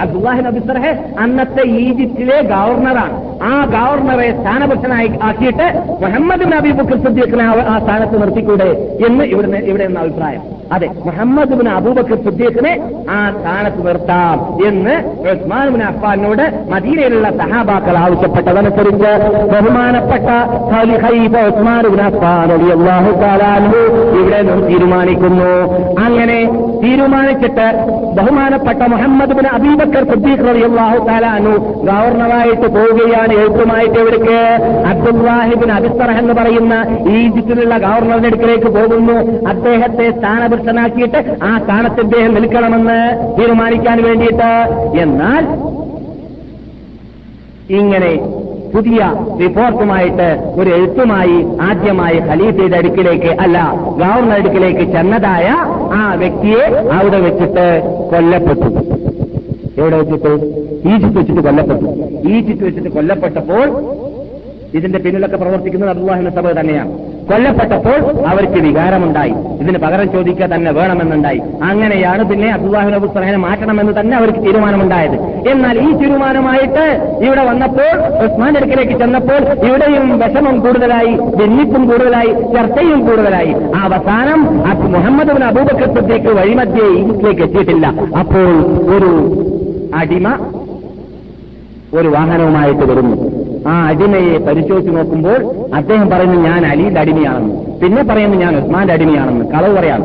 [0.00, 0.84] അബ്ദുല്ലാഹിബിൻ അബിസർഹ
[1.20, 3.16] അന്നത്തെ ഈജിപ്തിലെ ഗവർണറാണ്.
[3.42, 5.66] ആ ഗവർണറെ സ്ഥാനപക്ഷനായി ആക്കിയിട്ട്
[6.02, 8.70] മുഹമ്മദ് നബി ബുക്കർ ആ- സ്ഥാനത്ത് നിർത്തിക്കൂടെ
[9.06, 10.42] എന്ന് ഇവിടെ ഇവിടെ എന്ന അഭിപ്രായം.
[10.72, 12.72] അതെ മുഹമ്മദ് ബിൻ അബൂബക്കർ സിദ്ദീഖിനെ
[13.10, 14.94] ആ സ്ഥാനത്ത് നിർത്താം എന്ന്
[15.30, 19.12] ഉസ്മാൻ ബിൻ അഫ്ഫാനോട് ഉസ്മാനോട് മദീനയിലുള്ള സഹാബാക്കൾ ആവശ്യപ്പെട്ടതനുസരിച്ച്
[19.52, 20.28] ബഹുമാനപ്പെട്ട
[24.20, 25.50] ഇവിടെ തീരുമാനിക്കുന്നു.
[26.04, 26.38] അങ്ങനെ
[26.84, 27.66] തീരുമാനിച്ചിട്ട്
[28.18, 30.98] ബഹുമാനപ്പെട്ട മുഹമ്മദ് ബിൻ അബീബക്കർ സിദ്ദീഖ് റളിയല്ലാഹു
[31.38, 31.54] അൻഹു
[31.88, 34.38] ഗവർണറായിട്ട് പോവുകയാണ് എഴുത്തുമായിട്ട് ഇവർക്ക്
[34.92, 36.74] അബ്ദുല്ലാഹിബിൻ അബിസ്തറഹ് എന്ന് പറയുന്ന
[37.18, 39.16] ഈജിപ്തിലുള്ള ഗവർണറുടെ അടുക്കലേക്ക് പോകുന്നു.
[39.52, 43.00] അദ്ദേഹത്തെ സ്ഥാനപുരുഷനാക്കിയിട്ട് ആ സ്ഥാനത്ത് ഇദ്ദേഹം നിൽക്കണമെന്ന്
[43.38, 44.52] തീരുമാനിക്കാൻ വേണ്ടിയിട്ട്.
[45.04, 45.44] എന്നാൽ
[47.68, 48.12] ഇങ്ങനെ
[48.74, 49.00] പുതിയ
[49.40, 50.26] റിപ്പോർട്ടുമായിട്ട്
[50.60, 53.58] ഒരു എഴുത്തുമായി ആദ്യമായി ഖലീഫയുടെ അടുക്കിലേക്ക് അല്ല
[53.98, 55.46] ഗവർണർ അടുക്കിലേക്ക് ചെന്നതായ
[56.00, 57.66] ആ വ്യക്തിയെ അവിടെ വെച്ചിട്ട്
[58.10, 58.70] കൊല്ലപ്പെട്ടു.
[59.80, 60.32] എവിടെ വെച്ചിട്ട്?
[60.88, 61.86] ഈജിപ്ത് വെച്ചിട്ട് കൊല്ലപ്പെട്ടു.
[62.28, 63.66] ഈജിപ്ത് വെച്ചിട്ട് കൊല്ലപ്പെട്ടപ്പോൾ
[64.74, 66.92] ഇതിന്റെ പിന്നിലൊക്കെ പ്രവർത്തിക്കുന്നത് അബ്ദുല്ലാഹിന്റെ സഭ തന്നെയാണ്.
[67.28, 69.30] കൊല്ലപ്പെട്ടപ്പോൾ അവർക്ക് വികാരമുണ്ടായി.
[69.30, 71.40] ഇതിന് പകരം ചോദിക്കുക തന്നെ വേണമെന്നുണ്ടായി.
[71.62, 75.16] അങ്ങനെയാണ് പിന്നെ അബ്ദുല്ലാഹിൻ അബു സലഹിനെ മാറ്റണമെന്ന് തന്നെ അവർക്ക് തീരുമാനമുണ്ടായത്.
[75.48, 77.90] എന്നാൽ ഈ തീരുമാനമായിട്ട് ഇവിടെ വന്നപ്പോൾ
[78.24, 83.52] ഉസ്മാൻ അടുക്കിലേക്ക് ചെന്നപ്പോൾ ഇവിടെയും വിഷമം കൂടുതലായി ഭിന്നിപ്പും കൂടുതലായി ചർച്ചയും കൂടുതലായി.
[83.84, 84.58] അവസാനം
[84.92, 87.86] മുഹമ്മദ് ബിൻ അബൂബക്കർ സിദ്ദീഖ് വഴിമധ്യേ ഈജിപ്തിലേക്ക് എത്തിയിട്ടില്ല.
[88.18, 88.48] അപ്പോൾ
[88.96, 89.12] ഒരു
[89.94, 90.28] അടിമ
[91.94, 93.37] ഒരു വാഹനവുമായിട്ട് വരുന്നു.
[93.68, 97.80] ആ അടിമയെ പരിശോധിച്ച് നോക്കുമ്പോൾ അദ്ദേഹം പറയുന്നു ഞാൻ അലിയുടെ അടിമയാണെന്ന്.
[97.80, 99.44] പിന്നെ പറയുന്നു ഞാൻ ഉസ്മാന്റെ അടിമയാണെന്ന്.
[99.44, 100.04] കളവ് പറയാം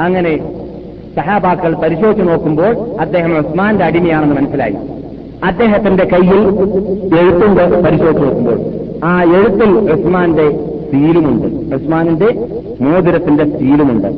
[0.00, 0.38] അങ്ങനെ
[1.16, 4.74] സഹാബാക്കൾ പരിശോധിച്ച് നോക്കുമ്പോൾ അദ്ദേഹം ഉസ്മാന്റെ അടിമയാണെന്ന് മനസ്സിലായി.
[5.44, 6.38] അദ്ദേഹത്തിന്റെ കയ്യിൽ
[7.20, 8.60] എഴുത്തുണ്ട് പരിശോധിച്ച് നോക്കുമ്പോൾ.
[9.04, 10.50] ആ എഴുത്തിൽ ഉസ്മാന്റെ
[10.92, 11.74] സീലുമുണ്ട്.
[11.74, 12.46] ഉസ്മാനിന്റെ
[12.80, 14.08] മോതിരത്തിന്റെ സീലുമുണ്ട്.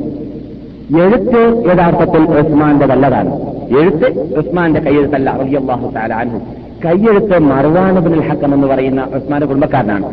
[1.01, 3.41] എഴുത്ത് യഥാർത്ഥത്തിൽ ഉസ്മാന്റെ വല്ലതാണ്.
[3.79, 5.29] എഴുത്ത് ഉസ്മാന്റെ കയ്യെഴുത്തല്ല.
[5.29, 6.60] അറിയാഹു അൻഹു.
[6.85, 10.05] കയ്യെഴുത്ത് മർവാനുബിൻ ഹക്കം എന്ന് പറയുന്ന ഉസ്മാന്റെ കുടുംബക്കാരനാണ്.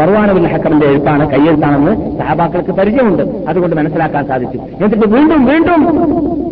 [0.00, 3.22] മർവാനുബിൻ ഹക്കമിന്റെ എഴുത്താണ് കയ്യെഴുത്താണെന്ന് സഹാബാക്കൾക്ക് പരിചയമുണ്ട്.
[3.48, 4.58] അതുകൊണ്ട് മനസ്സിലാക്കാൻ സാധിച്ചു.
[4.58, 5.80] എന്നിട്ട് വീണ്ടും വീണ്ടും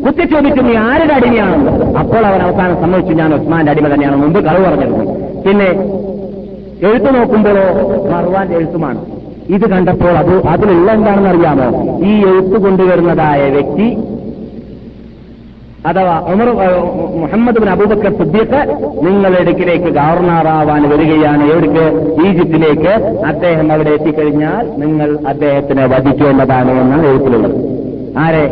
[0.06, 5.04] കുത്തിച്ചോദിച്ചു നീ ആരുടെ അടിമയാണെന്ന് അപ്പോൾ അവൻ അവസാനം സമ്മതിച്ചു ഞാൻ ഉസ്മാന്റെ അടിമ തന്നെയാണ് മുമ്പ് കളവ് പറഞ്ഞിരുന്നു.
[5.46, 5.68] പിന്നെ
[6.88, 7.66] എഴുത്തു നോക്കുമ്പോഴോ
[8.12, 9.00] മറുവാന്റെ എഴുത്തുമാണ്.
[9.48, 11.68] ഇത് കണ്ടപ്പോൾ അത് അതിലുള്ള എന്താണെന്ന് അറിയാമോ?
[12.06, 13.86] ഈ എഴുത്ത് കൊണ്ടുവരുന്നതായ വ്യക്തി
[15.88, 16.48] അഥവാ Umar
[17.20, 18.60] Muhammad bin Abu Bakr Siddiq
[19.06, 21.44] നിങ്ങളുടെ ഇടയ്ക്കിലേക്ക് ഗവർണറാവാൻ വരികയാണ്.
[21.52, 21.84] എവിടേക്ക്?
[22.26, 22.92] ഈജിപ്തിലേക്ക്.
[23.26, 27.54] അദ്ദേഹം അവിടെ എത്തിക്കഴിഞ്ഞാൽ നിങ്ങൾ അദ്ദേഹത്തിനെ വധിക്കേണ്ടതാണ് എന്നാണ് എഴുത്തിലുള്ളത്.
[28.18, 28.44] ആരെ?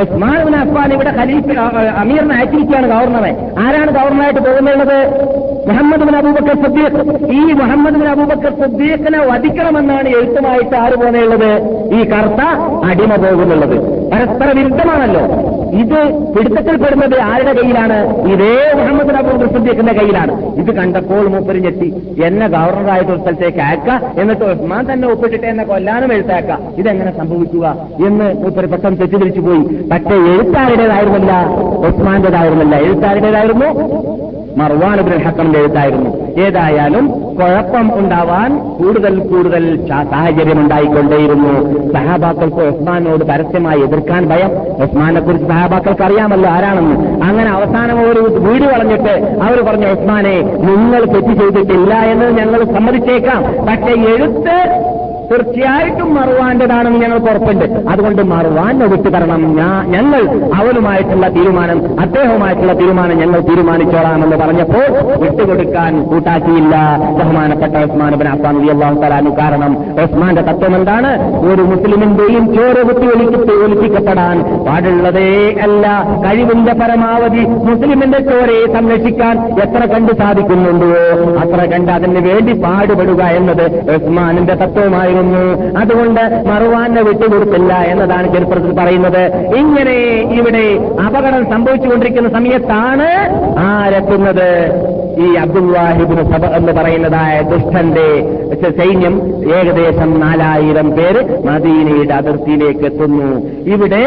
[0.00, 1.58] ഉസ്മാൻ ബിൻ അഫ്ഫാൻ ഇവിടെ ഖലീഫ്
[2.00, 3.30] അമീറിനെ അയച്ചിരിക്കുകയാണ് ഗവർണറെ.
[3.58, 4.98] ആരാണ് ഗവർണറായിട്ട് പോകുന്നുള്ളത്
[5.68, 7.32] മുഹമ്മദ് ബിൻ അബൂബക്കർ സിദ്ദീഖ്.
[7.32, 11.50] ഈ മുഹമ്മദ് ബിൻ അബൂബക്കർ സിദ്ദീഖിനെ വധിക്കണമെന്നാണ് എഴുത്തുമായിട്ട് ആര് പോകുന്നുള്ളത്
[11.94, 12.42] ഈ കർത്ത
[12.84, 13.76] അടിമ പോകുന്നുള്ളത്.
[14.10, 15.24] പരസ്പര വിരുദ്ധമാണല്ലോ.
[15.72, 18.22] ഇത് പിടുത്തത്തിൽപ്പെടുന്നത് ആരുടെ കയ്യിലാണ്?
[18.26, 20.44] ഇതേ മുഹമ്മദ് നബൂർ സിദ്ദീഖിന്റെ കയ്യിലാണ്.
[20.54, 21.94] ഇത് കണ്ടപ്പോൾ മൂപ്പര് ഞെട്ടി.
[22.24, 24.20] എന്നെ ഗവർണറായിട്ട് ഒരു സ്ഥലത്തേക്ക് അയക്ക.
[24.20, 29.62] എന്നിട്ട് ഉസ്മാൻ തന്നെ ഒപ്പിട്ടിട്ട് എന്നെ കൊല്ലാനും എഴുത്താക്ക ഇതെങ്ങനെ സംഭവിക്കുക എന്ന് മൂപ്പര് പെട്ടെന്ന് തെറ്റിദ്ധരിച്ചു പോയി
[29.92, 31.46] പക്ഷേ എഴുത്താരുടേതായിരുന്നില്ല.
[31.86, 32.76] ഉസ്മാന്റേതായിരുന്നില്ല.
[32.76, 33.90] എഴുത്താരുടേതായിരുന്നു
[34.56, 36.10] മർവാനുബിൻ ഹക്കമിന്റെ എഴുത്തായിരുന്നു.
[36.40, 41.52] ഏതായാലും കുഴപ്പം ഉണ്ടാവാൻ കൂടുതൽ കൂടുതൽ സാഹചര്യം ഉണ്ടായിക്കൊണ്ടേയിരുന്നു.
[41.92, 44.50] സഹാബാക്കൾക്ക് ഉസ്മാനോട് പരസ്യമായി എതിർക്കാൻ ഭയം.
[44.82, 47.24] ഉസ്മാനെ കുറിച്ച് സഹാബാക്കൾക്ക് അറിയാമല്ലോ ആരാണെന്ന്.
[47.24, 53.42] അങ്ങനെ അവസാനം ഒരു വീട് വളഞ്ഞിട്ട് അവർ പറഞ്ഞു ഉസ്മാനെ നിങ്ങൾ തെറ്റ് ചെയ്തിട്ടില്ല എന്ന് ഞങ്ങൾ സമ്മതിച്ചേക്കാം.
[53.42, 54.84] പക്ഷേ എഴുത്ത്
[55.30, 57.64] തീർച്ചയായിട്ടും മറുവാന്റേതാണെന്ന് ഞങ്ങൾ ഉറപ്പുണ്ട്.
[57.92, 59.42] അതുകൊണ്ട് മറുവാന്റെ വിട്ടു തരണം.
[59.94, 60.22] ഞങ്ങൾ
[60.60, 64.86] അവനുമായിട്ടുള്ള തീരുമാനം അദ്ദേഹവുമായിട്ടുള്ള തീരുമാനം ഞങ്ങൾ തീരുമാനിച്ചോളാമെന്ന് പറഞ്ഞപ്പോൾ
[65.22, 66.74] വിട്ടുകൊടുക്കാൻ കൂട്ടാക്കിയില്ല
[67.18, 69.72] ബഹുമാനപ്പെട്ട ഉസ്മാൻ ബിൻ അഫ്ഫാൻ അള്ളാഹു തആല കാരണം
[70.04, 71.10] ഉസ്മാന്റെ തത്വം എന്താണ്?
[71.50, 75.28] ഒരു മുസ്ലിമിന്റെയും ചോര കുത്തി ഒലിപ്പിച്ച് ഒലിപ്പിക്കപ്പെടാൻ പാടുള്ളതേ
[75.66, 75.86] അല്ല.
[76.24, 80.90] കഴിവിന്റെ പരമാവധി മുസ്ലിമിന്റെ ചോരയെ സംരക്ഷിക്കാൻ എത്ര കണ്ട് സാധിക്കുന്നുണ്ടോ?
[81.42, 83.66] അത്ര കണ്ട് അതിന് വേണ്ടി പാടുപെടുക എന്നത്
[83.96, 85.18] ഉസ്മാനിന്റെ തത്വമായിരുന്നു.
[85.78, 89.36] അതുകൊണ്ട് മറുവാനെ വിട്ടുകൊടുത്തില്ല എന്നതാണ് ചരിത്രത്തിൽ പറയുന്നത്.
[89.36, 89.96] ഇങ്ങനെ
[90.38, 90.66] ഇവിടെ
[91.06, 93.08] അപകടം സംഭവിച്ചുകൊണ്ടിരിക്കുന്ന സമയത്താണ്
[93.58, 94.50] ആരെത്തുന്നത്?
[95.20, 98.08] ഈ അബ്ദുല്ലാഹിബിന് സഭ എന്ന് പറയുന്നതായ ദുഷ്ടന്റെ
[98.78, 99.14] സൈന്യം
[99.54, 103.30] ഏകദേശം നാലായിരം പേര് മദീനയുടെ അതിർത്തിയിലേക്ക് എത്തുന്നു.
[103.74, 104.04] ഇവിടെ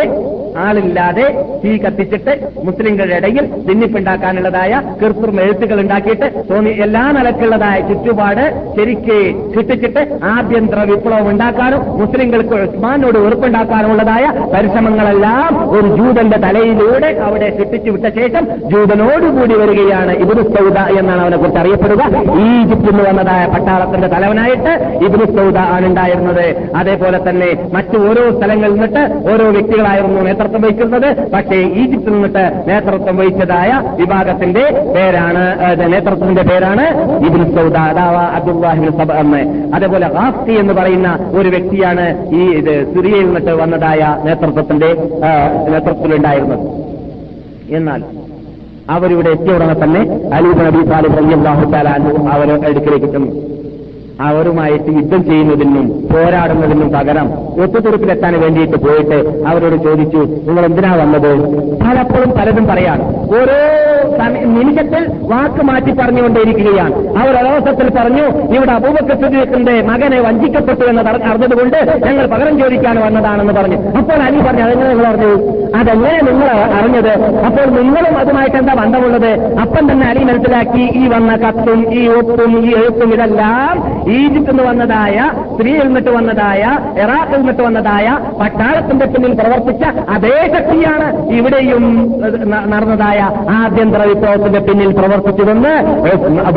[0.63, 1.25] ആളില്ലാതെ
[1.63, 2.33] തീ കത്തിച്ചിട്ട്
[2.63, 8.43] മുസ്ലിങ്ങളുടെ ഇടയിൽ ഭിന്നിപ്പുണ്ടാക്കാനുള്ളതായ കൃത്രിമ എഴുത്തുകൾ ഉണ്ടാക്കിയിട്ട് തോന്നി എല്ലാ നിലക്കുള്ളതായ ചുറ്റുപാട്
[8.75, 9.17] ശരിക്ക്
[9.53, 10.01] കിട്ടിച്ചിട്ട്
[10.33, 15.39] ആഭ്യന്തര വിപ്ലവം ഉണ്ടാക്കാനും മുസ്ലിങ്ങൾക്ക് ഉസ്മാനോട് വെറുപ്പുണ്ടാക്കാനുള്ളതായ പരിശ്രമങ്ങളെല്ലാം
[15.71, 22.01] ഒരു ജൂതന്റെ തലയിലൂടെ അവിടെ കിട്ടിച്ചു വിട്ട ശേഷം ജൂതനോടുകൂടി വരികയാണ് ഇബുദു സൗദ എന്നാണ് അവനെ കുറിച്ച് അറിയപ്പെടുക.
[22.45, 24.71] ഈജിപ്തിൽ നിന്ന് വന്നതായ പട്ടാളത്തിന്റെ തലവനായിട്ട്
[25.05, 26.45] ഇബുദു സൗദ ആണ് ഉണ്ടായിരുന്നത്
[26.75, 31.09] അതേപോലെ തന്നെ മറ്റു ഓരോ സ്ഥലങ്ങളിൽ നിന്നിട്ട് ഓരോ വ്യക്തികളായിരുന്നു നേതൃത്വം വഹിക്കുന്നത്.
[31.31, 34.63] പക്ഷേ ഈജിപ്തിൽ നിന്നിട്ട് നേതൃത്വം വഹിച്ചതായ വിഭാഗത്തിന്റെ
[34.95, 35.43] പേരാണ്
[35.93, 36.85] നേതൃത്വത്തിന്റെ പേരാണ്
[37.27, 39.41] ഇബിൻ സൗദ അതാവ അബ്ദുല്ലാഹിബിൻ സബ എന്ന്.
[39.75, 42.05] അതേപോലെ ഹാഫ്തി എന്ന് പറയുന്ന ഒരു വ്യക്തിയാണ്
[42.39, 44.91] ഈ ഇത് സിറിയയിൽ നിന്നിട്ട് വന്നതായ നേതൃത്വത്തിന്റെ
[45.71, 46.65] നേതൃത്വത്തിലുണ്ടായിരുന്നത്.
[47.77, 48.03] എന്നാൽ
[48.89, 50.01] അവരിവിടെ എത്തിയ ഉടനെ തന്നെ
[50.37, 52.01] അലീബ് നബി സാലിബ് അള്ളാഹു താലാൻ
[52.33, 53.31] അവരെ അടുക്കിലേക്ക് ചെന്നു.
[54.21, 61.37] അവരുമായിട്ട് യുദ്ധം ചെയ്യുന്നതിനും പോരാടുന്നതിനും പകരം ഒത്തുതീർപ്പിലെത്താൻ വേണ്ടിയിട്ട് പോയിട്ട് അവരോട് ചോദിച്ചു നിങ്ങൾ എന്തിനാ വന്നത്?
[61.79, 63.01] പലപ്പോഴും പലതും പറയാം.
[63.09, 63.83] ഓരോ
[64.45, 67.17] നിമിഷത്തിൽ വാക്ക് മാറ്റി പറഞ്ഞുകൊണ്ടേയിരിക്കുകയാണ്.
[67.17, 73.53] അവർ ഒരവസരത്തിൽ പറഞ്ഞു ഇവിടെ അബൂബക്കർ സിദ്ദീഖിന്റെ മകനെ വഞ്ചിക്കപ്പെട്ടു എന്ന് അറി- അറിഞ്ഞതുകൊണ്ട് ഞങ്ങൾ പകരം ചോദിക്കാൻ വന്നതാണെന്ന്
[73.53, 73.77] പറഞ്ഞു.
[73.77, 75.63] അപ്പോൾ അലി പറഞ്ഞു അതെങ്ങനെ നിങ്ങൾ അറിഞ്ഞു?
[75.75, 77.35] അതെങ്ങനെ നിങ്ങൾ അറിഞ്ഞത്?
[77.45, 79.55] അപ്പോൾ നിങ്ങളും അതുമായിട്ട് എന്താ ബന്ധമുള്ളത്?
[79.55, 85.17] അപ്പം തന്നെ അലി മനസ്സിലാക്കി ഈ വന്ന കത്തും ഈ ഒപ്പും ഈ എഴുത്തും ഇതെല്ലാം ഈജിപ്തിൽ നിന്ന് വന്നതായ
[85.51, 86.61] സ്ത്രീയിൽ നിന്നിട്ട് വന്നതായ
[87.03, 88.07] ഇറാഖിൽ നിന്നിട്ട് വന്നതായ
[88.41, 91.07] പട്ടാളത്തിന്റെ പിന്നിൽ പ്രവർത്തിച്ച അതേ ശക്തിയാണ്
[91.37, 91.85] ഇവിടെയും
[92.65, 93.19] നടന്നതായ
[93.59, 95.73] ആഭ്യന്തര വിപ്ലവത്തിന്റെ പിന്നിൽ പ്രവർത്തിച്ചതെന്ന്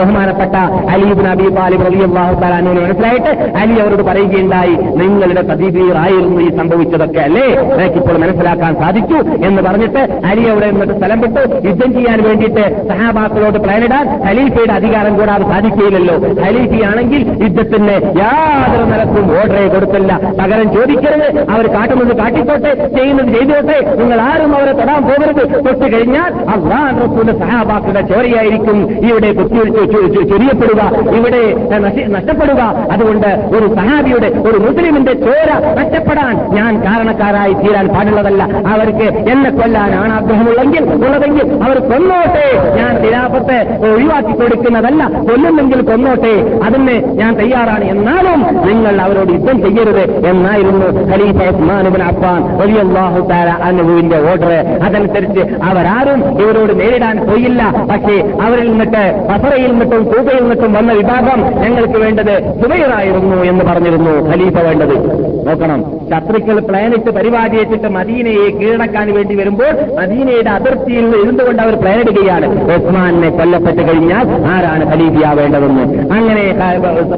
[0.00, 0.54] ബഹുമാനപ്പെട്ട
[0.94, 1.84] അലീബ് നബി താലിബ്
[2.16, 3.30] തആല അൻഹുവിന് മനസ്സിലായിട്ട്
[3.60, 7.46] അലി അവരോട് പറയുകയുണ്ടായി നിങ്ങളുടെ തദീബീറായിരുന്നു ഈ സംഭവിച്ചതൊക്കെ അല്ലേ?
[7.76, 9.18] എനിക്കിപ്പോൾ മനസ്സിലാക്കാൻ സാധിച്ചു.
[9.46, 10.00] എന്ന് പറഞ്ഞിട്ട്
[10.30, 11.42] അലി അവിടെ നിന്നിട്ട് സ്ഥലം വിട്ടു.
[11.68, 16.16] യുദ്ധം ചെയ്യാൻ വേണ്ടിയിട്ട് സഹാബാക്കളോട് പ്ലാനിടാൻ ഖലീഫയുടെ അധികാരം കൂടാതെ സാധിക്കുകയില്ലല്ലോ.
[16.42, 20.20] ഖലീഫയാണെങ്കിൽ യുദ്ധത്തിന് യാതൊരു നിലക്കും ഓർഡറെ കൊടുത്തില്ല.
[20.40, 21.50] പകരം ചോദിക്കരുത്.
[21.50, 22.88] അവർ കാട്ടുന്നത് കാട്ടിക്കോട്ടെ.
[22.88, 23.94] ചെയ്യുന്നത് ചെയ്തോട്ടെ.
[23.96, 25.64] നിങ്ങൾ ആരും അവരെ തൊടാൻ പോകരുത്.
[25.64, 28.90] തൊട്ട് കഴിഞ്ഞാൽ അള്ളാൻ റസൂലിന്റെ സഹാബാക്കളുടെ ചോരയായിരിക്കും.
[29.06, 29.32] ഇവിടെ
[30.22, 30.82] ചൊരിയപ്പെടുക.
[31.14, 31.54] ഇവിടെ
[32.08, 32.60] നഷ്ടപ്പെടുക.
[32.92, 38.42] അതുകൊണ്ട് ഒരു സഹാബിയുടെ ഒരു മുസ്ലിമിന്റെ ചോര നഷ്ടപ്പെടാൻ ഞാൻ കാരണക്കാരായി തീരാൻ പാടുള്ളതല്ല.
[38.44, 42.74] അവർക്ക് എന്നെ കൊല്ലാനാണ് ആഗ്രഹമുള്ളെങ്കിൽ ഉള്ളതെങ്കിൽ അവർ കൊന്നോട്ടെ.
[42.76, 43.58] ഞാൻ തിരാപത്തെ
[43.92, 45.04] ഒഴിവാക്കി കൊടുക്കുന്നതല്ല.
[45.06, 46.60] കൊല്ലുന്നെങ്കിൽ കൊന്നോട്ടെ.
[46.64, 54.18] അതിന് ഞാൻ തയ്യാറാണ് എന്നാലും നിങ്ങൾ അവരോട് യുദ്ധം ചെയ്യരുത് എന്നായിരുന്നു ഖലീഫ ഉസ്മാനുബിൻ അഫ്ഫാൻ റളിയല്ലാഹു തആല അൻഹുവിന്റെ
[54.30, 54.52] ഓർഡർ
[54.86, 57.62] അതനുസരിച്ച് അവരാരും ഇവരോട് നേരിടാൻ പോയില്ല.
[57.90, 58.16] പക്ഷേ
[58.46, 64.96] അവരിൽ നിന്നിട്ട് ബസറയിൽ നിന്നിട്ടും കൂബയിൽ നിന്നിട്ടും വന്ന വിഭാഗം ഞങ്ങൾക്ക് വേണ്ടത് സുബൈറായിരുന്നു എന്ന് പറഞ്ഞിരുന്നു ഖലീഫ വേണ്ടത്.
[65.48, 65.80] നോക്കണം.
[66.10, 72.46] ശത്രുക്കൾ പ്ലാനിട്ട് പരിപാടി വെച്ചിട്ട് മദീനയെ കീഴടക്കാൻ വേണ്ടി വരുമ്പോൾ മദീനയുടെ അതിർത്തിയിൽ ഇരുന്നുകൊണ്ട് അവർ പ്ലാനിടുകയാണ്
[72.76, 75.84] ഉസ്മാനെ കൊല്ലപ്പെട്ട് കഴിഞ്ഞാൽ ആരാണ് ഖലീഫിയാവേണ്ടതെന്ന്.
[76.16, 76.44] അങ്ങനെ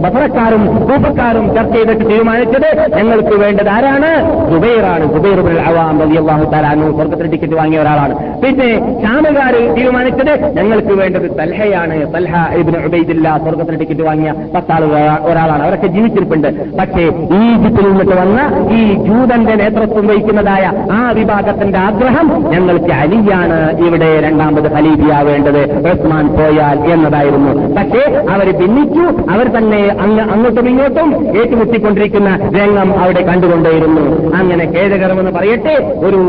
[0.03, 4.11] ബസറക്കാരും കൂപ്പക്കാരും ചർച്ച ചെയ്തിട്ട് തീരുമാനിച്ചത് ഞങ്ങൾക്ക് വേണ്ടത് ആരാണ്?
[4.53, 5.05] ജുബൈറാണ്.
[5.15, 8.15] സുബൈർ അവാം റളിയല്ലാഹു തആല സ്വർഗത്തിന് സ്വർഗത്തിൽ ടിക്കറ്റ് വാങ്ങിയ ഒരാളാണ്.
[8.43, 8.69] പിന്നെ
[9.03, 12.15] ഷാമുകാർ തീരുമാനിച്ചത് ഞങ്ങൾക്ക് വേണ്ടത് തൽഹയാണ്.
[12.15, 14.85] തൽഹ ഇബ്നു ഉബൈദില്ല സ്വർഗത്തിൽ ടിക്കറ്റ് വാങ്ങിയ പത്താൾ
[15.31, 15.63] ഒരാളാണ്.
[15.63, 16.49] അവരൊക്കെ ജീവിച്ചിരിപ്പുണ്ട്.
[16.79, 17.05] പക്ഷേ
[17.41, 23.59] ഈജിപ്തിൽ നിന്നിട്ട് വന്ന ഈ ജൂതന്റെ നേതൃത്വം വഹിക്കുന്നതായ ആ വിഭാഗത്തിന്റെ ആഗ്രഹം ഞങ്ങൾക്ക് അലിയാണ്.
[23.87, 27.53] ഇവിടെ രണ്ടാമത് ഖലീഫിയാവേണ്ടത് ഉസ്മാൻ പോയാൽ എന്നതായിരുന്നു.
[27.77, 29.07] പക്ഷേ അവർ ഭിന്നിച്ചു.
[29.31, 34.35] അവർ തന്നെ അങ്ങ് അങ്ങോട്ടും ഇങ്ങോട്ടും ഏറ്റുമുട്ടിക്കൊണ്ടിരിക്കുന്ന രംഗം അവിടെ കണ്ടുകൊണ്ടേയിരുന്നു.
[34.39, 35.75] അങ്ങനെ ഖേദകരമെന്ന് പറയട്ടെ
[36.07, 36.21] ഒരു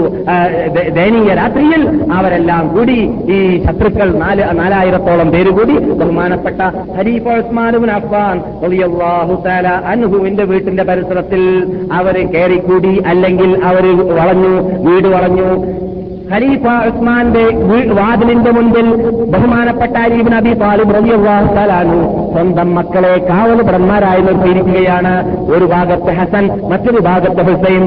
[0.90, 1.82] ദയനീയ രാത്രിയിൽ
[2.14, 2.98] അവരെല്ലാം കൂടി
[3.32, 6.62] ഈ ശത്രുക്കൾ നാല് നാലായിരത്തോളം പേര് കൂടി ബഹുമാനപ്പെട്ട
[6.98, 7.36] ഹരീഫ്
[9.92, 11.42] അൻഹുവിന്റെ വീട്ടിന്റെ പരിസരത്തിൽ
[11.94, 13.86] അവർ കയറിക്കൂടി അല്ലെങ്കിൽ അവർ
[14.16, 14.54] വളഞ്ഞു
[14.90, 15.50] വീട് വളഞ്ഞു.
[16.34, 17.44] ഖലീഫ ഉസ്മാന്റെ
[17.94, 25.38] വാതിലിന്റെ മുൻപിൽ ബഹുമാനപ്പെട്ട അലീബിൻ നബി താലിബ് റബിയാണ് സ്വന്തം മക്കളെ കാവലുപടന്മാരായി നിർത്തിയിരിക്കുകയാണ്.
[25.52, 27.86] ഒരു ഭാഗത്ത് ഹസൻ മറ്റൊരു ഭാഗത്ത് ഹുസൈൻ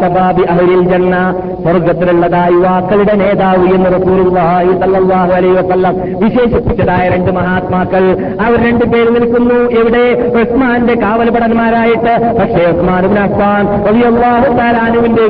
[0.00, 1.34] ശബാബി അഹ്ലിൽ ജന്ന.
[1.62, 4.68] സ്വർഗത്തിലുള്ളതായ യുവാക്കളുടെ നേതാവ് എന്ന് റസൂലുള്ളാഹി
[6.24, 8.34] വിശേഷിപ്പിച്ചതായ രണ്ട് മഹാത്മാക്കൾ.
[8.40, 9.54] അവർ രണ്ടു പേര് നിൽക്കുന്നു.
[9.54, 10.32] എവിടെ?
[10.40, 12.40] ഉസ്മാന്റെ കാവൽ ഭടന്മാരായിട്ട്.
[12.40, 13.66] പക്ഷേ ഉസ്മാൻ അഫ്ഫാൻ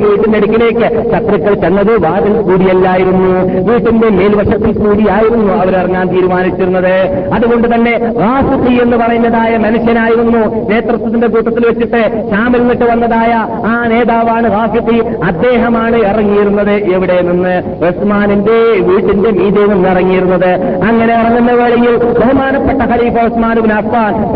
[0.05, 1.11] അടുക്കിലേക്ക്.
[1.11, 3.71] ശത്രുക്കൾ ചെന്നത് വാതിൽ കൂടിയല്ലായിരുന്നു.
[3.71, 6.95] വീട്ടിന്റെ മേൽവശത്തിൽ കൂടിയായിരുന്നു അവരിറങ്ങാൻ തീരുമാനിച്ചിരുന്നത്.
[7.33, 10.67] അതുകൊണ്ട് തന്നെ വാസുഖി എന്ന് പറയുന്നതായ മനുഷ്യനായിരുന്നു.
[10.69, 13.33] നേതൃത്വത്തിന്റെ കൂട്ടത്തിൽ വെച്ചിട്ട് ഷാമിൽ നിന്നിട്ട് വന്നതായ
[13.65, 17.55] ആ നേതാവാണ് വാസുഖി അദ്ദേഹമാണ് ഇറങ്ങിയിരുന്നത് എവിടെ നിന്ന്?
[17.87, 20.51] ഉസ്മാനിന്റെ വീട്ടിന്റെ മീതെ നിന്ന് ഇറങ്ങിയിരുന്നത്.
[20.83, 24.31] അങ്ങനെ ഇറങ്ങുന്ന വേളയിൽ ബഹുമാനപ്പെട്ട ഖലീഫ ഉസ്മാൻ ബിൻ അഫ്ഫാൻ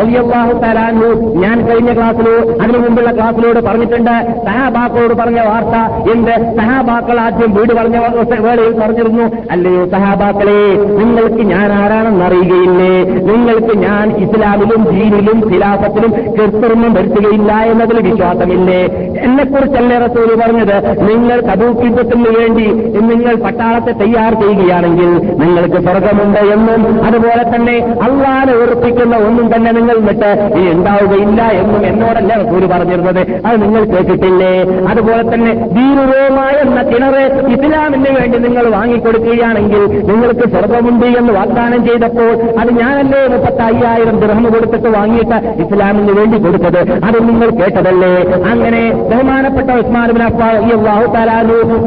[1.41, 4.41] ഞാൻ കഴിഞ്ഞ ക്ലാസ്സിലോ അതിനു മുമ്പുള്ള ക്ലാസ്സിലോട് പറഞ്ഞിട്ടുണ്ട്.
[4.45, 5.76] സഹാബാക്കളോട് പറഞ്ഞ വാർത്ത
[6.14, 6.34] എന്ത്?
[6.60, 7.97] സഹാബാക്കൾ ആദ്യം വീട് പറഞ്ഞ
[8.45, 10.60] വേളയിൽ പറഞ്ഞിരുന്നു അല്ലയോ സഹാബാക്കളെ
[10.99, 12.93] നിങ്ങൾക്ക് ഞാൻ ആരാണെന്ന് അറിയുകയില്ലേ?
[13.30, 18.82] നിങ്ങൾക്ക് ഞാൻ ഇസ്ലാമിലും ദീനിലും ഖിലാഫത്തിലും കൃത്രിമം വരുത്തുകയില്ല എന്നതിൽ വിശ്വാസമില്ലേ?
[19.28, 20.76] എന്നെക്കുറിച്ചല്ലേ റസൂൽ പറഞ്ഞത്?
[21.10, 22.66] നിങ്ങൾ കബൂക്കിദ്ധത്തിന് വേണ്ടി
[23.10, 25.10] നിങ്ങൾ പട്ടാളത്തെ തയ്യാർ ചെയ്യുകയാണെങ്കിൽ
[25.43, 27.76] നിങ്ങൾക്ക് സ്വർഗമുണ്ട് എന്നും അതുപോലെ തന്നെ
[28.08, 30.32] അള്ളാനെ ഉറപ്പിക്കുന്ന ഒന്നും തന്നെ നിങ്ങൾ വിട്ട്
[30.76, 33.22] ഉണ്ടാവുകയില്ല എന്നും എന്നോടല്ല റസൂൽ പറഞ്ഞിരുന്നത്.
[33.47, 34.53] അത് നിങ്ങൾ കേട്ടിട്ടില്ലേ
[34.91, 37.24] അതുപോലെ തന്നെ ദീനുറോമ എന്ന കിണറ്
[37.56, 44.88] ഇസ്ലാമിന് വേണ്ടി നിങ്ങൾ വാങ്ങിക്കൊടുക്കുകയാണെങ്കിൽ നിങ്ങൾക്ക് സ്വർഗമുണ്ട് എന്ന് വാഗ്ദാനം ചെയ്തപ്പോൾ അത് ഞാനല്ലേ മുപ്പത്തി അയ്യായിരം ദൃഹം കൊടുത്തിട്ട്
[44.88, 46.82] വാങ്ങിയിട്ട് ഇസ്ലാമിന് വേണ്ടി കൊടുത്തത്?
[47.08, 48.14] അത് നിങ്ങൾ കേട്ടതല്ലേ?
[48.52, 48.82] അങ്ങനെ
[49.12, 50.24] ബഹുമാനപ്പെട്ട ഉസ്മാൻ ബിൻ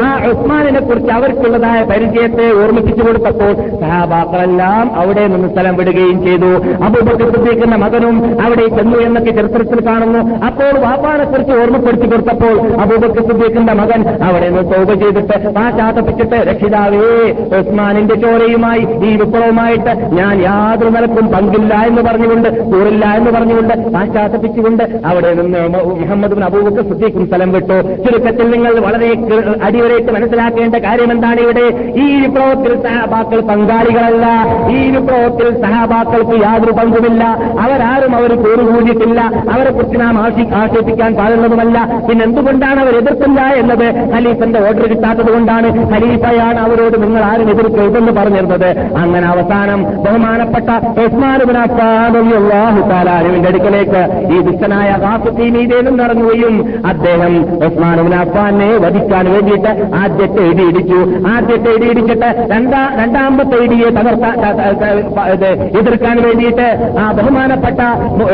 [0.07, 3.53] ആ ഉസ്മാനിനെ കുറിച്ച് അവർക്കുള്ളതായ പരിചയത്തെ ഓർമ്മിപ്പിച്ചു കൊടുത്തപ്പോൾ
[3.83, 6.51] സഹാബാക്കളെല്ലാം അവിടെ നിന്ന് സ്ഥലം വിടുകയും ചെയ്തു.
[7.35, 10.21] സിദ്ദീഖിന്റെ മകനും അവിടെ ചെന്നു എന്നൊക്കെ ചരിത്രത്തിൽ കാണുന്നു.
[10.47, 18.15] അപ്പോൾ വാപ്പാനെ കുറിച്ച് ഓർമ്മപ്പെടുത്തി കൊടുത്തപ്പോൾ അബൂബക്കർ സിദ്ദീഖിന്റെ മകൻ അവിടെ നിന്ന് തോപ ചെയ്തിട്ട് പാശ്ചാത്തപ്പിച്ചിട്ട് രക്ഷിതാവേ ഉസ്മാനിന്റെ
[18.15, 25.69] ചോരയുമായി ഈ വിപ്ലവമായിട്ട് ഞാൻ യാതൊരു നിലക്കും പങ്കില്ല എന്ന് പറഞ്ഞുകൊണ്ട് കൂറില്ല എന്ന് പറഞ്ഞുകൊണ്ട് പാശ്ചാത്തപ്പിച്ചുകൊണ്ട് അവിടെ നിന്ന്
[25.85, 27.77] മുഹമ്മദ് അബൂബക്കർ സിദ്ദീഖും സ്ഥലം വിട്ടു.
[28.05, 29.11] ചുരുക്കത്തിൽ നിങ്ങൾ വളരെ
[29.63, 31.67] അടിവരേക്ക് മനസ്സിലാക്കേണ്ട കാര്യം എന്താണ് ഇവിടെ?
[32.01, 34.27] ഈ വിപ്ലവത്തിൽ സഹാബാക്കൾ പങ്കാളികളല്ല.
[34.71, 37.25] ഈ വിപ്ലവത്തിൽ സഹാബാക്കൾക്ക് യാതൊരു പങ്കുമില്ല.
[37.61, 39.21] അവരാരും അവർ കൂറുകൂടിയിട്ടില്ല.
[39.53, 40.19] അവരെ കുറിച്ച് നാം
[40.63, 41.79] ആക്ഷേപിക്കാൻ പാടുള്ളതുമല്ല.
[42.09, 42.95] പിന്നെ എന്തുകൊണ്ടാണ് അവർ
[43.29, 48.69] എതിർത്തില്ല എന്നത് ഖലീഫന്റെ ഓർഡർ കിട്ടാത്തത് കൊണ്ടാണ് ഖലീഫയാണ് അവരോട് നിങ്ങൾ ആരും എതിർക്കരുതെന്ന് പറഞ്ഞിരുന്നത്.
[49.03, 50.69] അങ്ങനെ അവസാനം ബഹുമാനപ്പെട്ട
[51.05, 52.39] ഉസ്മാനുബിനാഫാനുവിന്റെ
[53.51, 54.03] അടുക്കലേക്ക്
[54.35, 56.55] ഈ ദുഷ്ടനായ കാസുത്തീനീതയിൽ നിന്നിറങ്ങുകയും
[56.91, 57.35] അദ്ദേഹം
[57.69, 59.73] ഉസ്മാനുബിനാഫാനെ വധിക്കാൻ വേണ്ടിയിട്ട്
[60.03, 61.01] ആദ്യത്തെ ഇടിയിടിച്ചു
[61.35, 64.35] ആദ്യത്തെ ഇടിയിടിച്ചിട്ട് രണ്ടാ രണ്ടാമത്തെ ഇടിയെ തകർത്താൻ
[65.81, 66.69] എതിർക്കാൻ വേണ്ടിയിട്ട്
[67.03, 67.81] ആ ബഹുമാനപ്പെട്ട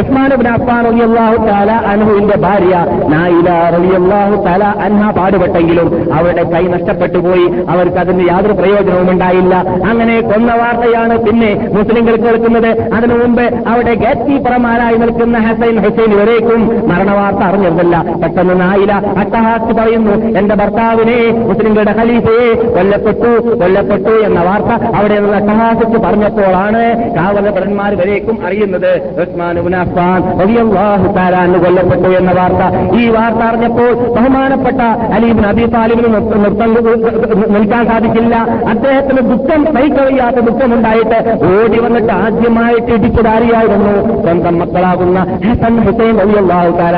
[0.02, 2.74] ഉസ്മാനുബിൻ അഫ്ഫാൻ താല തആല അൻഹുവിന്റെ ഭാര്യ
[3.12, 7.46] നായില റളിയല്ലാഹു തആല അൻഹ പാടുപെട്ടെങ്കിലും അവരുടെ കൈ നഷ്ടപ്പെട്ടു പോയി.
[7.74, 9.54] അവർക്ക് അതിന് യാതൊരു പ്രയോജനവും ഉണ്ടായില്ല.
[9.90, 12.70] അങ്ങനെ കൊന്ന വാർത്തയാണ് പിന്നെ മുസ്ലിംകൾ കേൾക്കുന്നത്.
[12.96, 20.14] അതിനു മുമ്പ് അവിടെ ഗേറ്റ് കീപ്പർമാരായി നിൽക്കുന്ന ഹസൈൻ ഹുസൈൻ വരേക്കും മരണവാർത്ത അറിഞ്ഞിരുന്നില്ല പെട്ടെന്ന് നായില അട്ടഹാസ് പറയുന്നു
[20.38, 21.18] എന്റെ ഭർത്താവിനെ
[21.48, 23.30] മുസ്ലിങ്ങളുടെ ഖലീഫയെ കൊല്ലപ്പെട്ടു
[23.62, 26.82] കൊല്ലപ്പെട്ടു എന്ന വാർത്ത അവിടെ നിന്ന് അട്ടഹാസിച്ച് പറഞ്ഞപ്പോഴാണ്
[27.16, 28.92] കാവലഭടന്മാർ വരേക്കും അറിയുന്നത്.
[29.22, 29.54] ഉസ്മാൻ
[31.64, 32.62] കൊല്ലപ്പെട്ടു എന്ന വാർത്ത.
[33.00, 36.08] ഈ വാർത്ത അറിഞ്ഞപ്പോൾ ബഹുമാനപ്പെട്ട അലീബിൻ അബി താലിബിന്
[37.54, 38.36] നിൽക്കാൻ സാധിക്കില്ല.
[38.68, 41.18] അദ്ദേഹത്തിന് ദുഃഖം സഹിക്കവയ്യാത്ത ദുഃഖമുണ്ടായിട്ട്
[41.50, 46.16] ഓടി വന്നിട്ട് ആദ്യമായിട്ട് ഇടിച്ചതാരിയായിരുന്നു സ്വന്തം മക്കളാകുന്ന ഹസൻ ഹുസൈൻ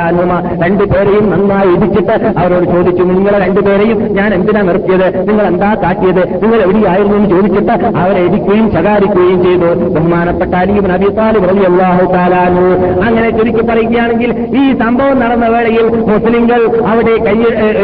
[0.07, 0.33] അൻഹുമ.
[0.65, 5.29] രണ്ടുപേരെയും നന്നായി ഇടിച്ചിട്ട് അവരോട് ചോദിച്ചു നിങ്ങളെ രണ്ടുപേരെയും ഞാൻ എന്തിനാ നിർത്തിയത്?
[5.29, 6.43] നിങ്ങൾ എന്താ കാട്ടിയത്?
[6.43, 9.69] നിങ്ങൾ എവിടെയായിരുന്നു എന്ന് ചോദിച്ചിട്ട് അവരെ ഇടിക്കുകയും ശകാരിക്കുകയും ചെയ്തു.
[9.95, 12.67] ബഹുമാനപ്പെട്ട അലീബിൻ അബി താലിബ് അൻഹു
[13.03, 17.35] അങ്ങനെ ചുരുക്കി പറയുകയാണെങ്കിൽ ഈ സംഭവം നടന്ന വേളയിൽ മുസ്ലിങ്ങൾ അവിടെ കൈ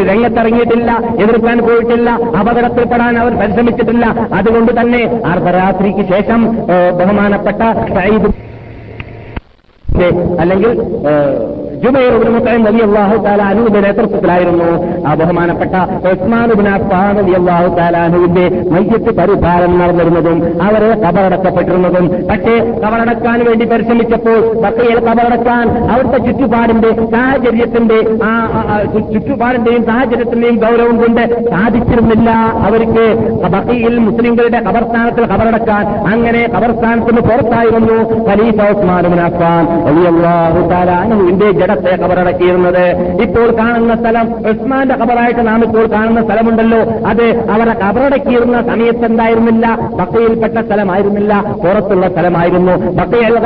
[0.09, 0.91] രംഗത്തിറങ്ങിയിട്ടില്ല
[1.23, 2.09] എതിർക്കാൻ പോയിട്ടില്ല
[2.39, 4.05] അപകടത്തിൽപ്പെടാൻ അവർ പരിശ്രമിച്ചിട്ടില്ല.
[4.34, 6.41] അതുകൊണ്ട് തന്നെ അർദ്ധരാത്രിക്ക് ശേഷം
[6.99, 7.61] ബഹുമാനപ്പെട്ട
[7.97, 8.31] സയ്യിദ്
[10.44, 10.72] അല്ലെങ്കിൽ
[11.84, 14.68] ജുബൈർ ഇബ്നു മുത്തൈം റളിയല്ലാഹു തആല അൻഹുവിന്റെ നേതൃത്വത്തിലായിരുന്നു
[15.08, 15.74] ആ ബഹുമാനപ്പെട്ട
[16.12, 20.38] ഉസ്മാൻ ഇബ്നു അഫ്ഫാൻ റളിയല്ലാഹു തആല അൻഹുവിന്റെ മയ്യത്ത് പരിപാലനം നടന്നിരുന്നതും
[20.68, 22.06] അവരെ കബറടക്കപ്പെട്ടിരുന്നതും.
[22.30, 28.32] പക്ഷേ കബറടക്കാൻ വേണ്ടി പരിശ്രമിച്ചപ്പോൾ ബക്കയിൽ കബറടക്കാൻ അവിടുത്തെ ചുറ്റുപാടിന്റെ സാഹചര്യത്തിന്റെ ആ
[28.94, 32.30] ചുറ്റുപാടിന്റെയും സാഹചര്യത്തിന്റെയും ഗൗരവം കൊണ്ട് സാധിച്ചിരുന്നില്ല
[32.70, 33.06] അവർക്ക്.
[33.56, 35.84] ബക്കയിൽ മുസ്ലിങ്ങളുടെ കബർസ്ഥാനത്തിൽ കബറടക്കാൻ
[36.14, 39.64] അങ്ങനെ കബർസ്ഥാനത്തിന് പുറത്തായിരുന്നു ഖലീഫ ഉസ്മാൻ അഫ്ഫാൻ.
[39.88, 42.86] അൻഹുവിന്റെ ജഡത്തെ കബറടക്കിയിരുന്നത്
[43.21, 46.79] ഇപ്പോൾ കാണുന്ന സ്ഥലം ഉസ്മാന്റെ കബറായിട്ട് നാം ഇപ്പോൾ കാണുന്ന സ്ഥലമുണ്ടല്ലോ.
[47.07, 49.67] അത് അവരെ കബറടക്കിയിരുന്ന സമയത്ത് എന്തായിരുന്നില്ല?
[49.99, 51.34] ബക്കയിൽപ്പെട്ട സ്ഥലമായിരുന്നില്ല.
[51.63, 52.75] പുറത്തുള്ള സ്ഥലമായിരുന്നു.
[53.01, 53.38] ബക്കയിൽ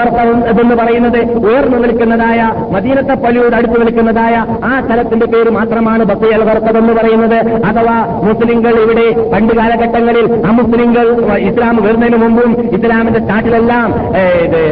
[0.62, 4.36] എന്ന് പറയുന്നത് ഉയർന്നു നിൽക്കുന്നതായ മദീനത്തെ പള്ളിയോട് അടുത്ത് നിൽക്കുന്നതായ
[4.70, 6.44] ആ സ്ഥലത്തിന്റെ പേര് മാത്രമാണ് ബക്കയൽ
[6.78, 7.40] എന്ന് പറയുന്നത്.
[7.70, 11.06] അഥവാ മുസ്ലിങ്ങൾ ഇവിടെ പണ്ട് കാലഘട്ടങ്ങളിൽ അമുസ്ലിങ്ങൾ
[11.38, 13.88] ഇസ്ലാം വരുന്നതിന് മുമ്പും ഇസ്ലാമിന്റെ സ്റ്റാറ്റിലെല്ലാം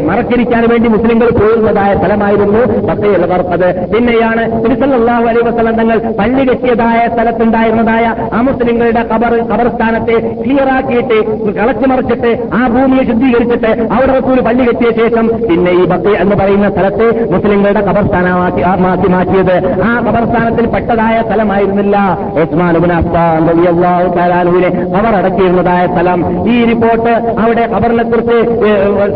[0.08, 2.62] മറച്ചിരിക്കാൻ വേണ്ടി മുസ്ലിങ്ങൾ പോയിരുന്നതായ സ്ഥലമായിരുന്നു.
[2.88, 11.18] ബക്കയൽ വർത്തത് പിന്നെയാണ് തിരുസല്ലാഹു അലൈ വസ്ലം തങ്ങൾ പള്ളി കെട്ടിയതായ സ്ഥലത്തുണ്ടായിരുന്നതായ ആ മുസ്ലിങ്ങളുടെ കബർ കബർസ്ഥാനത്തെ ക്ലിയറാക്കിയിട്ട്
[11.58, 16.70] കളച്ചു മറിച്ചിട്ട് ആ ഭൂമിയെ ശുദ്ധീകരിച്ചിട്ട് അവിടെ റസൂൽ പള്ളി കെട്ടിയ ശേഷം പിന്നെ ഈ ബക്ക എന്ന് പറയുന്ന
[16.76, 19.56] സ്ഥലത്തെ മുസ്ലിങ്ങളുടെ കബർസ്ഥാനമാക്കി മാറ്റി മാറ്റിയത്.
[19.88, 21.98] ആ കബർസ്ഥാനത്തിൽ പെട്ടതായ സ്ഥലമായിരുന്നില്ല.
[24.36, 26.20] അൻഹുവിനെ ഖബർ അടക്കിയിരുന്നതായ സ്ഥലം.
[26.54, 28.38] ഈ റിപ്പോർട്ട് അവിടെ കബറിനെ കുറിച്ച്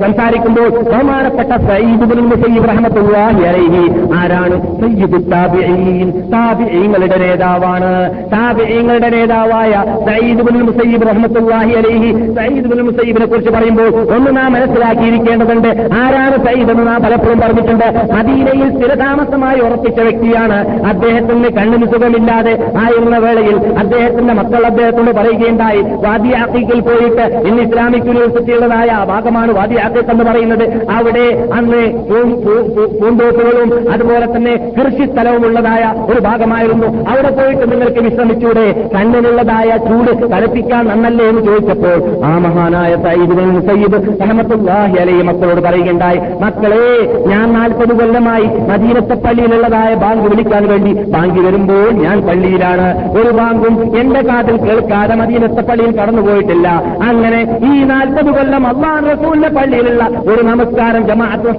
[0.04, 3.84] സംസാരിക്കുമ്പോൾ ബഹുമാനപ്പെട്ട സയ്യിദ് ഇബ്നുൽ മുസയ്യിബ് റഹ്മത്തുള്ളാഹി അലൈഹി.
[4.16, 4.82] ആരാണ്?
[4.82, 7.92] സയ്യിദ് താബിഈൻ താബിഈങ്ങളുടെ നേതാവാണ്.
[8.32, 9.72] താബിഈങ്ങളുടെ നേതാവായ
[10.08, 12.34] സയ്യിദ് ഇബ്നുൽ മുസയ്യിബ് റഹ്മത്തുള്ളാഹി അലൈഹി.
[12.34, 15.68] സയ്യിദ് ഇബ്നുൽ മുസയ്യിബിനെ കുറിച്ച് പറയുമ്പോൾ ഒന്ന് നാം മനസ്സിലാക്കിയിരിക്കേണ്ടതുണ്ട്.
[15.94, 18.14] ആരാണ് സയ്യിദ് എന്ന് നാം പലപ്പോഴും പറഞ്ഞിട്ടുണ്ട്.
[18.14, 26.80] മദീനയിൽ സ്ഥിരതാമസമായി ഉറപ്പിച്ച വ്യക്തിയാണ് അദ്ദേഹത്തിന് കണ്ണിന് സുഖമില്ലാതെ ആയിരുന്ന വേളയിൽ അദ്ദേഹത്തിന്റെ മക്കൾ അദ്ദേഹത്തോട് പറയുകയുണ്ടായി വാദി ആക്കിക്കിൽ
[26.80, 30.90] പോയിട്ട് ഇന്ന് ഇസ്ലാമിക് യൂണിവേഴ്സിറ്റിയുള്ളതായ ഭാഗമാണ് വാദി ആക്കിക്ക് എന്ന് പറയുന്നത്.
[30.92, 31.82] അവിടെ അന്ന്
[32.24, 36.88] പൂന്തോപ്പുകളും അതുപോലെ തന്നെ കൃഷി സ്ഥലവുമുള്ളതായ ഒരു ഭാഗമായിരുന്നു.
[37.10, 38.90] അവിടെ പോയിട്ട് നിങ്ങൾക്ക് വിശ്രമിച്ചൂടെ.
[38.96, 47.14] കണ്ണിനുള്ളതായ ചൂട് തലപ്പിക്കാൻ നന്നല്ലേ എന്ന് ചോദിച്ചപ്പോൾ ആ മഹാനായ സയ്യിദ് സയ്യിദ് അഹമ്മത്തുല്ലാഹി അലൈ മക്കളോട് പറയുകയുണ്ടായി മക്കളെ
[47.28, 52.88] ഞാൻ നാൽപ്പത് കൊല്ലമായി മദീനത്തെ പള്ളിയിലുള്ളതായ ബാങ്ക് വിളിക്കാൻ വേണ്ടി ബാങ്ക് വരുമ്പോൾ ഞാൻ പള്ളിയിലാണ്.
[53.20, 56.68] ഒരു ബാങ്കും എന്റെ കാതിൽ കേൾക്കാതെ മദീനത്തെ പള്ളിയിൽ കടന്നുപോയിട്ടില്ല.
[57.10, 60.04] അങ്ങനെ ഈ നാൽപ്പത് കൊല്ലം അള്ളാൻ റസൂലിന്റെ പള്ളിയിലുള്ള
[60.34, 61.50] ഒരു നമസ്കാരം ജമാഅത്ത്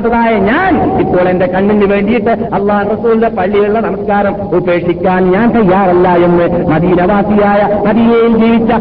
[0.00, 0.72] നഷ്ടപ്പെടുത്താത്തതായ ഞാൻ
[1.02, 8.72] ഇപ്പോൾ എന്റെ കണ്ണിന് വേണ്ടിയിട്ട് അള്ളാഹ് റസൂലിന്റെ പള്ളിയിലുള്ള നമസ്കാരം ഉപേക്ഷിക്കാൻ ഞാൻ തയ്യാറല്ല എന്ന് മദീനവാസിയായ മദീനയിൽ ജീവിച്ച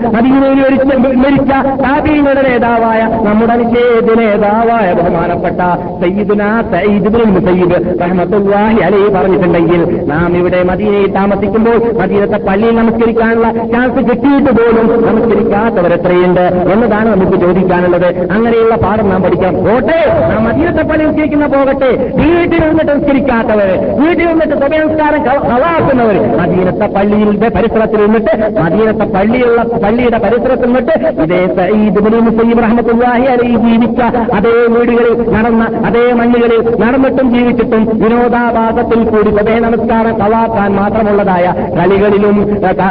[0.68, 1.52] ഒരിച്ച് മരിച്ച
[1.84, 5.62] താബീങ്ങളുടെ നേതാവായ നമ്മുടെ നിഷേധ നേതാവായ ബഹുമാനപ്പെട്ട
[6.04, 6.44] സയ്യിദുന
[6.74, 16.46] സയ്യിദ് റഹ്മത്തുല്ലാഹി അലൈഹി പറഞ്ഞിട്ടുണ്ടെങ്കിൽ നാം ഇവിടെ മദീനയിൽ താമസിക്കുമ്പോൾ മദീനത്തെ പള്ളിയിൽ നമസ്കരിക്കാനുള്ള ചാൻസ് കിട്ടിയിട്ട് പോലും നമസ്കരിക്കാത്തവരെത്രയുണ്ട്
[16.74, 18.10] എന്നതാണ് നമുക്ക് ചോദിക്കാനുള്ളത്.
[18.32, 19.54] അങ്ങനെയുള്ള പാഠം നാം പഠിക്കാം.
[19.66, 20.00] പോട്ടെ
[20.32, 21.92] നാം മദീനത്തെ പള്ളി നിസ്കരിക്കുന്ന പോകട്ടെ.
[22.22, 23.70] വീട്ടിൽ നിന്നിട്ട് നിസ്കരിക്കാത്തവർ
[24.02, 28.34] വീട്ടിൽ നിന്നിട്ട് സ്വയംസ്കാരം കളാക്കുന്നവർ മദീനത്തെ പള്ളിയുടെ പരിസരത്തിൽ നിന്നിട്ട്
[28.64, 30.96] മദീനത്തെ പള്ളിയുള്ള പള്ളിയുടെ പരിസരത്തിൽ നിന്നിട്ട്
[31.26, 34.02] ഇതേ സയ്യിദ് റഹ്മത്തുള്ളാഹി അലൈഹി ജീവിച്ച
[34.38, 41.46] അതേ വീടുകളിൽ നടന്ന അതേ മണ്ണുകളിൽ നടന്നിട്ടും ജീവിച്ചിട്ടും വിനോദാഭാസത്തിൽ കൂടി സ്വതേ നമസ്കാരം കളാക്കാൻ മാത്രമുള്ളതായ
[41.78, 42.38] കളികളിലും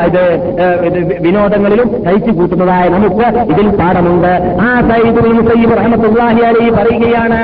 [0.08, 0.24] ഇത്
[1.26, 4.32] വിനോദങ്ങളിലും കഴിച്ചു കൂട്ടുന്നതായ നമുക്ക് ഇതിൽ പാഠമുണ്ട്.
[4.66, 7.40] ആ സയ്യിദ് മുസ്ലിം റഹ്മത്തുള്ളാഹി അലൈഹി പറയുകയാണ്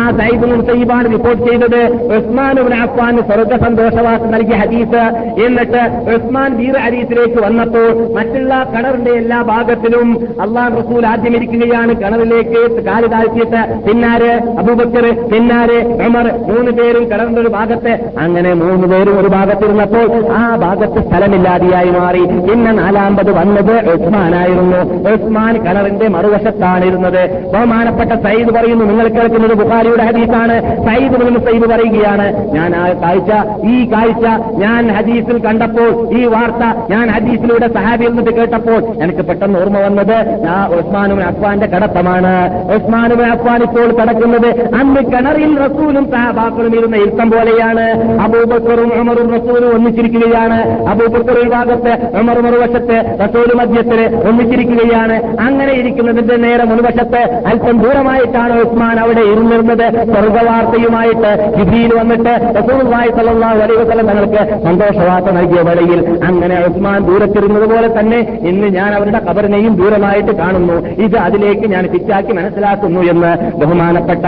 [0.00, 1.82] ആ സയ്യിദുൽ മുസയ്യിബാണ് റിപ്പോർട്ട് ചെയ്തത്.
[2.16, 5.02] ഉസ്മാൻ അഫ്ഫാൻ സ്വർഗ സന്തോഷവാസം നൽകിയ ഹദീസ്.
[5.46, 5.82] എന്നിട്ട്
[6.14, 10.08] ഉസ്മാൻ വീർ ഹദീസിലേക്ക് വന്നപ്പോൾ മറ്റുള്ള കിണറിന്റെ എല്ലാ ഭാഗത്തിലും
[10.40, 14.30] അള്ളാഹ് റസൂൽ ആദ്യം ഇരിക്കുകയാണ് കിണറിലേക്ക് കാൽ താഴ്ത്തിയിട്ട് പിന്നാര്
[14.62, 17.92] അബൂബക്കർ പിന്നാര് ഉമർ മൂന്ന് പേരും കിണറിന്റെ ഒരു ഭാഗത്ത്.
[18.18, 20.06] അങ്ങനെ മൂന്ന് പേരും ഒരു ഭാഗത്തിരുന്നപ്പോൾ
[20.38, 22.22] ആ ഭാഗത്ത് സ്ഥലമില്ലാതെയായി മാറി.
[22.48, 24.80] പിന്നെ നാലാമ്പത് വന്നത് ഉസ്മാനായിരുന്നു.
[25.12, 27.22] ഉസ്മാൻ കിണറിന്റെ മറുവശത്താണിരുന്നത്.
[27.54, 29.54] ബഹുമാനപ്പെട്ട സയ്യിദ് പറയുന്നു നിങ്ങൾ കേൾക്കുന്നത്
[29.96, 30.56] ബുഖാരിയുടെ ഹദീസാണ്.
[30.86, 33.30] സയ്യിദ് ബിൻ മുസൈബ് പറയുകയാണ് ഞാൻ ആ കാഴ്ച
[33.72, 34.24] ഈ കാഴ്ച
[34.62, 40.16] ഞാൻ ഹദീസിൽ കണ്ടപ്പോൾ ഈ വാർത്ത ഞാൻ ഹദീസിലൂടെ സഹാബിയിൽ നിന്ന് കേട്ടപ്പോൾ എനിക്ക് പെട്ടെന്ന് ഓർമ്മ വന്നത്
[40.52, 42.34] ആ ഉസ്മാനുബിൻ അഫ്വാന്റെ കടത്തമാണ്.
[42.76, 44.50] ഉസ്മാനുബിൻ അഫ്വാൻ ഇപ്പോൾ കടക്കുന്നത്
[44.80, 47.86] അന്ന് കിണറിൽ റസൂലും സഹാബാക്കളും ഇരുന്ന ഇരുത്തം പോലെയാണ്.
[48.24, 50.58] അബൂബക്കറും ഉമറും റസൂലും ഒന്നിച്ചിരിക്കുകയാണ്.
[50.92, 55.16] അബൂബക്കർ ഒരു ഭാഗത്ത് ഉമർ മറുവശത്ത് റസൂൽ മധ്യത്തിൽ ഒന്നിച്ചിരിക്കുകയാണ്.
[55.46, 59.85] അങ്ങനെ ഇരിക്കുന്നതിന്റെ നേരെ മുൻവശത്ത് അല്പം ദൂരമായിട്ടാണ് ഉസ്മാൻ അവിടെ ഇരുന്നിരുന്നത്.
[60.12, 67.88] സ്വർഗവാർത്തയുമായിട്ട് ജിബിയിൽ വന്നിട്ട് റസൂലുള്ളാഹി സ്വല്ലല്ലാഹു അലൈഹി വസല്ലം തങ്ങൾക്ക് സന്തോഷവാർത്ത നൽകിയ വേളയിൽ അങ്ങനെ ഉസ്മാൻ ദൂരത്തിരുന്നത് പോലെ
[67.98, 70.76] തന്നെ ഇന്ന് ഞാൻ അവരുടെ കബറിനെയും ദൂരമായിട്ട് കാണുന്നു.
[71.06, 73.32] ഇത് അതിലേക്ക് ഞാൻ ഫിറ്റാക്കി മനസ്സിലാക്കുന്നു എന്ന്
[73.62, 74.26] ബഹുമാനപ്പെട്ട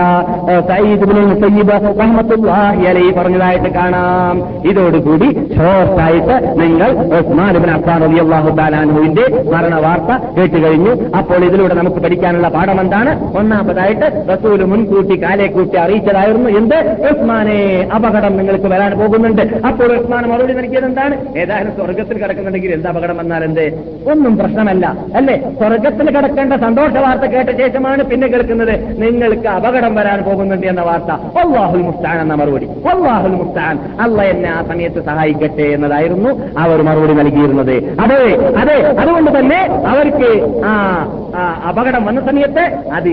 [0.71, 1.07] സയ്യിദ്
[3.19, 4.37] പറഞ്ഞതായിട്ട് കാണാം.
[4.71, 9.25] ഇതോടുകൂടി ഷോർട്ടായിട്ട് നിങ്ങൾ ഉസ്മാൻ ഇബ്നു അഫ്ഫാൻ റളിയല്ലാഹു തആലാനുവിന്റെ
[9.55, 10.93] മരണ വാർത്ത കേട്ടുകഴിഞ്ഞു.
[11.19, 13.13] അപ്പോൾ ഇതിലൂടെ നമുക്ക് പഠിക്കാനുള്ള പാഠം എന്താണ്?
[13.41, 16.77] ഒന്നാമതായിട്ട് റസൂൽ മുൻകൂട്ടി കാലെ കൂട്ടി അറിയിച്ചതായിരുന്നു എന്ത്?
[17.11, 19.43] ഉസ്മാനെ അപകടം നിങ്ങൾക്ക് വരാൻ പോകുന്നുണ്ട്.
[19.67, 21.39] അപ്പോൾ ഉസ്മാൻ മറുപടി നൽകിയത് എന്താണ്?
[21.39, 23.65] ഏതായാലും സ്വർഗത്തിൽ കിടക്കുന്നുണ്ടെങ്കിൽ എന്ത് അപകടം വന്നാൽ എന്ത്?
[24.13, 24.97] ഒന്നും പ്രശ്നമല്ല.
[25.15, 25.37] അല്ലേ?
[25.59, 29.03] സ്വർഗത്തിൽ കിടക്കേണ്ട സന്തോഷ വാർത്ത കേട്ട ശേഷമാണ് പിന്നെ കേൾക്കുന്നത്.
[29.03, 31.13] നിങ്ങൾക്ക് അപകടം വരാൻ പോകുന്നുണ്ട് എന്ന വാർത്ത.
[31.39, 32.65] ഒള്ളാഹുൽ മുസ്താൻ എന്ന മറുപടി.
[32.65, 33.79] ഒള്ളാഹുൽ മുസ്താൻ.
[34.01, 37.75] അല്ല എന്നെ ആ സമയത്ത് സഹായിക്കട്ടെ എന്നതായിരുന്നു അവർ മറുപടി നൽകിയിരുന്നത്.
[38.01, 38.23] അതെ
[38.57, 38.77] അതെ.
[39.01, 40.73] അതുകൊണ്ട് തന്നെ അവർക്ക് ആ
[41.69, 43.09] അപകടം വന്ന സമയത്ത് അത്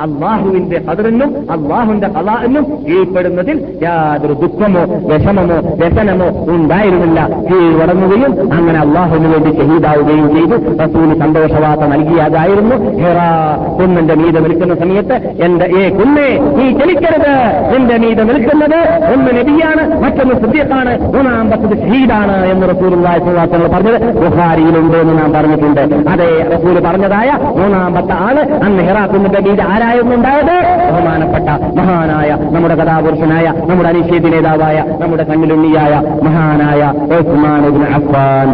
[0.00, 7.28] അള്ളാഹുവിന്റെ കതിറിനും അള്ളാഹുവിന്റെ കലാറിനും കീഴ്പ്പെടുന്നതിൽ യാതൊരു ദുഃഖമോ വിഷമമോ വ്യസനമോ ഉണ്ടായിരുന്നില്ല.
[7.28, 10.56] കീഴ്വടങ്ങുകയും അങ്ങനെ അള്ളാഹുവിന് വേണ്ടി ഷഹീദാവുകയും ചെയ്തു.
[10.84, 12.76] റസൂൽ സന്തോഷവാർത്ത നൽകിയതായിരുന്നു.
[13.02, 17.32] ഹെറാ കുന്നിന്റെ മീത നിൽക്കുന്ന സമയത്ത് എന്റെ ഏ കുന്നേ നീ ചലിക്കരുത്
[17.76, 18.78] എന്റെ മീത നിൽക്കുന്നത്
[19.12, 24.14] ഒന്ന് നബിയാണ് മറ്റൊന്ന് സിദ്ധ്യത്താണ് മൂന്നാമ്പത്തത് ഷഹീദാണ് എന്ന് വസല്ലം പറഞ്ഞത്.
[24.22, 25.80] ബുഹാരിയിലുണ്ട് എന്ന് നാം പറഞ്ഞിട്ടുണ്ട്.
[26.10, 30.54] അതെ റസൂൽ പറഞ്ഞതായ മൂന്നാമത്തെ ആൾ അന്ന് ഹെറാ കുന്നിന്റെ മീതെ ആരായിരുന്നു ഉണ്ടായത്
[30.88, 31.48] ബഹുമാനപ്പെട്ട
[31.78, 36.82] മഹാനായ നമ്മുടെ കഥാപുരുഷനായ നമ്മുടെ അനിഷേധ നേതാവായ നമ്മുടെ കണ്ണിലുണ്ണിയായ മഹാനായ
[37.18, 38.48] ഉസ്മാൻ ഇബ്നു അഫ്ഫാൻ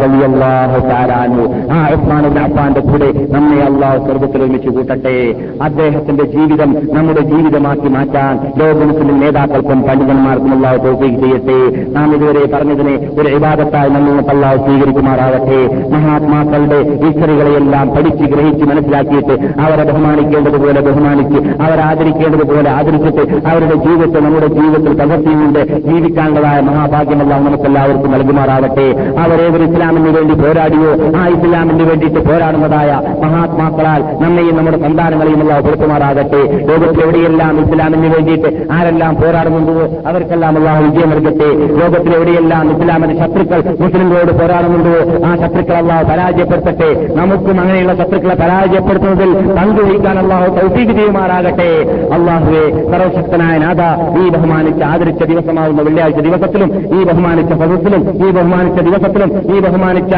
[1.73, 5.15] ആ ഉസ്മാൻ ഇബ്നു അഫ്ഫാന്റെ കൂടെ നമ്മെ അള്ളാഹു സ്വർഗത്തിൽ ഒരുമിച്ച് കൂട്ടട്ടെ.
[5.61, 8.79] അദ്ദേഹത്തിന്റെ ജീവിതം നമ്മുടെ ജീവിതമാക്കി മാറ്റാൻ ലോക
[9.23, 11.59] നേതാക്കൾക്കും പണ്ഡിതന്മാർക്കും അള്ളാഹു തോഫീക്ക് ചെയ്യട്ടെ.
[11.91, 15.59] നാം ഇതുവരെ പറഞ്ഞതിനെ ഒരു വിവാദത്തായി നമ്മൾ അള്ളാഹു സ്വീകരിക്കുമാറാവട്ടെ
[15.95, 21.17] മഹാത്മാക്കളുടെ ഹിസ്റ്ററികളെയെല്ലാം പഠിച്ച് ഗ്രഹിച്ച് മനസ്സിലാക്കിയിട്ട് അവരെ ബഹുമാനിക്കേണ്ടതുപോലെ ബഹുമാനിച്ച്
[21.61, 28.87] അവരെ ആദരിക്കേണ്ടതുപോലെ ആദരിച്ചിട്ട് അവരുടെ ജീവിതത്തെ നമ്മുടെ ജീവിതത്തിൽ പകർത്തിയുകൊണ്ട് ജീവിക്കാനുള്ളതായ മഹാഭാഗ്യമെല്ലാം നമുക്കെല്ലാവർക്കും നൽകുമാറാവട്ടെ.
[29.19, 36.41] അവരേവർ ഇസ്ലാമിന് വേണ്ടി പോരാടിയോ ആ ഇസ്ലാമിന് വേണ്ടിയിട്ട് പോരാടുന്നതായ മഹാത്മാക്കളാൽ നമ്മയും നമ്മുടെ സന്താനങ്ങളെയും എല്ലാം പുറത്തുമാറാകട്ടെ.
[36.69, 41.49] ലോകത്തിൽ എവിടെയെല്ലാം ഇസ്ലാമിന് വേണ്ടിയിട്ട് ആരെല്ലാം പോരാടുന്നുണ്ടോ അവർക്കെല്ലാം അള്ളാഹു വിജയം നൽകട്ടെ.
[41.81, 44.95] ലോകത്തിൽ എവിടെയെല്ലാം ഇസ്ലാമിന്റെ ശത്രുക്കൾ മുസ്ലിങ്ങളോട് പോരാടുന്നുണ്ടോ
[45.27, 46.91] ആ ശത്രുക്കൾ അള്ളാഹു പരാജയപ്പെടുത്തട്ടെ.
[47.15, 51.69] നമുക്കും അങ്ങനെയുള്ള ശത്രുക്കളെ പരാജയപ്പെടുത്തുന്നതിൽ പങ്കുവഹിക്കാൻ അള്ളാഹു തൗഫീഖ് ചെയ്യുമാറാകട്ടെ
[52.13, 53.81] അള്ളാഹുവെ സർവശക്തനായ നാഥ
[54.19, 56.69] ഈ ബഹുമാനിച്ച ആദരിച്ച ദിവസമാവുന്ന വെള്ളിയാഴ്ച ദിവസത്തിലും
[56.99, 60.13] ഈ ബഹുമാനിച്ച പദത്തിലും ഈ ബഹുമാനിച്ച ദിവസത്തിലും ഈ ബഹുമാനിച്ച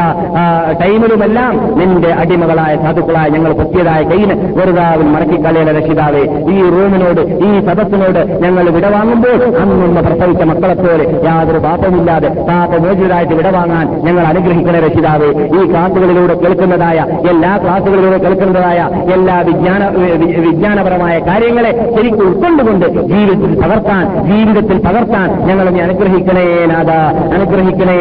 [0.82, 6.22] ടൈമിലുമെല്ലാം നിന്റെ അടിമകളായ സാധുക്കളായ ഞങ്ങൾ പൊത്തിയതായ കയ്യിന് വെറുതാവിൽ മറക്കിക്കളയുടെ രക്ഷിതാവേ.
[6.54, 14.24] ഈ റൂമിനോട് ഈ സദസ്സിനോട് ഞങ്ങൾ വിടവാങ്ങുമ്പോൾ അന്നൊന്ന് പ്രസവിച്ച മക്കളെ പോലെ യാതൊരു പാപമില്ലാതെ പാപമോചിതരായിട്ട് വിടവാങ്ങാൻ ഞങ്ങൾ
[14.24, 15.30] അനുഗ്രഹിക്കണ രക്ഷിതാവേ.
[15.46, 17.00] ഈ ക്ലാസുകളിലൂടെ കേൾക്കുന്നതായ
[17.30, 18.80] എല്ലാ ക്ലാസുകളിലൂടെ കേൾക്കുന്നതായ
[19.14, 20.52] എല്ലാ വിജ്ഞാന വി-
[20.84, 26.92] വിജ്ഞാനപരമായ കാര്യങ്ങളെ ശരിക്കും ഉൾക്കൊണ്ടുകൊണ്ട് ജീവിതത്തിൽ പകർത്താൻ ജീവിതത്തിൽ പകർത്താൻ ഞങ്ങൾ നീ അനുഗ്രഹിക്കണേ നാഥ
[27.36, 27.98] അനുഗ്രഹിക്കണേ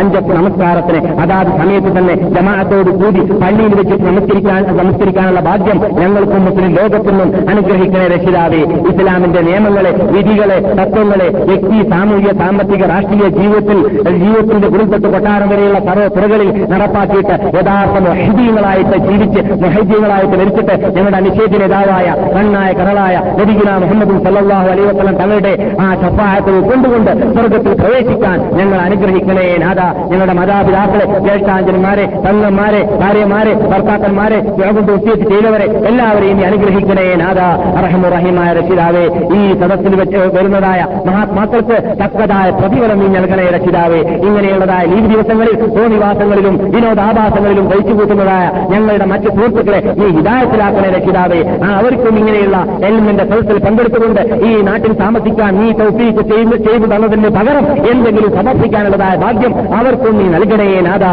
[0.00, 7.20] അഞ്ചപ്പ് നമസ്കാരത്തിന് അതാത് സമയത്ത് തന്നെ ജമാഅത്തോട് കൂടി പള്ളിയിൽ വെച്ച് നമസ്കരിക്കാൻ നമസ്കരിക്കാനുള്ള ഭാഗ്യം ഞങ്ങൾക്കും മുസ്ലിം ലോകത്തിനും
[7.50, 8.60] അനുഗ്രഹിക്കണേ രക്ഷിതാവേ.
[8.90, 13.78] ഇസ്ലാമിന്റെ നിയമങ്ങളെ വിധികളെ തത്വങ്ങളെ വ്യക്തി സാമൂഹിക സാമ്പത്തിക രാഷ്ട്രീയ ജീവിതത്തിൽ
[14.18, 22.01] ജീവിതത്തിന്റെ ഗുരുത്വത്ത് കൊട്ടാരം വരെയുള്ള സർവ തുറകളിൽ നടപ്പാക്കിയിട്ട് യഥാർത്ഥ മൊഹീദീങ്ങളായിട്ട് ജീവിച്ച് മൊഹീദീങ്ങളായിട്ട് മരിച്ചിട്ട് ഞങ്ങളുടെ അനിഷേധ നേതാവായ
[22.02, 28.78] കണ്ണായ കണ്ണായ കടലായ നബിഗുല മുഹമ്മദ് സല്ലാഹു അലൈ വസ്ലം തങ്ങളുടെ ആ ചപ്പായത്തിൽ കൊണ്ടുകൊണ്ട് സ്വർഗത്തിൽ പ്രവേശിക്കാൻ ഞങ്ങൾ
[28.78, 29.80] അനുഗ്രഹിക്കണേ നാഥ.
[30.10, 37.40] ഞങ്ങളുടെ മാതാപിതാക്കളെ ജ്യേഷ്ഠാഞ്ജന്മാരെ തങ്ങന്മാരെ ഭാര്യമാരെ ഭർത്താക്കന്മാരെ യോഗം ഒത്തിയെത്തി ചെയ്തവരെ എല്ലാവരെയും അനുഗ്രഹിക്കണേ നാഥ.
[37.78, 39.04] അറഹമുറഹിമായ രക്ഷിതാവേ
[39.38, 44.00] ഈ സദസ്സിൽ വെച്ച് വരുന്നതായ മഹാത്മാക്കൾക്ക് തക്കതായ പ്രതിഫലം നീ നൽകണേ രക്ഷിതാവേ.
[44.28, 51.40] ഇങ്ങനെയുള്ളതായ ലീവ് ദിവസങ്ങളിൽ ഭൂനിവാസങ്ങളിലും വിനോദാഭാസങ്ങളിലും കഴിച്ചു കൂട്ടുന്നതായ ഞങ്ങളുടെ മറ്റ് സുഹൃത്തുക്കളെ നീ ഹിതായത്തിലാക്കണേ രക്ഷിതാവേ.
[51.64, 52.56] ആ അവർക്കും ഇങ്ങനെയുള്ള
[52.86, 59.52] എൽമിന്റെ സദസ്സിൽ പങ്കെടുത്തുകൊണ്ട് ഈ നാട്ടിൽ താമസിക്കാൻ നീ തൗഫീക്ക് ചെയ്ത് ചെയ്തു തന്നതിന് പകരം എന്തെങ്കിലും സമർപ്പിക്കാനുള്ളതായ ഭാഗ്യം
[59.74, 61.04] അവർക്കും നീ നൽകണേ നാഥ.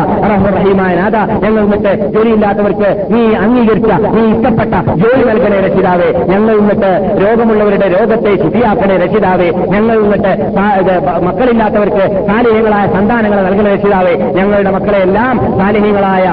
[0.54, 1.16] റഹീമായ നാഥ.
[1.44, 4.74] ഞങ്ങൾ എന്നിട്ട് ജോലിയില്ലാത്തവർക്ക് നീ അംഗീകരിച്ച നീ ഇഷ്ടപ്പെട്ട
[5.04, 6.10] ജോലി നൽകണേ രക്ഷിതാവേ.
[6.32, 6.92] ഞങ്ങൾ എന്നിട്ട്
[7.24, 9.50] രോഗമുള്ളവരുടെ രോഗത്തെ ശുദ്ധിയാക്കണേ രക്ഷിതാവേ.
[9.76, 10.34] ഞങ്ങൾ എന്നിട്ട്
[11.28, 14.16] മക്കളില്ലാത്തവർക്ക് സാലിഹ്യങ്ങളായ സന്താനങ്ങൾ നൽകണേ രക്ഷിതാവേ.
[14.40, 16.26] ഞങ്ങളുടെ മക്കളെ എല്ലാം സാലിഹ്യങ്ങളായ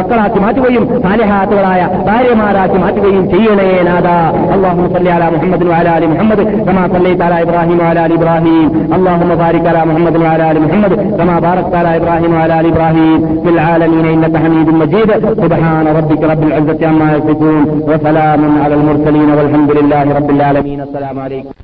[0.00, 4.08] മക്കളാക്കി മാറ്റുകയും സാലിഹാത്തുകളായ ഭാര്യമാരാക്കി മാറ്റുകയും ചെയ്യണേ നാഥ
[4.56, 8.66] اللهم صل على محمد وعلى آل محمد كما صليت على إبراهيم وعلى آل إبراهيم.
[8.96, 13.18] اللهم بارك على محمد وعلى آل محمد كما باركت على إبراهيم وعلى آل إبراهيم.
[13.42, 15.10] في العالمين إنك حميد مجيد.
[15.44, 20.78] سبحان ربك رب العزة عما يصفون وسلام على المرسلين والحمد لله رب العالمين.
[20.86, 21.54] السلام عليكم.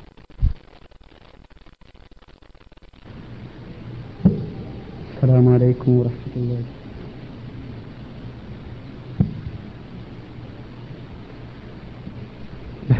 [5.13, 6.78] السلام عليكم ورحمة الله.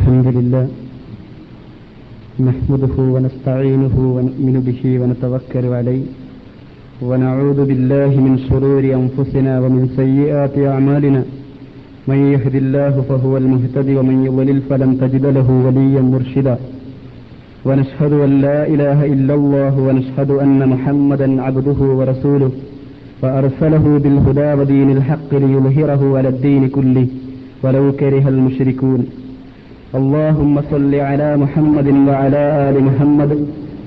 [0.10, 0.65] الحمد لله
[2.49, 6.03] نحمده ونستعينه ونؤمن به ونتوكل عليه
[7.10, 11.22] ونعوذ بالله من شرور أنفسنا ومن سيئات أعمالنا
[12.10, 16.56] من يهد الله فهو المهتدي ومن يضلل فلن تجد له وليا مرشدا
[17.68, 22.52] ونشهد أن لا إله إلا الله ونشهد أن محمدا عبده ورسوله
[23.22, 27.07] فأرسله بالهدى ودين الحق ليظهره على الدين كله
[27.64, 29.02] ولو كره المشركون
[29.95, 33.32] اللهم صل على محمد وعلى آل محمد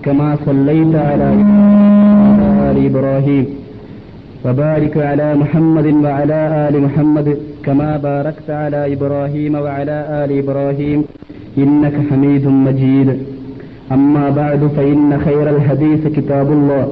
[0.02, 1.28] كما صليت على
[2.70, 3.46] آل إبراهيم
[4.44, 11.04] وبارك على محمد وعلى آل محمد كما باركت على إبراهيم وعلى آل إبراهيم
[11.58, 13.08] إنك حميد مجيد.
[13.92, 16.84] أما بعد فإن خير الحديث كتاب الله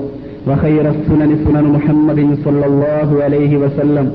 [0.49, 4.07] وخير السنن سنن محمد صلى الله عليه وسلم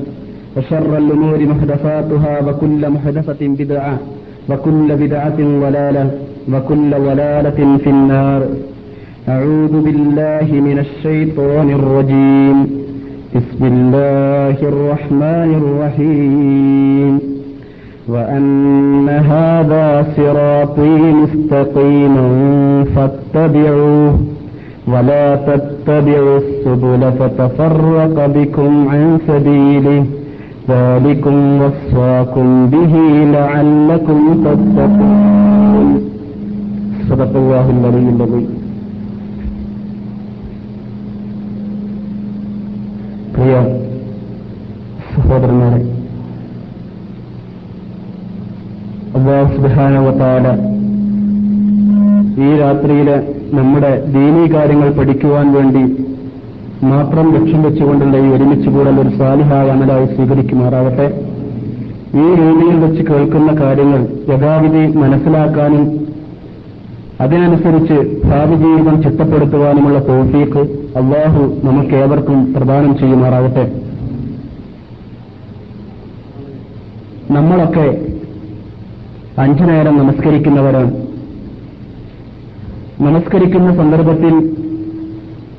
[0.56, 3.98] وشر الأمور محدثاتها وكل محدثة بدعة.
[4.50, 6.10] وكل بدعة ضلالة
[6.52, 8.46] وكل ضلالة في النار.
[9.28, 12.66] أعوذ بالله من الشيطان الرجيم.
[13.36, 17.20] بسم الله الرحمن الرحيم.
[18.08, 22.26] وأن هذا صراطي مستقيما
[22.94, 24.18] فاتبعوه
[24.88, 30.04] ولا تتبعوا السبل فتفرق بكم عن سبيله.
[30.69, 32.93] ذلكم وصاكم به
[33.37, 35.87] لعلكم تتقون
[37.09, 38.47] صدق الله العلي العظيم
[43.35, 43.55] പ്രിയ
[45.13, 45.79] സഹോദരന്മാരെ
[49.17, 50.45] അള്ളാഹു സുബാനവത്താല
[52.45, 53.15] ഈ രാത്രിയില്
[53.57, 55.83] നമ്മുടെ ദീനീ കാര്യങ്ങൾ പഠിക്കുവാൻ വേണ്ടി
[56.82, 61.06] മാത്രം ലക്ഷ്യം വെച്ചുകൊണ്ടുള്ള ഈ ഒരുമിച്ച് കൂടൽ ഒരു സാലിഹായ അമലായി സ്വീകരിക്കുമാറാവട്ടെ
[62.14, 66.06] ഈ രീതിയിൽ വെച്ച് കേൾക്കുന്ന കാര്യങ്ങൾ യഥാവിധി മനസ്സിലാക്കാനും
[67.20, 70.58] അതിനനുസരിച്ച് ഭാവി ജീവിതം ചിട്ടപ്പെടുത്തുവാനുമുള്ള തോഫീക്ക്
[70.98, 73.80] അള്ളാഹു നമുക്കേവർക്കും പ്രദാനം ചെയ്യുമാറാകട്ടെ.
[77.30, 78.06] നമ്മളൊക്കെ
[79.38, 80.92] അഞ്ചു നേരം നമസ്കരിക്കുന്നവരാണ്.
[83.00, 84.56] നമസ്കരിക്കുന്ന സന്ദർഭത്തിൽ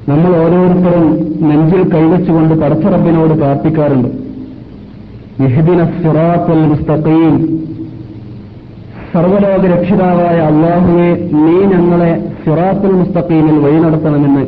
[0.09, 1.07] നമ്മൾ ഓരോരുത്തരും
[1.49, 4.07] നെഞ്ചിൽ കൈവച്ചുകൊണ്ട് പടച്ചറബിനോട് പ്രാർത്ഥിക്കാറുണ്ട്.
[5.43, 7.59] ഇഹ്ദിന സിറാത്തുൽ മുസ്തഖീം.
[9.13, 14.45] സർവലോക രക്ഷിതാവായ അള്ളാഹുവെ നീ ഞങ്ങളെ സിറാത്തുൽ മുസ്തഖീമിൽ വഴി നടത്തണമെന്ന്.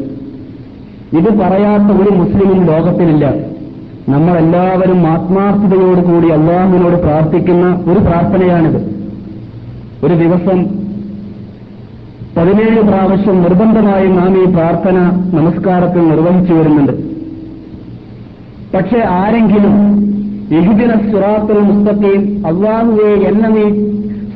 [1.18, 3.34] ഇത് പറയാത്ത ഒരു മുസ്ലിമും ലോകത്തിലില്ല.
[4.10, 8.80] നമ്മളെല്ലാവരും ആത്മാർത്ഥതയോടുകൂടി അള്ളാഹുവിനോട് പ്രാർത്ഥിക്കുന്ന ഒരു പ്രാർത്ഥനയാണിത്.
[10.03, 10.89] ഒരു ദിവസം
[12.40, 14.98] പതിനേഴ് പ്രാവശ്യം നിർബന്ധമായും നാം ഈ പ്രാർത്ഥന
[15.34, 16.91] നമസ്കാരത്തിൽ നിർവഹിച്ചു വരുന്നുണ്ട്.
[18.74, 19.76] പക്ഷേ ആരെങ്കിലും
[20.57, 23.66] എഹിദിന സിറാത്തുൽ മുസ്തഖീം അള്ളാഹുവെ എന്ന നീ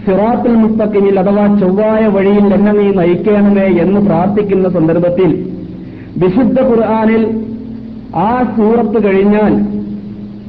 [0.06, 5.30] സിറാത്തുൽ മുസ്തഖീമിൽ അഥവാ ചൊവ്വായ വഴിയിൽ എന്ന നീ നയിക്കണമേ എന്ന് പ്രാർത്ഥിക്കുന്ന സന്ദർഭത്തിൽ
[6.18, 7.24] വിശുദ്ധ ഖുർആാനിൽ
[8.16, 9.54] ആ സൂറത്ത് കഴിഞ്ഞാൽ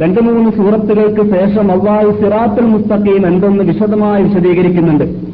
[0.02, 5.33] രണ്ടു മൂന്ന് സൂറത്തുകൾക്ക് ശേഷം അള്ളാഹു സിറാത്തുൽ മുസ്തഖീം എന്തെന്ന് വിശദമായി വിശദീകരിക്കുന്നുണ്ട്.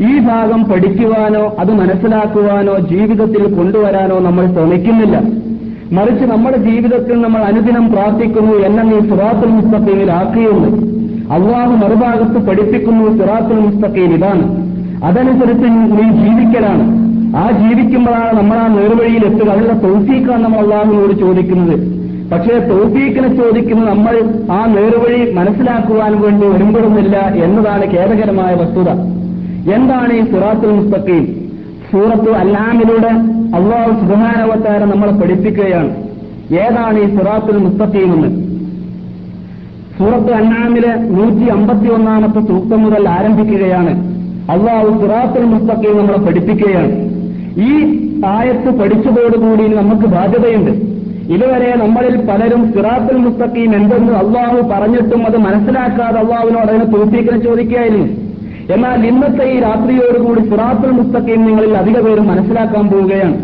[0.00, 5.16] ഈ ഭാഗം പഠിക്കുവാനോ അത് മനസ്സിലാക്കുവാനോ ജീവിതത്തിൽ കൊണ്ടുവരാനോ നമ്മൾ ശ്രമിക്കുന്നില്ല.
[5.92, 10.70] മറിച്ച് നമ്മുടെ ജീവിതത്തിൽ നമ്മൾ അനുദിനം പ്രാർത്ഥിക്കുന്നു എന്നെ നീ സിറാത്തുൽ മുസ്തഖീമിലാക്കിയെന്ന്
[11.32, 14.44] അള്ളാഹു മറുഭാഗത്ത് പഠിപ്പിക്കുന്നു സിറാത്തുൽ മുസ്തഖീം ഇതാണ്.
[15.04, 16.84] അതനുസരിച്ച് നീ ജീവിക്കലാണ്.
[17.36, 19.48] ആ ജീവിക്കുമ്പോഴാണ് നമ്മൾ ആ നേർവഴിയിൽ എത്തുക.
[19.50, 21.76] അതിനുള്ള തൗഫീഖാണ് നമ്മൾ അള്ളാഹുവിനോട് ചോദിക്കുന്നത്.
[22.32, 24.14] പക്ഷേ തൗഫീഖിനെ ചോദിക്കുന്ന നമ്മൾ
[24.52, 28.90] ആ നേർവഴി മനസ്സിലാക്കുവാൻ വേണ്ടി വരുമ്പോഴുന്നില്ല എന്നതാണ് ഖേദകരമായ വസ്തുത.
[29.74, 31.50] എന്താണ് ഈ സിറാത്തുൽ മുസ്തഖീം?
[31.92, 33.08] സൂറത്തു അല്ലാമിലൂടെ
[33.56, 35.96] അള്ളാഹു സുബാനവത്താര നമ്മളെ പഠിപ്പിക്കുകയാണ്.
[36.54, 38.46] ഏതാണ് ഈ സിറാത്തുൽ മുസ്തഖീം എന്ന്?
[39.98, 44.16] സൂറത്ത് അന്നാമിലെ നൂറ്റി അമ്പത്തി ഒന്നാമത്തെ സൂക്തം മുതൽ ആരംഭിക്കുകയാണ്.
[44.50, 46.92] അള്ളാഹു സിറാത്തുൽ മുസ്തഖീം നമ്മളെ പഠിപ്പിക്കുകയാണ്.
[47.60, 50.70] ഈ ആയത്ത് പഠിച്ചതോടുകൂടി നമുക്ക് ബാധ്യതയുണ്ട്.
[51.32, 58.25] ഇതുവരെ നമ്മളിൽ പലരും സിറാത്തുൽ മുസ്തഖീം എന്തെന്ന് അള്ളാഹു പറഞ്ഞിട്ടും അത് മനസ്സിലാക്കാതെ അള്ളാഹുവിനോട് അതിനെ തോൽപ്പിക്കാൻ ചോദിക്കുകയായിരുന്നു.
[58.74, 63.36] എന്നാൽ ഇന്നത്തെ ഈ രാത്രിയോടുകൂടി സിറാത്തുൽ മുസ്തഖീം നിങ്ങളിൽ അധിക പേരും മനസ്സിലാക്കാൻ പോവുകയാണ്.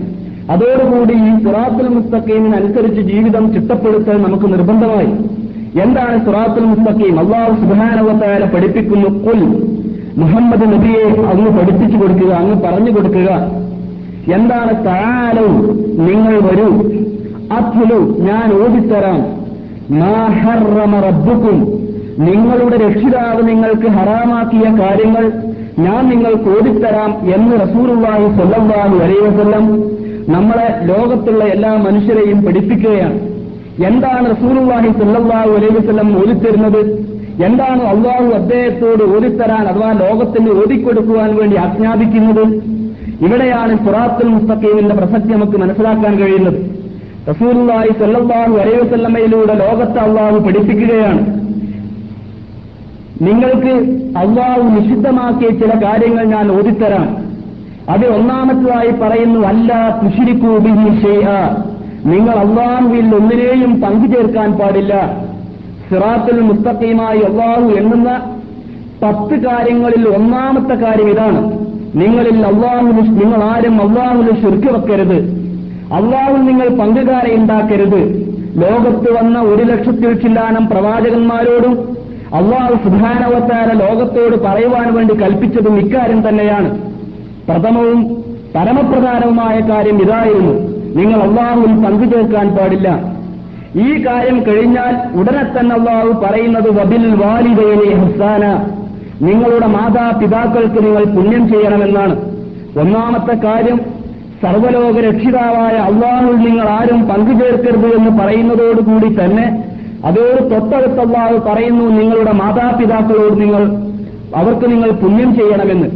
[0.52, 5.10] അതോടുകൂടി ഈ സിറാത്തുൽ മുസ്തഖീമിനനുസരിച്ച് ജീവിതം ചിട്ടപ്പെടുത്തൽ നമുക്ക് നിർബന്ധമായി.
[5.84, 7.14] എന്താണ് സിറാത്തുൽ മുസ്തഖീം?
[7.22, 9.42] അള്ളാഹു സുബാനവത്തായ പഠിപ്പിക്കുന്നു കുൽ
[10.22, 13.28] മുഹമ്മദ് നബിയെ അങ്ങ് പഠിപ്പിച്ചു കൊടുക്കുക അങ്ങ് പറഞ്ഞു കൊടുക്കുക.
[14.36, 15.54] എന്താണ് താലവും
[16.08, 16.68] നിങ്ങൾ വരൂ
[17.58, 19.20] അത്ലു ഞാൻ ഓടിത്തരാം
[21.06, 21.58] റബ്ബുക്കും
[22.18, 25.32] നിങ്ങളുടെ രക്ഷിതാവ് നിങ്ങൾക്ക് ഹറാമാക്കിയ കാര്യങ്ങൾ
[25.78, 29.66] ഞാൻ നിങ്ങൾക്ക് ഓടിത്തരാം എന്ന് റസൂറുള്ളാഹി സ്വല്ലല്ലാഹു അലൈഹി വസല്ലം
[30.28, 33.20] നമ്മളെ ലോകത്തുള്ള എല്ലാ മനുഷ്യരെയും പഠിപ്പിക്കുകയാണ്.
[33.86, 37.12] എന്താണ് റസൂറുള്ളാഹി സ്വല്ലല്ലാഹു അലൈഹി വസല്ലം ഓടിത്തരുന്നത്
[37.44, 42.44] എന്താണ് അള്ളാഹു അദ്ദേഹത്തോട് ഓടിത്തരാൻ അഥവാ ലോകത്തിന് ഓടിക്കൊടുക്കുവാൻ വേണ്ടി ആജ്ഞാപിക്കുന്നത്?
[43.26, 46.58] ഇവിടെയാണ് സുറാത്തുൽ മുസ്തഖീമിന്റെ പ്രസക്തി നമുക്ക് മനസ്സിലാക്കാൻ കഴിയുന്നത്.
[47.28, 51.41] റസൂറുള്ളാഹി സ്വല്ലല്ലാഹു അലൈഹി വസല്ലമയിലൂടെ ലോകത്തെ അള്ളാഹു പഠിപ്പിക്കുകയാണ്.
[53.22, 53.74] നിങ്ങൾക്ക്
[54.18, 57.16] അള്ളാഹു നിഷിദ്ധമാക്കിയ ചില കാര്യങ്ങൾ ഞാൻ ഓതിത്തരാം.
[57.88, 61.28] അത് ഒന്നാമത്തതായി പറയുന്നു അല്ല തുഷിരിക്കൂബിഹി ഷെയ്ഹ
[62.04, 65.22] നിങ്ങൾ അള്ളാഹുവിൽ ഒന്നിനെയും പങ്കുചേർക്കാൻ പാടില്ല.
[65.90, 68.20] സിറാത്തിൽ മുസ്തഖീമായി അള്ളാഹു എണ്ണുന്ന
[69.02, 71.52] പത്ത് കാര്യങ്ങളിൽ ഒന്നാമത്തെ കാര്യം ഇതാണ്.
[71.94, 75.18] നിങ്ങളിൽ അള്ളാഹു നിങ്ങൾ ആരും അള്ളാഹുവിന് ശുരുക്കി വെക്കരുത്.
[75.92, 78.00] അള്ളാഹു നിങ്ങൾ പങ്കുകാരെ ഉണ്ടാക്കരുത്.
[78.56, 81.96] ലോകത്ത് വന്ന ഒരു ലക്ഷത്തിൽ ചില്ലാനം പ്രവാചകന്മാരോടും
[82.34, 86.78] അള്ളാഹു സുധാനവത്താര ലോകത്തോട് പറയുവാൻ വേണ്ടി കൽപ്പിച്ചതും ഇക്കാര്യം തന്നെയാണ്.
[87.48, 90.52] പ്രഥമവും പരമപ്രധാനവുമായ കാര്യം ഇതായിരുന്നു.
[90.96, 93.00] നിങ്ങൾ അള്ളാഹുവിൽ പങ്കുചേർക്കാൻ പാടില്ല.
[93.76, 98.68] ഈ കാര്യം കഴിഞ്ഞാൽ ഉടനെ തന്നെ അള്ളാഹു പറയുന്നത് വബിൽ വാലിദൈനെ ഹസാന.
[99.22, 102.16] നിങ്ങളുടെ മാതാപിതാക്കൾക്ക് നിങ്ങൾ പുണ്യം ചെയ്യണമെന്നാണ്.
[102.80, 103.80] ഒന്നാമത്തെ കാര്യം
[104.42, 109.71] സർവലോക രക്ഷിതാവായ അള്ളാഹുൽ നിങ്ങൾ ആരും പങ്കുചേർക്കരുത് എന്ന് പറയുന്നതോടുകൂടി തന്നെ
[110.04, 113.64] അതോട് തൊട്ടടുത്ത അള്ളാഹു പറയുന്നു നിങ്ങളുടെ മാതാപിതാക്കളോട് നിങ്ങൾ
[114.40, 115.88] അവർക്ക് നിങ്ങൾ പുണ്യം ചെയ്യണമെന്ന്.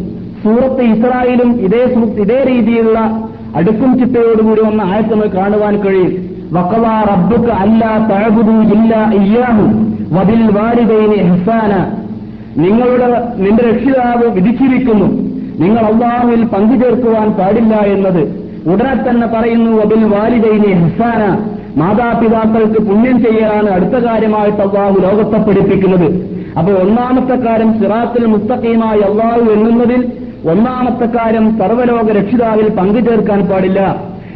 [0.43, 1.83] സൂറത്ത് ഇസ്രായേലും ഇതേ
[2.23, 3.01] ഇതേ രീതിയിലുള്ള
[3.57, 6.13] അടുക്കും ചിട്ടയോടുകൂടി വന്ന ആയത്ത് നമ്മൾ കാണുവാൻ കഴിയും.
[6.53, 9.65] വക്കവാ റബ്ബുക്ക് അല്ല തഴകുതു ഇല്ല ഇല്ലാഹു
[10.17, 11.73] വതിൽ വാലിദൈനി ഹസാന
[12.65, 13.09] നിങ്ങളുടെ
[13.45, 15.09] നിന്റെ രക്ഷിതാവ് വിധിച്ചിരിക്കുന്നു.
[15.63, 18.23] നിങ്ങൾ അള്ളാഹുവിൽ പങ്കുചേർക്കുവാൻ പാടില്ല എന്നത്.
[18.73, 21.23] ഉടനെ തന്നെ പറയുന്നു വബിൽ വാലിദൈനി ഹസാന
[21.81, 26.09] മാതാപിതാക്കൾക്ക് പുണ്യം ചെയ്യാനാണ് അടുത്ത കാര്യമായിട്ട് അള്ളാഹു ലോകത്തെ പഠിപ്പിക്കുന്നത്.
[26.59, 30.03] അപ്പോൾ ഒന്നാമത്തെ കാര്യം സിറാത്തിൽ മുസ്തഖീമായി അള്ളാഹു എണ്ണുന്നതിൽ
[30.53, 33.81] ഒന്നാമത്തെ കാര്യം സർവലോക രക്ഷിതാവിൽ പങ്കുചേർക്കാൻ പാടില്ല.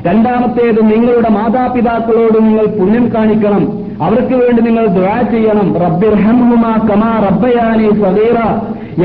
[0.07, 3.65] രണ്ടാമത്തേത് നിങ്ങളുടെ മാതാപിതാക്കളോട് നിങ്ങൾ പുണ്യം കാണിക്കണം.
[4.03, 5.69] അവർക്ക് വേണ്ടി നിങ്ങൾ ദുആ ചെയ്യണം.
[5.85, 8.39] റബ്ബിർഹംഹുമാ കമാ റബ്ബയാനി സദീറ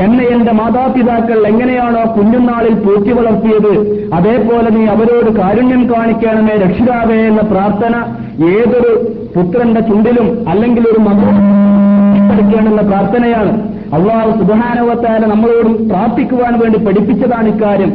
[0.04, 3.72] എന്നെ എന്റെ മാതാപിതാക്കൾ എങ്ങനെയാണോ കുഞ്ഞുനാളിൽ പൂറ്റി വളർത്തിയത്
[4.14, 7.94] അതേപോലെ നീ അവരോട് കാരുണ്യം കാണിക്കണമേ രക്ഷിതാവേ എന്ന പ്രാർത്ഥന
[8.44, 13.68] ഏതൊരു പുത്രന്റെ ചുണ്ടിലും അല്ലെങ്കിൽ ഒരു മകനെന്ന പ്രാർത്ഥനയാണ്.
[13.94, 17.92] അള്ളാഹു സുബാനവത്താല നമ്മളോട് പ്രാർത്ഥിക്കുവാൻ വേണ്ടി പഠിപ്പിച്ചതാണ് ഇക്കാര്യം.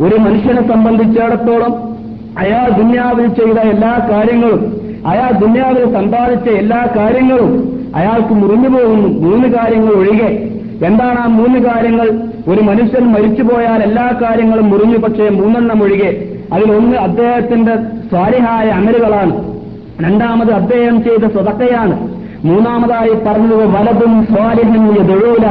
[0.00, 1.96] ഒരു മനുഷ്യനെ സംബന്ധിച്ചിടത്തോളം
[2.38, 9.08] അയാൾ ദുന്യാവിൽ ചെയ്ത എല്ലാ കാര്യങ്ങളും അയാൾ ദുന്യാവിൽ സമ്പാദിച്ച എല്ലാ കാര്യങ്ങളും അയാൾക്ക് മുറിഞ്ഞു പോകുന്നു.
[9.08, 10.60] മൂന്ന് കാര്യങ്ങൾ ഒഴികെ.
[10.86, 12.10] എന്താണ് ആ മൂന്ന് കാര്യങ്ങൾ?
[12.48, 16.28] ഒരു മനുഷ്യൻ മരിച്ചു പോയാൽ എല്ലാ കാര്യങ്ങളും മുറിഞ്ഞു പക്ഷേ മൂന്നെണ്ണം ഒഴികെ.
[16.52, 17.76] അതിലൊന്ന് അദ്ദേഹത്തിന്റെ
[18.08, 19.53] സ്വാരിഹായ അമലുകളാണ്.
[20.02, 21.96] രണ്ടാമത് അദ്ദേഹം ചെയ്ത സ്വതക്കയാണ്.
[22.44, 25.46] മൂന്നാമതായി പറഞ്ഞത് വലതും സ്വാലിഹൻ യദുഴൂല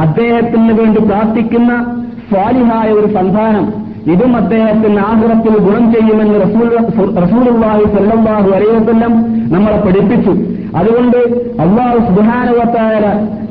[0.00, 1.72] അദ്ദേഹത്തിന് വേണ്ടി പ്രാർത്ഥിക്കുന്ന
[2.30, 3.66] സ്വാലിഹായ ഒരു സന്താനം.
[4.12, 6.36] ഇതും അദ്ദേഹത്തിന് ആഗ്രഹത്തിൽ ഗുണം ചെയ്യുമെന്ന്
[7.22, 7.84] റസൂലുള്ളാഹി
[8.54, 9.12] അലൈഹി വസല്ലം
[9.54, 10.32] നമ്മളെ പഠിപ്പിച്ചു.
[10.76, 11.18] അതുകൊണ്ട്
[11.62, 13.02] അള്ളാഹു സുബാനുവത്തായ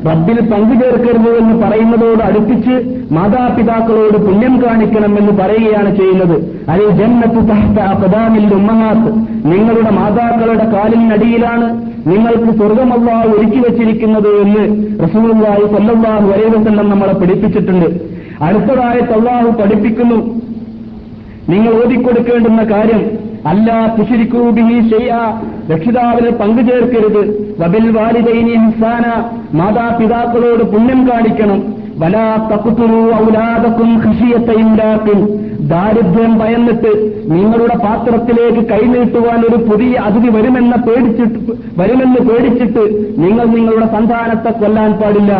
[0.07, 2.75] റബ്ബിൽ പങ്കുചേർക്കരുത് എന്ന് പറയുന്നതോട് അടുപ്പിച്ച്
[3.11, 6.35] മാതാപിതാക്കളോട് പുണ്യം കാണിക്കണം എന്ന് പറയുകയാണ് ചെയ്യുന്നത്.
[6.69, 9.11] അതിൽ ജന്നത്തു തഹ്ത അഖദാമിൽ ഉമ്മഹാത്ത്
[9.51, 11.67] നിങ്ങളുടെ മാതാക്കളുടെ കാലിനടിയിലാണ്
[12.07, 14.63] നിങ്ങൾക്ക് സ്വർഗമല്ലാ ഒരുക്കി വെച്ചിരിക്കുന്നത് എന്ന്
[15.07, 17.85] സ്വല്ലല്ലാഹു അലൈഹി വസല്ലം നമ്മളെ പഠിപ്പിച്ചിട്ടുണ്ട്.
[18.43, 20.19] അടുത്തതായി തള്ളാഹു പഠിപ്പിക്കുന്നു.
[21.49, 25.11] നിങ്ങൾ ഓതിക്കൊടുക്കേണ്ടുന്ന കാര്യം അല്ല തുഷിരിക്കൂബിഹി ചെയ്യ
[25.71, 27.21] രക്ഷിതാവിന് പങ്കുചേർക്കരുത്
[27.59, 29.05] വബിൽ വാലിദൈനി ഹസാന
[29.59, 31.59] മാതാപിതാക്കളോട് പുണ്യം കാണിക്കണം.
[32.01, 35.19] വലാ തക്കുത്തുരു ഔലാദക്കും ഖഷിയത്തയുണ്ടാക്കും
[35.71, 36.91] ദാരിദ്ര്യം ഭയന്നിട്ട്
[37.31, 41.39] നിങ്ങളുടെ പാത്രത്തിലേക്ക് കൈനീട്ടുവാൻ ഒരു പുതിയ അതിഥി വരുമെന്ന പേടിച്ചിട്ട്
[41.77, 42.83] വരുമെന്ന് പേടിച്ചിട്ട്
[43.23, 45.33] നിങ്ങൾ നിങ്ങളുടെ സന്താനത്തെ കൊല്ലാൻ പാടില്ല.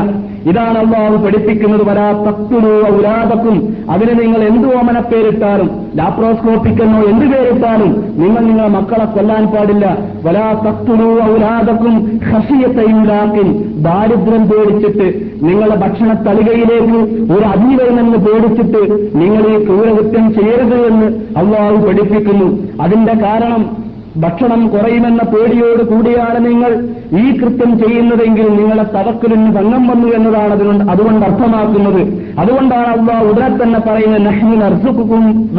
[0.45, 3.57] ഇതാണ് അള്ളാഹു പഠിപ്പിക്കുന്നത് വരാ തക്കുരു ഔരാതക്കും
[3.89, 9.85] അതിന് നിങ്ങൾ എന്ത് ഓമന പേരിട്ടാലും ലാപ്രോസ്കോപ്പിക്കെന്നോ എന്ത് പേരിട്ടാലും നിങ്ങൾ നിങ്ങളുടെ മക്കളെ കൊല്ലാൻ പാടില്ല.
[10.25, 13.47] വലാ തക്കുരു ഔരാതക്കും ഹസിയത്തയിലാക്കിൻ
[13.87, 15.07] ദാരിദ്ര്യം പേടിച്ചിട്ട്
[15.41, 16.99] നിങ്ങളുടെ ഭക്ഷണ തളികയിലേക്ക്
[17.33, 18.81] ഒരു അതിഥി വരുമെന്ന് പേടിച്ചിട്ട്
[19.17, 21.07] നിങ്ങൾ ഈ ക്രൂരകൃത്യം ചെയ്യരുത് എന്ന്
[21.39, 22.47] അള്ളാഹു പഠിപ്പിക്കുന്നു.
[22.81, 30.51] അതിന്റെ കാരണം ഭക്ഷണം കുറയുമെന്ന പേടിയോട് കൂടിയാണ് നിങ്ങൾ ഈ കൃത്യം ചെയ്യുന്നതെങ്കിൽ നിങ്ങളെ തവക്കലിന് ഭംഗം വന്നു എന്നതാണ്
[30.51, 32.01] അതുകൊണ്ട് അതുകൊണ്ട് അർത്ഥമാക്കുന്നത്.
[32.39, 35.49] അതുകൊണ്ടാണ് അള്ളാഹ് ഉടനെ തന്നെ പറയുന്നത് നഹ്മിൻ അർസുക്കും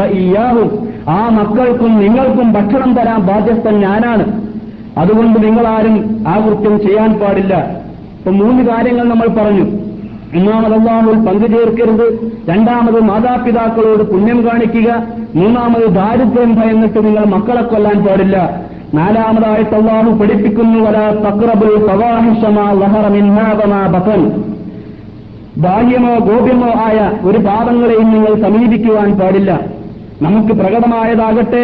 [1.09, 4.43] ആ മക്കൾക്കും നിങ്ങൾക്കും ഭക്ഷണം തരാൻ ബാധ്യസ്ഥൻ ഞാനാണ്.
[4.98, 7.81] അതുകൊണ്ട് നിങ്ങളാരും ആ കൃത്യം ചെയ്യാൻ പാടില്ല.
[8.18, 9.90] ഇപ്പൊ മൂന്ന് കാര്യങ്ങൾ നമ്മൾ പറഞ്ഞു.
[10.36, 12.07] ഒന്നാമത് അള്ളാഹുൽ പങ്കുചേർക്കരുത്
[12.48, 14.90] രണ്ടാമത് മാതാപിതാക്കളോട് പുണ്യം കാണിക്കുക.
[15.35, 18.36] മൂന്നാമത് ദാരിദ്ര്യം ഭയന്നിട്ട് നിങ്ങൾ മക്കളെ കൊല്ലാൻ പാടില്ല.
[18.94, 22.66] നാലാമതായിട്ട് അള്ളാഹു പഠിപ്പിക്കുന്നു വല തക്രബുൽ ഫവാഹിഷമാ
[25.59, 29.61] ബാല്യമോ ഗോപ്യമോ ആയ ഒരു പാപങ്ങളെയും നിങ്ങൾ സമീപിക്കുവാൻ പാടില്ല.
[30.23, 31.62] നമുക്ക് പ്രകടമായതാകട്ടെ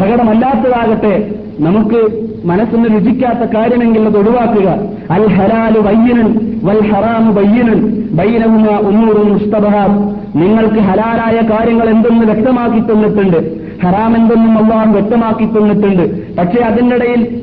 [0.00, 4.68] പ്രകടമല്ലാത്തതാകട്ടെ നമുക്ക് മനസ്സിന് രുചിക്കാത്ത കാര്യമെങ്കിൽ അത് ഒഴിവാക്കുക.
[5.10, 13.60] അൽ ഹലാലു ബയ്യനൻ വൽ ഹറാമു ബയ്യനൻ ബൈനവുമ ഉന്നൂറും മുസ്തബഹാബ് നിങ്ങൾക്ക് ഹലാലായ കാര്യങ്ങൾ എന്തെന്ന് വ്യക്തമാക്കി തന്നിട്ടുണ്ട്.
[13.84, 16.36] ഹറാം എന്തെന്നും വ്യക്തമാക്കി തന്നിട്ടുണ്ട്.
[16.36, 17.40] പക്ഷേ അതിനിടയിൽ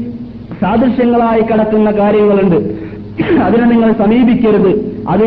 [0.62, 2.56] സാദൃശ്യങ്ങളായി കിടക്കുന്ന കാര്യങ്ങളുണ്ട്.
[3.42, 5.04] അതിനെ നിങ്ങൾ സമീപിക്കരുത്.
[5.10, 5.26] അത്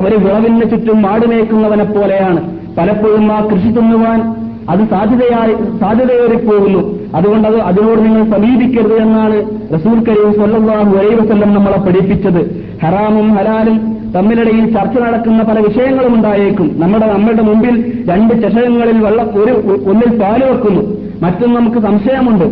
[0.00, 2.58] ഒരു വിളവിന് ചുറ്റും മാടുമേക്കുന്നവനെ പോലെയാണ്.
[2.78, 6.98] പലപ്പോഴും ആ കൃഷി തിന്നുവാൻ അത് സാധ്യതയായി സാധ്യതയേറിപ്പോകുന്നു.
[7.14, 9.42] അതുകൊണ്ട് അത് അതിനോട് നിങ്ങൾ സമീപിക്കരുത് എന്നാണ്
[9.74, 12.64] റസൂൽ കരീം സ്വല്ലാഹു അലൈഹി വസല്ലം നമ്മളെ പഠിപ്പിച്ചത്.
[12.82, 16.70] ഹറാമും ഹലാലും തമ്മിലിടയിൽ ചർച്ച നടക്കുന്ന പല വിഷയങ്ങളും ഉണ്ടായേക്കും.
[16.78, 19.52] നമ്മുടെ നമ്മുടെ മുമ്പിൽ രണ്ട് ചഷകങ്ങളിൽ വെള്ളം ഒരു
[19.90, 20.82] ഒന്നിൽ പാൽ വെക്കുന്നു.
[21.22, 22.44] മറ്റൊന്ന് നമുക്ക് സംശയമുണ്ട്.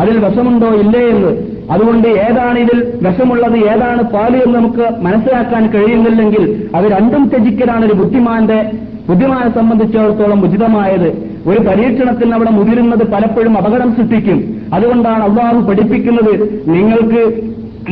[0.00, 1.52] അതിൽ വിഷമുണ്ടോ ഇല്ലേ എന്ന്.
[1.70, 8.70] അതുകൊണ്ട് ഏതാണ് ഇതിൽ വിഷമുള്ളത് ഏതാണ് പാൽ എന്ന് നമുക്ക് മനസ്സിലാക്കാൻ കഴിയുന്നില്ലെങ്കിൽ അത് രണ്ടും ത്യജിക്കലാണ് ഒരു ബുദ്ധിമാന്റെ
[9.08, 11.31] ബുദ്ധിമാനെ സംബന്ധിച്ചിടത്തോളം ഉചിതമായത്.
[11.46, 14.38] ഒരു പരീക്ഷണത്തിൽ അവിടെ മുതിരുന്നത് പലപ്പോഴും അപകടം സൃഷ്ടിക്കും.
[14.74, 16.32] അതുകൊണ്ടാണ് അള്ളാഹു പഠിപ്പിക്കുന്നത്
[16.68, 17.22] നിങ്ങൾക്ക്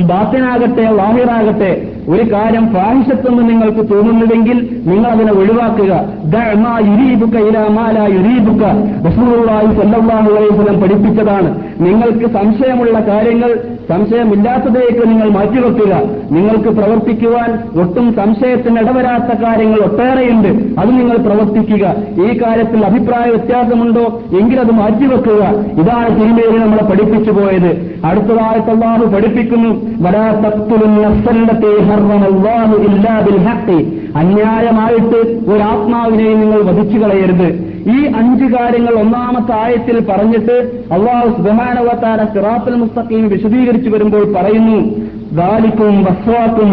[0.01, 1.71] ബാത്തിനാകട്ടെ ലാഹിറാകട്ടെ
[2.09, 6.05] ഒരു കാര്യം ഫാഹിഷത്തെന്ന് നിങ്ങൾക്ക് തോന്നുന്നുവെങ്കിൽ നിങ്ങൾ അതിനെ ഒഴിവാക്കുക
[6.87, 7.37] യുരീബുക്ക
[10.81, 11.63] പഠിപ്പിച്ചതാണ്.
[11.81, 13.59] നിങ്ങൾക്ക് സംശയമുള്ള കാര്യങ്ങൾ
[13.89, 16.03] സംശയമില്ലാത്തതേക്ക് നിങ്ങൾ മാറ്റിവെക്കുക.
[16.31, 20.81] നിങ്ങൾക്ക് പ്രവർത്തിക്കുവാൻ ഒട്ടും സംശയത്തിന് ഇടവരാത്ത കാര്യങ്ങൾ ഒട്ടേറെയുണ്ട്.
[20.81, 21.95] അത് നിങ്ങൾ പ്രവർത്തിക്കുക.
[22.11, 24.23] ഈ കാര്യത്തിൽ അഭിപ്രായ വ്യത്യാസമുണ്ടോ?
[24.41, 25.45] എങ്കിൽ അത് മാറ്റിവെക്കുക.
[25.83, 28.01] ഇതാണ് സിനിമയിൽ നമ്മളെ പഠിപ്പിച്ചു പോയത്.
[28.05, 29.91] അടുത്തതായിട്ട് അള്ളാഹു പഠിപ്പിക്കുന്നു.
[30.09, 30.97] വരാ തക്തുലും
[31.91, 33.79] നഫ്സല്ലത്തെ ഇല്ലാ ബിൽ ഹഖ്
[34.17, 40.57] അന്യായമായിട്ട് ഒരു ആത്മാവിനെ നിങ്ങൾ വധിച്ചു കളയരുത് ഈ അഞ്ച് കാര്യങ്ങൾ ഒന്നാമത്തെ ആയത്തിൽ പറഞ്ഞിട്ട്
[40.93, 44.79] അള്ളാഹു സുബാനവത്താര സിറാത്തുൽ മുസ്തഖീം വിശദീകരിച്ചു വരുമ്പോൾ പറയുന്നു
[45.33, 46.71] ദാലിക്കും വസ്വാക്കും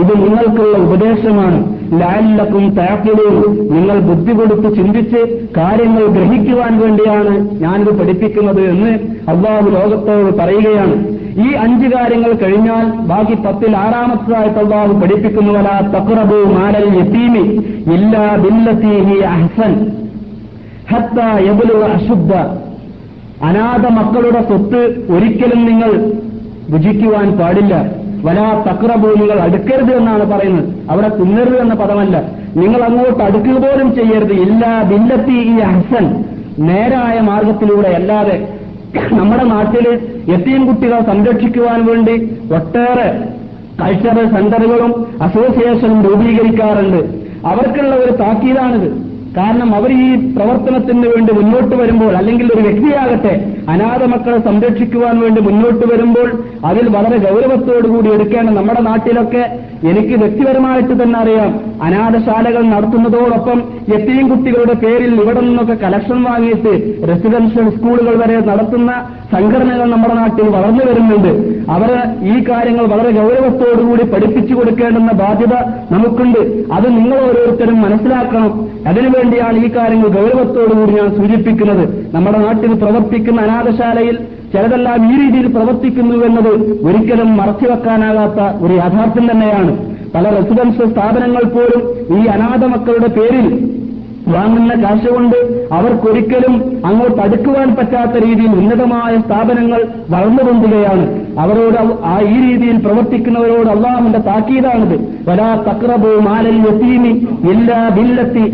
[0.00, 1.58] ഇത് നിങ്ങൾക്കുള്ള ഉപദേശമാണ്.
[2.00, 3.34] ലാലിലക്കും താക്കിലും
[3.74, 5.20] നിങ്ങൾ ബുദ്ധി കൊടുത്ത് ചിന്തിച്ച്
[5.56, 8.90] കാര്യങ്ങൾ ഗ്രഹിക്കുവാൻ വേണ്ടിയാണ് ഞാനിത് പഠിപ്പിക്കുന്നത് എന്ന്
[9.28, 11.17] അള്ളാഹു ലോകത്തോട് പറയുകയാണ്.
[11.38, 17.44] ഈ അഞ്ച് കാര്യങ്ങൾ കഴിഞ്ഞാൽ ബാക്കി പത്തിൽ ആറാമത്തതായിട്ടുള്ള അള്ളാഹു തക്റബു മാലൽ യത്തീമി
[17.94, 19.92] ഇല്ലാ ബില്ലത്തീഹി അഹ്സൻ
[20.92, 22.34] ഹത്ത യബുലു അശുദ്ധ.
[23.44, 26.12] അനാഥ മക്കളുടെ സ്വത്ത് ഒരിക്കലും നിങ്ങൾ
[26.72, 27.86] രുചിക്കുവാൻ പാടില്ല.
[28.24, 30.68] വലാ തക്രബു നിങ്ങൾ അടുക്കരുത് എന്നാണ് പറയുന്നത്.
[30.90, 32.22] അവിടെ തിന്നരുത് എന്ന പദമല്ല.
[32.56, 34.32] നിങ്ങൾ അങ്ങോട്ട് അടുക്കുക പോലും ചെയ്യരുത്.
[34.32, 36.24] ഇല്ല ബില്ലത്തി ഈ അഹ്സൻ.
[36.58, 38.57] നേരായ മാർഗത്തിലൂടെ അല്ലാതെ
[38.96, 39.88] നമ്മുടെ നാട്ടിൽ
[40.32, 43.24] എത്തിയും കുട്ടികളെ സംരക്ഷിക്കുവാൻ വേണ്ടി ഒട്ടേറെ
[43.82, 47.18] കൾച്ചറൽ സെന്ററുകളും അസോസിയേഷനും രൂപീകരിക്കാറുണ്ട്.
[47.46, 49.07] അവർക്കുള്ള ഒരു താക്കീതാണിത്.
[49.36, 55.86] കാരണം അവർ ഈ പ്രവർത്തനത്തിന് വേണ്ടി മുന്നോട്ട് വരുമ്പോൾ അല്ലെങ്കിൽ ഒരു വ്യക്തിയാകട്ടെ അനാഥ മക്കളെ സംരക്ഷിക്കുവാൻ വേണ്ടി മുന്നോട്ട്
[55.92, 56.28] വരുമ്പോൾ
[56.64, 59.42] അതിൽ വളരെ ഗൗരവത്തോടുകൂടി എടുക്കേണ്ട നമ്മുടെ നാട്ടിലൊക്കെ
[59.88, 61.60] എനിക്ക് വ്യക്തിപരമായിട്ട് തന്നെ അറിയാം.
[61.82, 63.58] അനാഥശാലകൾ നടത്തുന്നതോടൊപ്പം
[63.94, 66.72] എത്തിയും കുട്ടികളുടെ പേരിൽ ഇവിടെ നിന്നൊക്കെ കലക്ഷൻ വാങ്ങിയിട്ട്
[67.08, 68.92] റെസിഡൻഷ്യൽ സ്കൂളുകൾ വരെ നടത്തുന്ന
[69.32, 71.32] സംഘടനകൾ നമ്മുടെ നാട്ടിൽ വളർന്നു വരുന്നുണ്ട്.
[71.70, 71.90] അവർ
[72.32, 75.54] ഈ കാര്യങ്ങൾ വളരെ ഗൗരവത്തോടുകൂടി പഠിപ്പിച്ചു കൊടുക്കേണ്ടുന്ന ബാധ്യത
[75.94, 76.40] നമുക്കുണ്ട്.
[76.72, 78.68] അത് നിങ്ങൾ ഓരോരുത്തരും മനസ്സിലാക്കണം.
[79.18, 81.84] അതിനുവേണ്ടിയാണ് ഈ കാര്യങ്ങൾ ഗൗരവത്തോടുകൂടി ഞാൻ സൂചിപ്പിക്കുന്നത്.
[82.14, 84.16] നമ്മുടെ നാട്ടിൽ പ്രവർത്തിക്കുന്ന അനാഥശാലയിൽ
[84.52, 86.52] ചിലതെല്ലാം ഈ രീതിയിൽ പ്രവർത്തിക്കുന്നു എന്നത്
[86.86, 89.72] ഒരിക്കലും മറച്ചുവെക്കാനാകാത്ത ഒരു യാഥാർത്ഥ്യം തന്നെയാണ്.
[90.14, 91.82] പല റെസിഡൻഷ്യൽ സ്ഥാപനങ്ങൾ പോലും
[92.18, 93.48] ഈ അനാഥ മക്കളുടെ പേരിൽ
[94.28, 95.36] വാങ്ങുന്ന കാശ് കൊണ്ട്
[95.72, 96.54] അവർക്കൊരിക്കലും
[96.86, 99.80] അങ്ങോട്ട് അടുക്കുവാൻ പറ്റാത്ത രീതിയിൽ ഉന്നതമായ സ്ഥാപനങ്ങൾ
[100.10, 101.04] വളർന്നു വളർന്നുകൊണ്ടുകയാണ്
[101.40, 104.96] അവരോട് ആ ഈ രീതിയിൽ പ്രവർത്തിക്കുന്നവരോട് അള്ളാഹുവിന്റെ താക്കീതാണിത്.
[105.28, 107.12] വലാ തക്രബു മാലൽ യതീമി
[107.52, 108.44] എല്ലാ ബില്ലത്തി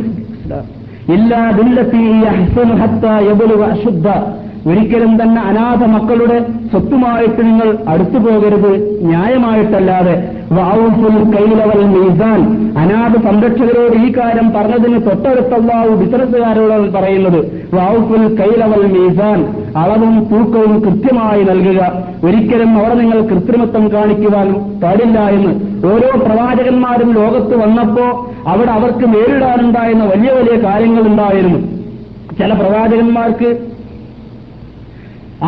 [4.67, 10.34] ഒരിക്കലും തന്നെ അനാഥ മക്കളുടെ സ്വത്തുമായിട്ട് നിങ്ങൾ അടുത്തു പോകരുത് ന്യായമായിട്ടല്ലാതെ
[11.33, 12.41] കൈലവൽ മീസാൻ.
[12.79, 19.65] അനാഥ സംരക്ഷകരോട് ഈ കാര്യം പറഞ്ഞതിന് തൊട്ടടുത്തല്ലാവു ബിസിനസ്സുകാരോട് പറയുന്നത് വാവുഫുൽ കൈലവൽ മീസാൻ.
[19.77, 21.93] അളവും തൂക്കവും കൃത്യമായി നൽകുക.
[22.25, 25.53] ഒരിക്കലും അവിടെ നിങ്ങൾ കൃത്രിമത്വം കാണിക്കുവാൻ പാടില്ല എന്ന്.
[25.87, 31.59] ഓരോ പ്രവാചകന്മാരും ലോകത്ത് വന്നപ്പോ അവിടെ അവർക്ക് നേരിടാനുണ്ടായിരുന്ന വലിയ വലിയ കാര്യങ്ങൾ ഉണ്ടായിരുന്നു
[32.39, 33.74] ചില പ്രവാചകന്മാർക്ക്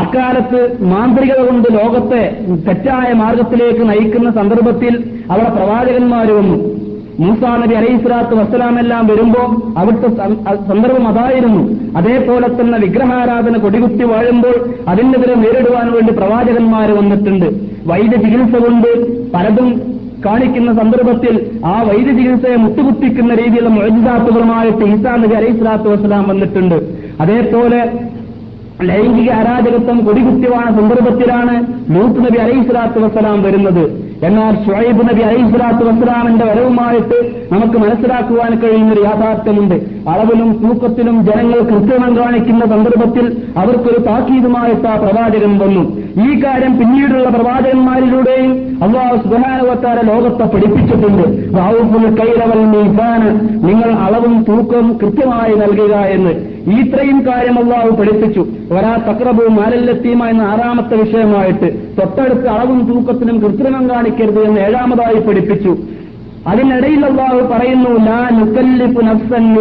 [0.01, 0.61] അക്കാലത്ത്
[0.93, 2.23] മാന്ത്രികത കൊണ്ട് ലോകത്തെ
[2.67, 4.95] തെറ്റായ മാർഗത്തിലേക്ക് നയിക്കുന്ന സന്ദർഭത്തിൽ
[5.31, 6.49] അവിടെ പ്രവാചകന്മാരും
[7.21, 9.47] മൂസാ നബി അലൈഹി സ്വലാത്തു വസ്സലാമെല്ലാം വരുമ്പോൾ
[9.81, 10.09] അവിടുത്തെ
[10.71, 11.63] സന്ദർഭം അതായിരുന്നു.
[11.99, 14.57] അതേപോലെ തന്നെ വിഗ്രഹാരാധന കൊടികുത്തി വാഴുമ്പോൾ
[14.89, 17.49] അതിനെതിരെ നേരിടുവാൻ വേണ്ടി പ്രവാചകന്മാർ വന്നിട്ടുണ്ട്.
[17.91, 18.91] വൈദ്യ ചികിത്സ കൊണ്ട്
[19.35, 19.71] പലതും
[20.27, 21.35] കാണിക്കുന്ന സന്ദർഭത്തിൽ
[21.71, 26.79] ആ വൈദ്യ ചികിത്സയെ മുട്ടുകുത്തിക്കുന്ന രീതിയിലുള്ള മൊഴിദാത്തുകളുമായിട്ട് ഈസാ നബി അലൈഹി സ്വലാത്തു വസ്സലാം വന്നിട്ടുണ്ട്.
[27.23, 27.81] അതേപോലെ
[28.83, 34.07] ലൈംഗിക അരാജകത്വം കൊടികുത്തിവാണ സന്ദർഭത്തിലാണ് ലൂത്ത് നബി അലൈഹി സ്വലാത്തു വസ്സലാം വരുന്നത്.
[34.25, 39.75] എന്നാൽ ഷുഹൈബ് നബി അലൈഹി സ്വലാത്തു വസ്സലാമിന്റെ വരവുമായിട്ട് നമുക്ക് മനസ്സിലാക്കുവാൻ കഴിയുന്ന ഒരു യാഥാർത്ഥ്യമുണ്ട്.
[40.09, 45.97] അളവിലും തൂക്കത്തിലും ജനങ്ങൾ കൃത്രിമം കാണിക്കുന്ന സന്ദർഭത്തിൽ അവർക്കൊരു താക്കീതുമായിട്ട് ആ പ്രവാചകൻ വന്നു.
[46.27, 51.53] ഈ കാര്യം പിന്നീടുള്ള പ്രവാചകന്മാരിലൂടെയും അള്ളാഹു സുബാനുവത്താര ലോകത്തെ പഠിപ്പിച്ചിട്ടുണ്ട്.
[52.21, 52.65] കൈലവൽ
[53.67, 56.56] നിങ്ങൾ അളവും തൂക്കവും കൃത്യമായി നൽകുക എന്ന്.
[56.71, 58.41] ഇത്രയും കാര്യം അള്ളാഹു പഠിപ്പിച്ചു.
[58.71, 65.77] ഒരാ തക്രബും മാലല്ലെത്തീമ എന്ന ആറാമത്തെ വിഷയമായിട്ട് തൊട്ടടുത്ത് അളവും തൂക്കത്തിനും കൃത്രിമം കാണിക്കരുത് എന്ന് ഏഴാമതായി പഠിപ്പിച്ചു.
[66.47, 69.55] അതിനിടയിൽ അള്ളാഹു പറയുന്നു ലാ നുക്കല്ലിഫു നഫ്സൻ.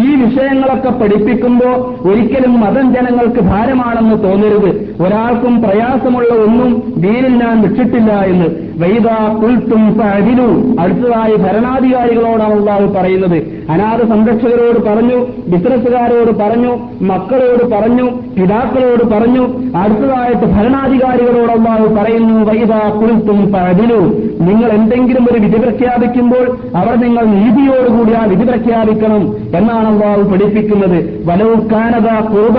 [0.00, 4.96] ഈ വിഷയങ്ങളൊക്കെ പഠിപ്പിക്കുമ്പോൾ ഒരിക്കലും മതം ജനങ്ങൾക്ക് ഭാരമാണെന്ന് തോന്നരുത്.
[5.00, 8.69] ഒരാൾക്കും പ്രയാസമുള്ള ഒന്നും ദീനിൽ ഞാൻ വിട്ടിട്ടില്ല എന്ന്.
[8.82, 9.08] വൈദ
[9.42, 10.48] കുൽത്തും ഫഅദിലു.
[10.80, 13.38] അടുത്തതായി ഭരണാധികാരികളോടാണ് അള്ളാഹു പറയുന്നത്.
[13.72, 15.18] അനാഥ സംരക്ഷകരോട് പറഞ്ഞു
[15.52, 16.72] ബിസിനസ്സുകാരോട് പറഞ്ഞു
[17.10, 19.44] മക്കളോട് പറഞ്ഞു പിതാക്കളോട് പറഞ്ഞു.
[19.82, 24.00] അടുത്തതായിട്ട് ഭരണാധികാരികളോട് അള്ളാഹു പറയുന്നു വൈദ കുൽത്തും ഫഅദിലു.
[24.48, 26.44] നിങ്ങൾ എന്തെങ്കിലും ഒരു വിധി പ്രഖ്യാപിക്കുമ്പോൾ
[26.76, 29.22] അവർ നിങ്ങൾ നീതിയോടുകൂടി ആ വിധി പ്രഖ്യാപിക്കണം
[29.56, 30.98] എന്നാണ് അള്ളാഹു പഠിപ്പിക്കുന്നത്.
[31.28, 32.58] വലവുക്കാനത കാനത കുറുബ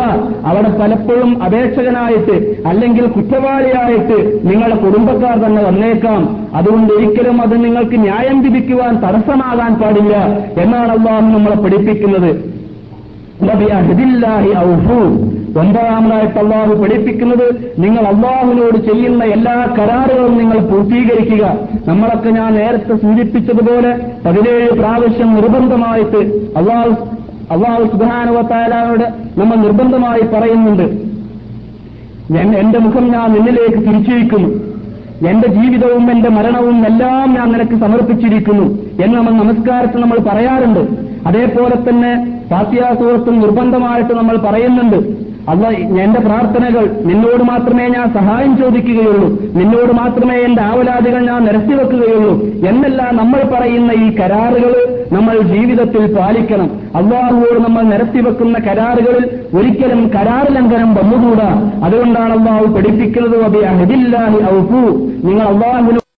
[0.49, 2.35] അവിടെ പലപ്പോഴും അപേക്ഷകനായിട്ട്
[2.67, 4.17] അല്ലെങ്കിൽ കുറ്റവാളിയായിട്ട്
[4.49, 6.10] നിങ്ങളുടെ കുടുംബക്കാർ തന്നെ വന്നേക്കാം.
[6.53, 10.17] അതുകൊണ്ട് ഒരിക്കലും അത് നിങ്ങൾക്ക് ന്യായം വിധിക്കുവാൻ തടസ്സമാകാൻ പാടില്ല
[10.61, 12.51] എന്നാണ് അള്ളാഹു നമ്മളെ പഠിപ്പിക്കുന്നത്.
[15.59, 21.57] ഒമ്പതാമതായിട്ട് അള്ളാഹു പഠിപ്പിക്കുന്നത് നിങ്ങൾ അള്ളാഹുവിനോട് ചെയ്യുന്ന എല്ലാ കരാറുകളും നിങ്ങൾ പൂർത്തീകരിക്കുക.
[21.87, 26.17] നമ്മളൊക്കെ ഞാൻ നേരത്തെ സൂചിപ്പിച്ചതുപോലെ പതിനേഴ് പ്രാവശ്യം നിർബന്ധമായിട്ട്
[26.57, 26.89] അള്ളാഹു
[27.51, 29.03] അള്ളാഹു സുബാനുവത്തായാലോട്
[29.39, 31.11] നമ്മൾ നിർബന്ധമായി പറയുന്നുണ്ട്.
[32.33, 34.49] ഞാൻ- എന്റെ മുഖം ഞാൻ നിന്നിലേക്ക് തിരിച്ചിരിക്കുന്നു
[35.29, 38.63] എന്റെ ജീവിതവും എന്റെ മരണവും എല്ലാം ഞാൻ നിനക്ക് സമർപ്പിച്ചിരിക്കുന്നു.
[39.03, 41.10] എന്ന് നമ്മൾ നമസ്കാരത്തിൽ നമ്മൾ പറയാറുണ്ട്.
[41.27, 42.11] അതേപോലെ തന്നെ
[42.49, 45.67] ഫാത്തിയാസുഹൃത്തും നിർബന്ധമായിട്ട് നമ്മൾ പറയുന്നുണ്ട് അല്ല
[46.03, 52.33] എന്റെ പ്രാർത്ഥനകൾ നിന്നോട് മാത്രമേ ഞാൻ സഹായം ചോദിക്കുകയുള്ളൂ നിന്നോട് മാത്രമേ എന്റെ ആവലാദികൾ ഞാൻ നിരത്തിവെക്കുകയുള്ളൂ
[52.69, 54.73] എന്നല്ല നമ്മൾ പറയുന്ന ഈ കരാറുകൾ
[55.11, 56.67] നമ്മൾ ജീവിതത്തിൽ പാലിക്കണം.
[56.95, 59.25] അള്ളാഹുവോട് നമ്മൾ നിരത്തിവെക്കുന്ന കരാറുകളിൽ
[59.57, 61.49] ഒരിക്കലും കരാർ ലംഘനം വന്നുകൂടാ.
[61.85, 63.35] അതുകൊണ്ടാണ് അള്ളാഹു പഠിപ്പിക്കുന്നത്
[65.25, 66.07] നിങ്ങൾ അള്ളാഹുവിനോട്